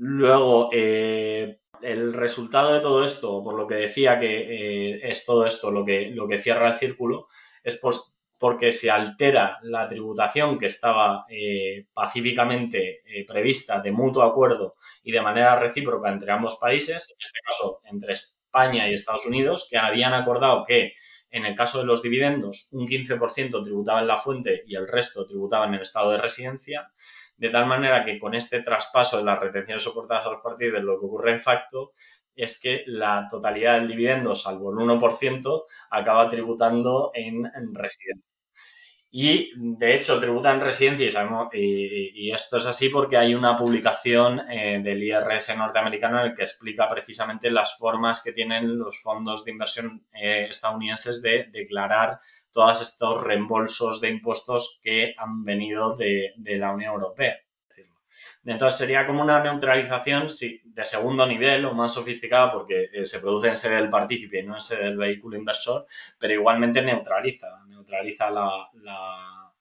Luego, 0.00 0.70
eh, 0.72 1.58
el 1.82 2.12
resultado 2.12 2.72
de 2.72 2.80
todo 2.80 3.04
esto, 3.04 3.42
por 3.42 3.56
lo 3.56 3.66
que 3.66 3.74
decía 3.74 4.18
que 4.20 4.92
eh, 4.94 5.00
es 5.10 5.24
todo 5.24 5.44
esto 5.44 5.72
lo 5.72 5.84
que, 5.84 6.10
lo 6.10 6.28
que 6.28 6.38
cierra 6.38 6.68
el 6.68 6.76
círculo, 6.76 7.26
es 7.64 7.80
porque 8.38 8.70
se 8.70 8.92
altera 8.92 9.58
la 9.62 9.88
tributación 9.88 10.56
que 10.56 10.66
estaba 10.66 11.24
eh, 11.28 11.86
pacíficamente 11.92 13.02
prevista 13.26 13.80
de 13.80 13.90
mutuo 13.90 14.22
acuerdo 14.22 14.76
y 15.02 15.10
de 15.10 15.20
manera 15.20 15.58
recíproca 15.58 16.12
entre 16.12 16.30
ambos 16.30 16.58
países, 16.60 17.10
en 17.10 17.16
este 17.20 17.40
caso 17.44 17.80
entre 17.84 18.12
España 18.12 18.88
y 18.88 18.94
Estados 18.94 19.26
Unidos, 19.26 19.66
que 19.68 19.78
habían 19.78 20.14
acordado 20.14 20.64
que 20.64 20.92
en 21.30 21.44
el 21.44 21.56
caso 21.56 21.80
de 21.80 21.86
los 21.86 22.02
dividendos 22.02 22.68
un 22.70 22.86
15% 22.86 23.64
tributaba 23.64 24.00
en 24.00 24.06
la 24.06 24.16
fuente 24.16 24.62
y 24.64 24.76
el 24.76 24.86
resto 24.86 25.26
tributaba 25.26 25.66
en 25.66 25.74
el 25.74 25.82
estado 25.82 26.12
de 26.12 26.18
residencia 26.18 26.92
de 27.38 27.50
tal 27.50 27.66
manera 27.66 28.04
que 28.04 28.18
con 28.18 28.34
este 28.34 28.62
traspaso 28.62 29.16
de 29.16 29.24
las 29.24 29.38
retenciones 29.38 29.82
soportadas 29.82 30.26
a 30.26 30.30
los 30.30 30.42
partidos, 30.42 30.82
lo 30.82 30.98
que 30.98 31.06
ocurre 31.06 31.32
en 31.32 31.40
facto 31.40 31.92
es 32.34 32.60
que 32.60 32.84
la 32.86 33.26
totalidad 33.30 33.78
del 33.78 33.88
dividendo, 33.88 34.34
salvo 34.34 34.70
el 34.70 34.76
1%, 34.76 35.64
acaba 35.90 36.28
tributando 36.30 37.10
en, 37.14 37.44
residencia. 37.74 38.24
Y 39.10 39.50
de 39.56 39.94
hecho 39.94 40.20
tributa 40.20 40.50
en 40.50 40.60
residencia 40.60 41.06
y, 41.06 41.10
sabemos, 41.10 41.48
y, 41.54 42.30
esto 42.30 42.58
es 42.58 42.66
así 42.66 42.90
porque 42.90 43.16
hay 43.16 43.34
una 43.34 43.56
publicación 43.56 44.40
eh, 44.50 44.80
del 44.84 45.02
IRS 45.02 45.56
norteamericano 45.56 46.20
en 46.20 46.26
el 46.26 46.34
que 46.34 46.42
explica 46.42 46.90
precisamente 46.90 47.50
las 47.50 47.78
formas 47.78 48.22
que 48.22 48.32
tienen 48.32 48.78
los 48.78 49.00
fondos 49.00 49.44
de 49.44 49.52
inversión 49.52 50.06
eh, 50.12 50.48
estadounidenses 50.50 51.22
de 51.22 51.48
declarar 51.50 52.20
todos 52.52 52.80
estos 52.82 53.22
reembolsos 53.22 54.00
de 54.00 54.08
impuestos 54.08 54.80
que 54.82 55.14
han 55.16 55.44
venido 55.44 55.96
de, 55.96 56.32
la 56.36 56.72
Unión 56.72 56.94
Europea. 56.94 57.36
Entonces 58.44 58.78
sería 58.78 59.06
como 59.06 59.22
una 59.22 59.42
neutralización 59.42 60.28
de 60.64 60.84
segundo 60.84 61.26
nivel 61.26 61.66
o 61.66 61.74
más 61.74 61.92
sofisticada 61.92 62.52
porque 62.52 62.88
eh, 62.92 63.04
se 63.04 63.20
produce 63.20 63.48
en 63.48 63.56
sede 63.56 63.76
del 63.76 63.90
partícipe 63.90 64.40
y 64.40 64.42
no 64.42 64.54
en 64.54 64.60
sede 64.60 64.84
del 64.84 64.96
vehículo 64.96 65.36
inversor, 65.36 65.86
pero 66.18 66.32
igualmente 66.32 66.80
neutraliza, 66.80 67.48
neutraliza 67.66 68.30
la, 68.30 68.70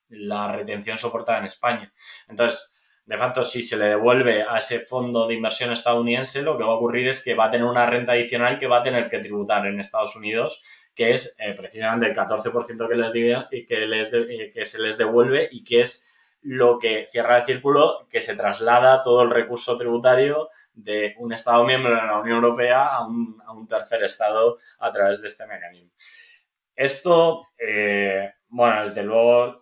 la 0.10 0.52
retención 0.52 0.98
soportada 0.98 1.40
en 1.40 1.46
España. 1.46 1.92
Entonces, 2.30 2.78
de 3.06 3.18
facto, 3.18 3.44
si 3.44 3.64
se 3.64 3.78
le 3.78 3.86
devuelve 3.86 4.44
a 4.44 4.58
ese 4.58 4.80
fondo 4.80 5.28
de 5.28 5.34
inversión 5.34 5.72
estadounidense, 5.72 6.42
lo 6.42 6.58
que 6.58 6.64
va 6.64 6.72
a 6.72 6.76
ocurrir 6.76 7.08
es 7.08 7.24
que 7.24 7.36
va 7.36 7.46
a 7.46 7.52
tener 7.52 7.66
una 7.66 7.86
renta 7.86 8.12
adicional 8.12 8.60
que 8.60 8.68
va 8.68 8.80
a 8.80 8.84
tener 8.84 9.10
que 9.10 9.20
tributar 9.20 9.66
en 9.66 9.80
Estados 9.80 10.16
Unidos 10.18 10.62
que 10.98 11.12
es 11.12 11.38
eh, 11.40 11.54
precisamente 11.54 12.08
el 12.08 12.16
14% 12.16 12.90
que, 12.90 12.96
les 12.96 13.14
que, 13.68 13.86
les 13.86 14.14
eh, 14.14 14.52
que 14.52 14.66
se 14.66 14.82
les 14.82 14.98
devuelve 14.98 15.48
y 15.52 15.64
que 15.64 15.82
es 15.82 16.12
lo 16.42 16.80
que 16.80 17.06
cierra 17.08 17.38
el 17.38 17.46
círculo, 17.46 18.08
que 18.10 18.20
se 18.20 18.36
traslada 18.36 19.04
todo 19.04 19.22
el 19.22 19.30
recurso 19.30 19.78
tributario 19.78 20.50
de 20.74 21.14
un 21.20 21.34
Estado 21.34 21.64
miembro 21.66 21.94
de 21.94 22.02
la 22.02 22.20
Unión 22.20 22.38
Europea 22.38 22.96
a 22.96 23.06
un, 23.06 23.68
tercer 23.70 24.04
Estado 24.04 24.58
a 24.80 24.92
través 24.92 25.22
de 25.22 25.28
este 25.28 25.46
mecanismo. 25.46 25.92
Esto, 26.76 27.46
eh, 27.60 28.34
bueno, 28.48 28.82
desde 28.82 29.04
luego, 29.04 29.62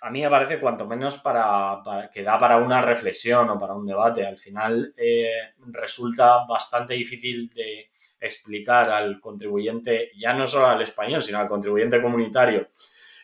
a, 0.00 0.10
mí 0.10 0.22
me 0.22 0.30
parece 0.30 0.58
cuanto 0.58 0.84
menos 0.84 1.18
para, 1.18 2.10
que 2.12 2.24
da 2.24 2.40
para 2.40 2.56
una 2.56 2.82
reflexión 2.82 3.48
o 3.50 3.58
para 3.58 3.74
un 3.74 3.86
debate. 3.86 4.26
Al 4.26 4.38
final, 4.38 4.94
resulta 5.58 6.44
bastante 6.44 6.94
difícil 6.94 7.48
de 7.50 7.91
explicar 8.22 8.88
al 8.90 9.20
contribuyente, 9.20 10.10
ya 10.16 10.32
no 10.32 10.46
solo 10.46 10.66
al 10.66 10.80
español, 10.82 11.22
sino 11.22 11.38
al 11.38 11.48
contribuyente 11.48 12.00
comunitario, 12.00 12.68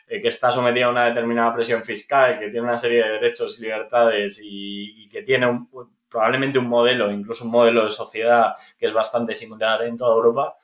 eh, 0.08 0.20
que 0.20 0.28
está 0.28 0.50
sometido 0.50 0.88
a 0.88 0.90
una 0.90 1.06
determinada 1.06 1.54
presión 1.54 1.84
fiscal, 1.84 2.38
que 2.38 2.50
tiene 2.50 2.62
una 2.62 2.78
serie 2.78 3.02
de 3.02 3.12
derechos 3.12 3.58
y 3.58 3.62
libertades 3.62 4.40
y, 4.42 5.08
que 5.08 5.22
tiene 5.22 5.66
probablemente 6.08 6.58
un 6.58 6.68
modelo, 6.68 7.10
incluso 7.10 7.44
un 7.44 7.50
modelo 7.50 7.84
de 7.84 7.90
sociedad 7.90 8.54
que 8.78 8.86
es 8.86 8.92
bastante 8.92 9.34
similar 9.34 9.82
en 9.82 9.96
toda 9.96 10.14
Europa, 10.14 10.56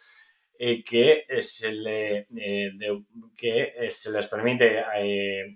eh, 0.58 0.82
que, 0.84 1.24
se, 1.40 1.72
le, 1.72 2.28
eh, 2.36 2.72
que 3.36 3.86
se 3.88 4.12
les 4.12 4.26
permite 4.26 4.84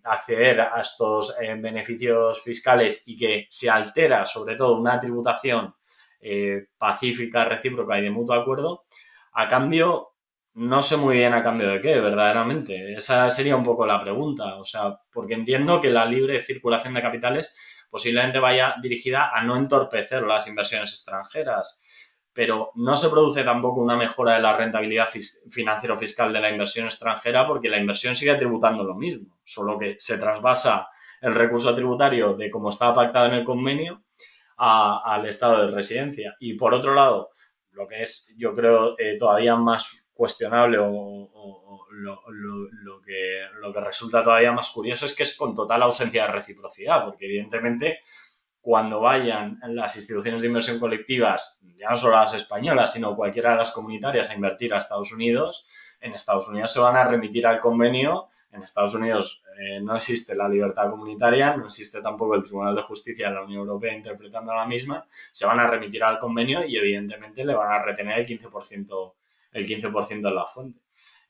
acceder 0.04 0.60
a 0.60 0.80
estos 0.80 1.36
beneficios 1.58 2.42
fiscales 2.42 3.04
y 3.06 3.16
que 3.16 3.46
se 3.48 3.70
altera 3.70 4.26
sobre 4.26 4.56
todo 4.56 4.76
una 4.76 5.00
tributación 5.00 5.74
pacífica, 6.76 7.44
recíproca 7.44 7.98
y 7.98 8.02
de 8.02 8.10
mutuo 8.10 8.34
acuerdo, 8.34 8.84
a 9.32 9.48
cambio 9.48 10.08
no 10.58 10.82
sé 10.82 10.96
muy 10.96 11.18
bien 11.18 11.34
a 11.34 11.44
cambio 11.44 11.68
de 11.68 11.80
qué, 11.80 12.00
verdaderamente. 12.00 12.94
Esa 12.94 13.30
sería 13.30 13.54
un 13.54 13.64
poco 13.64 13.86
la 13.86 14.02
pregunta. 14.02 14.56
O 14.56 14.64
sea, 14.64 14.98
porque 15.12 15.34
entiendo 15.34 15.80
que 15.80 15.88
la 15.88 16.04
libre 16.04 16.40
circulación 16.40 16.94
de 16.94 17.02
capitales 17.02 17.54
posiblemente 17.88 18.40
vaya 18.40 18.74
dirigida 18.82 19.30
a 19.32 19.42
no 19.44 19.56
entorpecer 19.56 20.24
las 20.24 20.48
inversiones 20.48 20.90
extranjeras, 20.90 21.80
pero 22.32 22.72
no 22.74 22.96
se 22.96 23.08
produce 23.08 23.44
tampoco 23.44 23.80
una 23.80 23.96
mejora 23.96 24.34
de 24.34 24.40
la 24.40 24.56
rentabilidad 24.56 25.08
financiero-fiscal 25.48 26.32
de 26.32 26.40
la 26.40 26.50
inversión 26.50 26.86
extranjera 26.86 27.46
porque 27.46 27.68
la 27.68 27.78
inversión 27.78 28.16
sigue 28.16 28.34
tributando 28.34 28.82
lo 28.82 28.96
mismo, 28.96 29.38
solo 29.44 29.78
que 29.78 29.94
se 29.98 30.18
trasvasa 30.18 30.88
el 31.20 31.36
recurso 31.36 31.74
tributario 31.74 32.34
de 32.34 32.50
como 32.50 32.70
estaba 32.70 32.94
pactado 32.94 33.26
en 33.26 33.34
el 33.34 33.44
convenio 33.44 34.02
al 34.58 35.26
estado 35.26 35.66
de 35.66 35.72
residencia. 35.72 36.36
Y 36.40 36.54
por 36.54 36.74
otro 36.74 36.94
lado, 36.94 37.30
lo 37.70 37.86
que 37.86 38.02
es, 38.02 38.34
yo 38.36 38.54
creo, 38.54 38.98
eh, 38.98 39.16
todavía 39.18 39.56
más 39.56 40.10
cuestionable 40.12 40.78
o, 40.80 41.86
lo, 41.90 43.00
que, 43.04 43.40
lo 43.60 43.72
que 43.72 43.80
resulta 43.80 44.22
todavía 44.22 44.52
más 44.52 44.70
curioso 44.70 45.06
es 45.06 45.14
que 45.14 45.22
es 45.22 45.36
con 45.36 45.54
total 45.54 45.82
ausencia 45.82 46.26
de 46.26 46.32
reciprocidad, 46.32 47.04
porque 47.04 47.26
evidentemente 47.26 48.00
cuando 48.60 49.00
vayan 49.00 49.58
las 49.68 49.96
instituciones 49.96 50.42
de 50.42 50.48
inversión 50.48 50.78
colectivas, 50.78 51.62
ya 51.76 51.90
no 51.90 51.96
solo 51.96 52.16
las 52.16 52.34
españolas, 52.34 52.92
sino 52.92 53.16
cualquiera 53.16 53.52
de 53.52 53.56
las 53.58 53.70
comunitarias 53.70 54.30
a 54.30 54.34
invertir 54.34 54.74
a 54.74 54.78
Estados 54.78 55.12
Unidos, 55.12 55.66
en 56.00 56.14
Estados 56.14 56.48
Unidos 56.48 56.72
se 56.72 56.80
van 56.80 56.96
a 56.96 57.04
remitir 57.04 57.46
al 57.46 57.60
convenio, 57.60 58.28
en 58.52 58.62
Estados 58.62 58.94
Unidos 58.94 59.42
eh, 59.60 59.80
no 59.80 59.96
existe 59.96 60.36
la 60.36 60.48
libertad 60.48 60.88
comunitaria, 60.90 61.56
no 61.56 61.66
existe 61.66 62.00
tampoco 62.00 62.34
el 62.34 62.44
Tribunal 62.44 62.76
de 62.76 62.82
Justicia 62.82 63.28
de 63.28 63.34
la 63.34 63.42
Unión 63.42 63.60
Europea 63.60 63.92
interpretando 63.94 64.54
la 64.54 64.66
misma, 64.66 65.06
se 65.32 65.46
van 65.46 65.58
a 65.58 65.66
remitir 65.66 66.04
al 66.04 66.20
convenio 66.20 66.64
y 66.64 66.76
evidentemente 66.76 67.44
le 67.44 67.54
van 67.54 67.72
a 67.72 67.82
retener 67.82 68.20
el 68.20 68.26
15% 68.26 69.14
el 69.52 69.66
15% 69.66 70.22
de 70.22 70.34
la 70.34 70.46
fuente. 70.46 70.80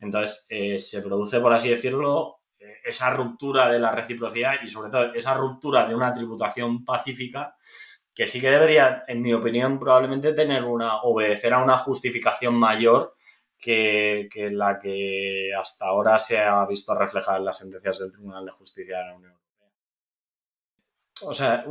Entonces, 0.01 0.47
eh, 0.51 0.79
se 0.79 1.03
produce, 1.03 1.41
por 1.41 1.53
así 1.53 1.70
decirlo, 1.70 2.41
eh, 2.59 2.79
esa 2.85 3.11
ruptura 3.11 3.70
de 3.70 3.79
la 3.79 3.93
reciprocidad 3.93 4.55
y 4.62 4.68
sobre 4.68 4.91
todo 4.91 5.14
esa 5.14 5.35
ruptura 5.35 5.87
de 5.87 5.95
una 5.95 6.12
tributación 6.14 6.85
pacífica 6.85 7.57
que 8.14 8.26
sí 8.26 8.41
que 8.41 8.51
debería, 8.51 9.05
en 9.07 9.22
mi 9.22 9.33
opinión, 9.33 9.79
probablemente 9.79 10.33
tener 10.33 10.64
una, 10.64 11.03
obedecer 11.03 11.55
a 11.55 11.62
una 11.62 11.79
justificación 11.79 12.55
mayor 12.55 13.14
que, 13.59 14.28
la 14.52 14.78
que 14.78 15.50
hasta 15.59 15.86
ahora 15.86 16.18
se 16.18 16.38
ha 16.38 16.64
visto 16.66 16.94
reflejada 16.94 17.38
en 17.38 17.44
las 17.44 17.59
sentencias 17.59 17.98
del 17.98 18.12
Tribunal 18.12 18.44
de 18.44 18.52
Justicia 18.52 18.98
de 18.98 19.04
la 19.04 19.16
Unión 19.16 19.32
Europea. 19.32 19.68
O 21.22 21.34
sea, 21.34 21.64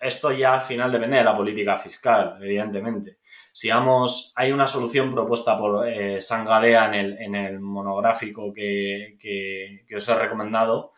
esto 0.00 0.32
ya 0.32 0.54
al 0.54 0.62
final 0.62 0.90
depende 0.90 1.18
de 1.18 1.24
la 1.24 1.36
política 1.36 1.78
fiscal, 1.78 2.38
evidentemente 2.42 3.18
si 3.58 3.70
hay 3.70 4.52
una 4.52 4.68
solución 4.68 5.12
propuesta 5.12 5.58
por 5.58 5.88
eh, 5.88 6.20
Sangadea 6.20 6.94
en 6.94 7.34
el, 7.34 7.58
monográfico 7.58 8.52
que, 8.54 9.84
os 9.96 10.08
he 10.08 10.14
recomendado, 10.14 10.92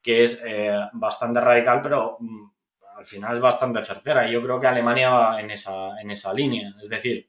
que 0.00 0.22
es 0.22 0.44
eh, 0.46 0.78
bastante 0.92 1.40
radical, 1.40 1.82
pero 1.82 2.16
mm, 2.20 2.50
al 2.98 3.06
final 3.06 3.34
es 3.34 3.40
bastante 3.40 3.82
certera. 3.82 4.28
Y 4.28 4.32
yo 4.32 4.40
creo 4.44 4.60
que 4.60 4.68
Alemania 4.68 5.10
va 5.10 5.40
en 5.40 5.50
esa, 5.50 6.00
en 6.00 6.12
esa 6.12 6.32
línea. 6.32 6.72
Es 6.80 6.88
decir, 6.88 7.28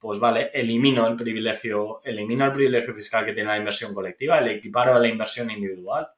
pues 0.00 0.18
vale, 0.18 0.50
elimino 0.54 1.06
el 1.06 1.14
privilegio, 1.14 1.98
elimino 2.02 2.46
el 2.46 2.52
privilegio 2.52 2.94
fiscal 2.94 3.24
que 3.26 3.34
tiene 3.34 3.50
la 3.50 3.58
inversión 3.58 3.92
colectiva, 3.92 4.40
le 4.40 4.54
equiparo 4.54 4.94
a 4.94 4.98
la 4.98 5.08
inversión 5.08 5.50
individual 5.50 6.08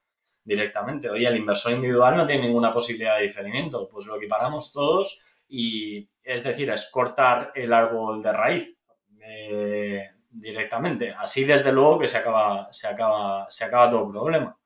directamente. 0.44 1.10
Oye, 1.10 1.26
el 1.26 1.36
inversor 1.36 1.72
individual 1.72 2.16
no 2.16 2.26
tiene 2.26 2.46
ninguna 2.46 2.72
posibilidad 2.72 3.16
de 3.16 3.24
diferimiento, 3.24 3.88
pues 3.88 4.06
lo 4.06 4.16
equiparamos 4.16 4.72
todos 4.72 5.24
y 5.48 6.08
es 6.22 6.44
decir, 6.44 6.70
es 6.70 6.88
cortar 6.92 7.50
el 7.56 7.72
árbol 7.72 8.22
de 8.22 8.32
raíz 8.32 8.76
eh, 9.20 10.10
directamente. 10.30 11.10
Así 11.10 11.44
desde 11.44 11.72
luego 11.72 11.98
que 11.98 12.08
se 12.08 12.18
acaba, 12.18 12.68
se 12.72 12.86
acaba, 12.86 13.46
se 13.50 13.64
acaba 13.64 13.90
todo 13.90 14.06
el 14.06 14.12
problema. 14.12 14.56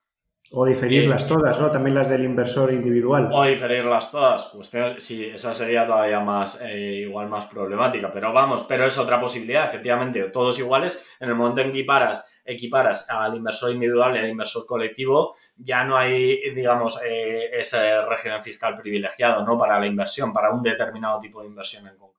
O 0.52 0.64
diferirlas 0.64 1.24
eh, 1.24 1.28
todas, 1.28 1.58
¿no? 1.58 1.70
También 1.70 1.96
las 1.96 2.08
del 2.08 2.24
inversor 2.24 2.72
individual. 2.72 3.28
O 3.32 3.44
diferirlas 3.44 4.10
todas. 4.10 4.52
Pues 4.54 4.70
sí, 4.98 5.24
esa 5.24 5.52
sería 5.52 5.86
todavía 5.86 6.20
más, 6.20 6.60
eh, 6.62 7.04
igual 7.06 7.28
más 7.28 7.46
problemática. 7.46 8.12
Pero 8.12 8.32
vamos, 8.32 8.64
pero 8.64 8.86
es 8.86 8.96
otra 8.96 9.20
posibilidad, 9.20 9.66
efectivamente. 9.66 10.22
Todos 10.24 10.58
iguales, 10.58 11.06
en 11.18 11.30
el 11.30 11.34
momento 11.34 11.62
en 11.62 11.72
que 11.72 11.78
equiparas, 11.80 12.30
equiparas 12.44 13.10
al 13.10 13.36
inversor 13.36 13.72
individual 13.72 14.14
y 14.14 14.20
al 14.20 14.28
inversor 14.28 14.66
colectivo, 14.66 15.36
ya 15.56 15.84
no 15.84 15.96
hay, 15.96 16.50
digamos, 16.54 17.00
eh, 17.04 17.50
ese 17.52 18.02
régimen 18.02 18.42
fiscal 18.42 18.76
privilegiado, 18.76 19.44
¿no? 19.44 19.58
Para 19.58 19.80
la 19.80 19.86
inversión, 19.86 20.32
para 20.32 20.52
un 20.52 20.62
determinado 20.62 21.20
tipo 21.20 21.42
de 21.42 21.48
inversión 21.48 21.88
en 21.88 21.96
concreto. 21.96 22.16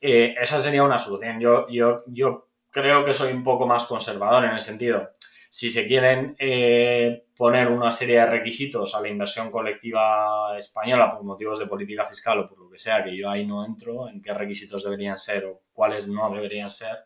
esa 0.00 0.58
sería 0.58 0.82
una 0.82 0.98
solución. 0.98 1.38
Yo, 1.38 1.66
yo, 1.68 2.02
yo 2.06 2.48
creo 2.70 3.04
que 3.04 3.14
soy 3.14 3.32
un 3.32 3.44
poco 3.44 3.66
más 3.66 3.84
conservador 3.86 4.44
en 4.44 4.50
el 4.50 4.60
sentido 4.60 5.10
si 5.54 5.70
se 5.70 5.86
quieren 5.86 6.34
eh, 6.40 7.26
poner 7.36 7.68
una 7.68 7.92
serie 7.92 8.16
de 8.16 8.26
requisitos 8.26 8.92
a 8.92 9.00
la 9.00 9.08
inversión 9.08 9.52
colectiva 9.52 10.58
española 10.58 11.12
por 11.12 11.22
motivos 11.22 11.60
de 11.60 11.68
política 11.68 12.04
fiscal 12.04 12.40
o 12.40 12.48
por 12.48 12.58
lo 12.58 12.68
que 12.68 12.76
sea, 12.80 13.04
que 13.04 13.16
yo 13.16 13.30
ahí 13.30 13.46
no 13.46 13.64
entro 13.64 14.08
en 14.08 14.20
qué 14.20 14.34
requisitos 14.34 14.82
deberían 14.82 15.16
ser 15.16 15.44
o 15.44 15.62
cuáles 15.72 16.08
no 16.08 16.28
deberían 16.28 16.72
ser, 16.72 17.04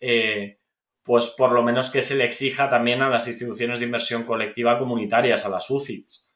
eh, 0.00 0.58
pues 1.04 1.32
por 1.38 1.52
lo 1.52 1.62
menos 1.62 1.88
que 1.88 2.02
se 2.02 2.16
le 2.16 2.24
exija 2.24 2.68
también 2.68 3.00
a 3.00 3.10
las 3.10 3.28
instituciones 3.28 3.78
de 3.78 3.86
inversión 3.86 4.24
colectiva 4.24 4.76
comunitarias, 4.76 5.46
a 5.46 5.48
las 5.48 5.70
UCITS, 5.70 6.34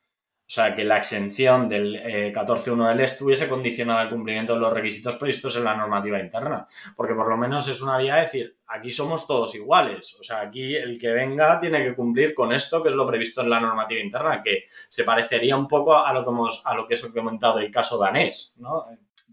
sea, 0.53 0.77
que 0.77 0.85
la 0.85 0.99
exención 0.99 1.67
del 1.67 2.03
14.1 2.35 2.89
del 2.89 3.01
estuviese 3.01 3.49
condicionada 3.49 4.03
al 4.03 4.11
cumplimiento 4.11 4.53
de 4.53 4.61
los 4.61 4.73
requisitos 4.73 5.17
previstos 5.17 5.57
en 5.57 5.65
la 5.65 5.75
normativa 5.75 6.21
interna. 6.21 6.67
Porque 6.95 7.15
por 7.15 7.27
lo 7.27 7.39
menos 7.39 7.69
es 7.69 7.81
una 7.81 7.97
vía 7.97 8.17
de 8.17 8.21
decir, 8.23 8.57
aquí 8.67 8.93
somos 8.93 9.27
todos 9.27 9.55
iguales. 9.55 10.15
O 10.21 10.23
sea, 10.23 10.41
aquí 10.41 10.77
el 10.77 10.99
que 10.99 11.09
venga 11.09 11.59
tiene 11.59 11.83
que 11.83 11.95
cumplir 11.95 12.35
con 12.35 12.53
esto 12.53 12.83
que 12.83 12.91
es 12.91 12.95
lo 12.95 13.07
previsto 13.07 13.41
en 13.41 13.49
la 13.49 13.61
normativa 13.61 14.03
interna, 14.03 14.43
que 14.43 14.65
se 14.91 15.05
parecería 15.05 15.57
un 15.57 15.67
poco 15.67 15.97
a 15.97 16.13
lo 16.13 16.23
que, 16.23 16.31
hemos, 16.31 16.63
a 16.67 16.75
lo 16.75 16.87
que 16.87 16.97
he 16.97 17.13
comentado 17.13 17.59
del 17.59 17.73
caso 17.73 17.97
danés. 17.99 18.57
¿no? 18.59 18.85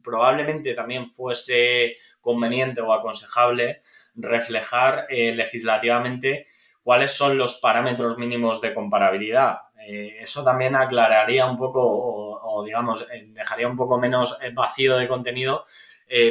Probablemente 0.01 0.73
también 0.73 1.11
fuese 1.11 1.97
conveniente 2.21 2.79
o 2.79 2.93
aconsejable 2.93 3.81
reflejar 4.15 5.05
eh, 5.09 5.33
legislativamente 5.35 6.47
cuáles 6.81 7.11
son 7.11 7.37
los 7.37 7.59
parámetros 7.59 8.17
mínimos 8.17 8.61
de 8.61 8.73
comparabilidad 8.73 9.57
eh, 9.81 10.17
eso 10.21 10.43
también 10.43 10.75
aclararía 10.75 11.45
un 11.45 11.57
poco 11.57 11.81
o, 11.81 12.63
digamos, 12.63 13.07
eh, 13.11 13.29
dejaría 13.29 13.67
un 13.67 13.77
poco 13.77 13.97
menos 13.97 14.37
eh, 14.41 14.51
vacío 14.53 14.97
de 14.97 15.07
contenido 15.07 15.65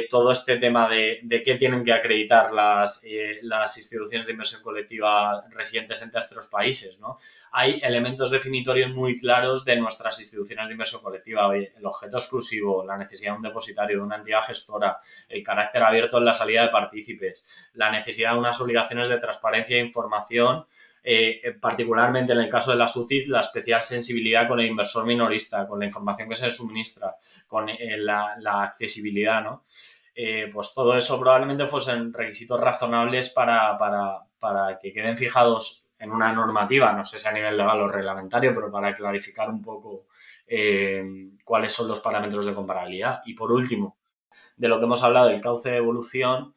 todo 0.09 0.33
este 0.33 0.57
tema 0.57 0.89
de, 0.89 1.21
qué 1.45 1.55
tienen 1.55 1.85
que 1.85 1.93
acreditar 1.93 2.51
las, 2.51 3.01
las, 3.43 3.77
instituciones 3.77 4.27
de 4.27 4.33
inversión 4.33 4.61
colectiva 4.61 5.45
residentes 5.51 6.01
en 6.01 6.11
terceros 6.11 6.47
países. 6.47 6.99
¿no? 6.99 7.15
Hay 7.53 7.79
elementos 7.81 8.29
definitorios 8.29 8.91
muy 8.91 9.17
claros 9.17 9.63
de 9.63 9.77
nuestras 9.77 10.19
instituciones 10.19 10.67
de 10.67 10.73
inversión 10.73 11.01
colectiva. 11.01 11.55
el 11.55 11.85
objeto 11.85 12.17
exclusivo, 12.17 12.83
la 12.83 12.97
necesidad 12.97 13.31
de 13.31 13.37
un 13.37 13.43
depositario, 13.43 13.99
de 13.99 14.03
una 14.03 14.17
entidad 14.17 14.41
gestora, 14.41 14.99
el 15.29 15.41
carácter 15.43 15.81
abierto 15.81 16.17
en 16.17 16.25
la 16.25 16.33
salida 16.33 16.63
de 16.63 16.71
partícipes, 16.71 17.49
la 17.75 17.89
necesidad 17.89 18.33
de 18.33 18.39
unas 18.39 18.59
obligaciones 18.59 19.07
de 19.07 19.17
transparencia 19.17 19.77
e 19.77 19.85
información 19.85 20.65
eh, 21.03 21.55
particularmente 21.59 22.33
en 22.33 22.39
el 22.39 22.49
caso 22.49 22.71
de 22.71 22.77
la 22.77 22.87
SUCID, 22.87 23.27
la 23.27 23.39
especial 23.39 23.81
sensibilidad 23.81 24.47
con 24.47 24.59
el 24.59 24.67
inversor 24.67 25.05
minorista, 25.05 25.67
con 25.67 25.79
la 25.79 25.85
información 25.85 26.27
que 26.27 26.35
se 26.35 26.47
le 26.47 26.51
suministra, 26.51 27.15
con 27.47 27.69
eh, 27.69 27.97
la, 27.97 28.63
accesibilidad, 28.63 29.43
¿no? 29.43 29.63
Eh, 30.13 30.49
pues 30.53 30.73
todo 30.73 30.97
eso 30.97 31.19
probablemente 31.19 31.65
fuesen 31.65 32.11
requisitos 32.11 32.59
razonables 32.59 33.29
para, 33.29 33.77
que 34.81 34.91
queden 34.91 35.17
fijados 35.17 35.89
en 35.97 36.11
una 36.11 36.33
normativa, 36.33 36.91
no 36.91 37.05
sé 37.05 37.17
si 37.17 37.27
a 37.27 37.31
nivel 37.31 37.55
legal 37.55 37.79
o 37.79 37.87
reglamentario, 37.87 38.53
pero 38.53 38.69
para 38.69 38.95
clarificar 38.95 39.49
un 39.49 39.61
poco 39.61 40.07
cuáles 41.43 41.73
son 41.73 41.87
los 41.87 42.01
parámetros 42.01 42.45
de 42.45 42.53
comparabilidad. 42.55 43.21
Y 43.25 43.35
por 43.35 43.51
último, 43.51 43.97
de 44.57 44.67
lo 44.67 44.79
que 44.79 44.85
hemos 44.85 45.03
hablado 45.03 45.29
del 45.29 45.41
cauce 45.41 45.69
de 45.69 45.77
evolución, 45.77 46.55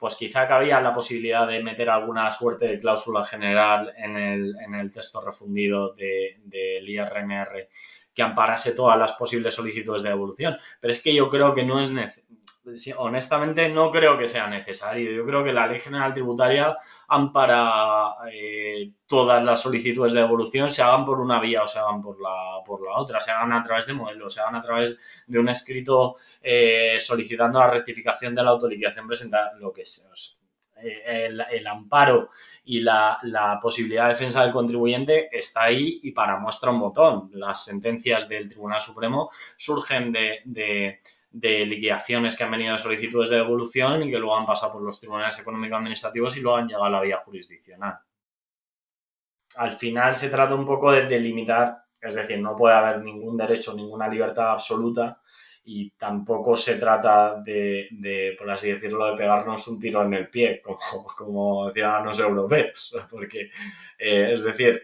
pues 0.00 0.16
quizá 0.16 0.48
cabía 0.48 0.80
la 0.80 0.94
posibilidad 0.94 1.46
de 1.46 1.62
meter 1.62 1.90
alguna 1.90 2.32
suerte 2.32 2.66
de 2.66 2.80
cláusula 2.80 3.22
general 3.24 3.92
en 3.98 4.16
el, 4.16 4.92
texto 4.92 5.20
refundido 5.20 5.94
del 5.94 6.88
IRMR 6.88 7.68
que 8.14 8.22
amparase 8.22 8.74
todas 8.74 8.98
las 8.98 9.12
posibles 9.12 9.54
solicitudes 9.54 10.02
de 10.02 10.08
devolución. 10.08 10.56
Pero 10.80 10.90
es 10.90 11.02
que 11.02 11.14
yo 11.14 11.28
creo 11.28 11.54
que 11.54 11.64
no 11.64 11.80
es 11.80 11.90
necesario 11.90 12.39
honestamente 12.96 13.68
no 13.68 13.90
creo 13.90 14.18
que 14.18 14.28
sea 14.28 14.46
necesario. 14.46 15.10
Yo 15.12 15.24
creo 15.24 15.44
que 15.44 15.52
la 15.52 15.66
Ley 15.66 15.80
General 15.80 16.12
Tributaria 16.12 16.76
ampara 17.08 18.14
eh, 18.32 18.92
todas 19.06 19.42
las 19.44 19.60
solicitudes 19.62 20.12
de 20.12 20.20
devolución, 20.20 20.68
se 20.68 20.82
hagan 20.82 21.04
por 21.04 21.20
una 21.20 21.40
vía 21.40 21.62
o 21.62 21.66
se 21.66 21.78
hagan 21.78 22.02
por 22.02 22.20
la, 22.20 22.62
por 22.64 22.84
la 22.84 22.94
otra, 22.94 23.20
se 23.20 23.30
hagan 23.30 23.52
a 23.52 23.64
través 23.64 23.86
de 23.86 23.94
modelos, 23.94 24.34
se 24.34 24.40
hagan 24.40 24.56
a 24.56 24.62
través 24.62 25.00
de 25.26 25.38
un 25.38 25.48
escrito 25.48 26.16
eh, 26.42 26.98
solicitando 27.00 27.58
la 27.58 27.70
rectificación 27.70 28.34
de 28.34 28.42
la 28.42 28.50
autoliquidación 28.50 29.06
presentada, 29.06 29.52
lo 29.58 29.72
que 29.72 29.86
sea. 29.86 30.10
Eh, 30.82 31.26
el, 31.26 31.66
amparo 31.66 32.30
y 32.64 32.80
la, 32.80 33.18
posibilidad 33.60 34.04
de 34.04 34.14
defensa 34.14 34.42
del 34.42 34.52
contribuyente 34.52 35.28
está 35.30 35.64
ahí 35.64 36.00
y 36.02 36.12
para 36.12 36.38
muestra 36.38 36.70
un 36.70 36.80
botón. 36.80 37.30
Las 37.34 37.64
sentencias 37.64 38.28
del 38.28 38.48
Tribunal 38.48 38.80
Supremo 38.80 39.30
surgen 39.56 40.12
de 40.12 40.40
de 40.44 41.00
liquidaciones 41.32 42.36
que 42.36 42.44
han 42.44 42.50
venido 42.50 42.72
de 42.72 42.78
solicitudes 42.78 43.30
de 43.30 43.36
devolución 43.36 44.02
y 44.02 44.10
que 44.10 44.18
luego 44.18 44.36
han 44.36 44.46
pasado 44.46 44.72
por 44.72 44.82
los 44.82 44.98
tribunales 44.98 45.38
económicos 45.38 45.78
administrativos 45.78 46.36
y 46.36 46.40
luego 46.40 46.58
han 46.58 46.66
llegado 46.66 46.84
a 46.84 46.90
la 46.90 47.00
vía 47.00 47.18
jurisdiccional. 47.24 47.98
Al 49.56 49.72
final 49.72 50.14
se 50.14 50.30
trata 50.30 50.54
un 50.54 50.66
poco 50.66 50.92
de 50.92 51.06
delimitar, 51.06 51.84
es 52.00 52.14
decir, 52.14 52.40
no 52.40 52.56
puede 52.56 52.74
haber 52.74 53.02
ningún 53.02 53.36
derecho, 53.36 53.74
ninguna 53.74 54.08
libertad 54.08 54.52
absoluta 54.52 55.20
y 55.64 55.90
tampoco 55.90 56.56
se 56.56 56.76
trata 56.76 57.40
de, 57.40 58.34
por 58.38 58.50
así 58.50 58.72
decirlo, 58.72 59.06
de 59.06 59.16
pegarnos 59.16 59.68
un 59.68 59.78
tiro 59.78 60.02
en 60.02 60.14
el 60.14 60.28
pie, 60.28 60.62
como, 60.90 61.04
como 61.16 61.70
ciudadanos 61.70 62.18
europeos, 62.18 62.96
porque, 63.10 63.50
eh, 63.98 64.32
es 64.34 64.42
decir, 64.42 64.82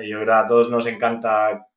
yo 0.00 0.20
creo 0.20 0.24
que 0.24 0.32
a 0.32 0.46
todos 0.46 0.70
nos 0.70 0.86
encanta 0.86 1.67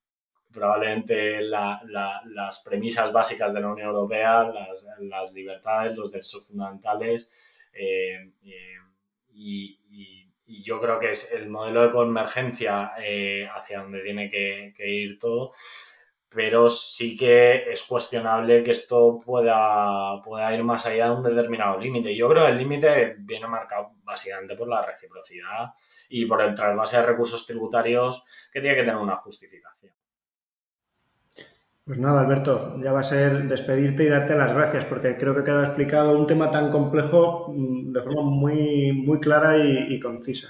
probablemente 0.51 1.41
las 1.41 2.63
premisas 2.63 3.11
básicas 3.11 3.53
de 3.53 3.61
la 3.61 3.69
Unión 3.69 3.89
Europea, 3.89 4.51
las, 4.99 5.33
libertades, 5.33 5.95
los 5.95 6.11
derechos 6.11 6.47
fundamentales. 6.47 7.33
Eh, 7.73 8.31
eh, 8.43 8.75
y, 9.33 9.77
yo 10.63 10.79
creo 10.79 10.99
que 10.99 11.09
es 11.09 11.33
el 11.33 11.49
modelo 11.49 11.81
de 11.81 11.91
convergencia 11.91 12.91
eh, 12.99 13.47
hacia 13.55 13.79
donde 13.79 14.03
tiene 14.03 14.29
que, 14.29 14.73
ir 14.77 15.17
todo, 15.17 15.53
pero 16.29 16.69
sí 16.69 17.17
que 17.17 17.71
es 17.71 17.83
cuestionable 17.83 18.61
que 18.61 18.71
esto 18.71 19.19
pueda, 19.25 20.21
pueda 20.21 20.53
ir 20.53 20.63
más 20.63 20.85
allá 20.85 21.05
de 21.05 21.15
un 21.15 21.23
determinado 21.23 21.79
límite. 21.79 22.15
Yo 22.15 22.29
creo 22.29 22.45
que 22.45 22.51
el 22.51 22.57
límite 22.57 23.15
viene 23.19 23.47
marcado 23.47 23.93
básicamente 24.03 24.55
por 24.55 24.67
la 24.67 24.85
reciprocidad 24.85 25.73
y 26.09 26.25
por 26.25 26.41
el 26.41 26.53
trasvase 26.53 26.97
de 26.97 27.03
recursos 27.03 27.47
tributarios 27.47 28.23
que 28.51 28.59
tiene 28.61 28.75
que 28.75 28.83
tener 28.83 28.97
una 28.97 29.15
justificación. 29.15 29.93
Pues 31.83 31.97
nada, 31.97 32.21
Alberto, 32.21 32.79
ya 32.83 32.93
va 32.93 32.99
a 32.99 33.03
ser 33.03 33.47
despedirte 33.47 34.03
y 34.03 34.07
darte 34.07 34.35
las 34.35 34.53
gracias, 34.53 34.85
porque 34.85 35.17
creo 35.17 35.35
que 35.35 35.43
queda 35.43 35.63
explicado 35.63 36.15
un 36.17 36.27
tema 36.27 36.51
tan 36.51 36.69
complejo 36.69 37.51
mm, 37.51 37.91
de 37.91 38.01
forma 38.03 38.21
muy, 38.21 38.91
muy 38.93 39.19
clara 39.19 39.57
y, 39.57 39.99
concisa. 39.99 40.47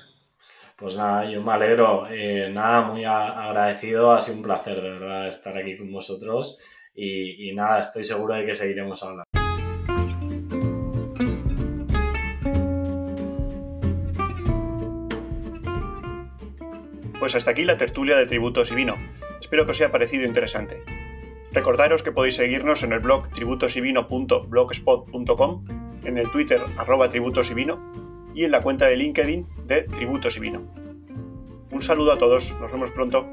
Pues 0.78 0.98
nada, 0.98 1.30
yo 1.32 1.42
me 1.42 1.54
alegro. 1.54 2.08
Eh, 2.10 2.50
nada, 2.52 2.82
muy 2.82 3.06
agradecido. 3.06 4.12
Ha 4.12 4.20
sido 4.20 4.38
un 4.38 4.44
placer, 4.44 4.82
de 4.82 4.90
verdad, 4.90 5.28
estar 5.28 5.58
aquí 5.58 5.78
con 5.78 5.92
vosotros. 5.92 6.60
Y, 6.94 7.50
y 7.50 7.56
nada, 7.56 7.80
estoy 7.80 8.04
seguro 8.04 8.34
de 8.34 8.46
que 8.46 8.56
seguiremos 8.56 9.02
hablando. 9.02 9.24
Pues 17.20 17.36
hasta 17.36 17.52
aquí 17.52 17.64
la 17.64 17.78
tertulia 17.78 18.18
de 18.18 18.26
tributos 18.26 18.72
y 18.72 18.76
vino. 18.76 18.96
Espero 19.40 19.66
que 19.66 19.72
os 19.72 19.80
haya 19.80 19.92
parecido 19.92 20.26
interesante. 20.26 20.84
Recordaros 21.54 22.04
que 22.04 22.14
podéis 22.14 22.36
seguirnos 22.36 22.84
en 22.84 22.94
el 22.94 23.00
blog 23.00 23.28
tributosivino.blogspot.com, 23.30 25.66
en 26.06 26.18
el 26.18 26.32
Twitter 26.32 26.62
arroba 26.78 27.10
tributos 27.10 27.52
y 27.52 27.54
vino 27.54 27.92
y 28.34 28.46
en 28.46 28.52
la 28.52 28.62
cuenta 28.62 28.88
de 28.88 28.96
LinkedIn 28.96 29.46
de 29.68 29.82
Tributos 29.84 30.38
y 30.38 30.40
Vino. 30.40 30.62
Un 31.72 31.82
saludo 31.82 32.14
a 32.14 32.18
todos, 32.18 32.56
nos 32.60 32.72
vemos 32.72 32.92
pronto. 32.92 33.28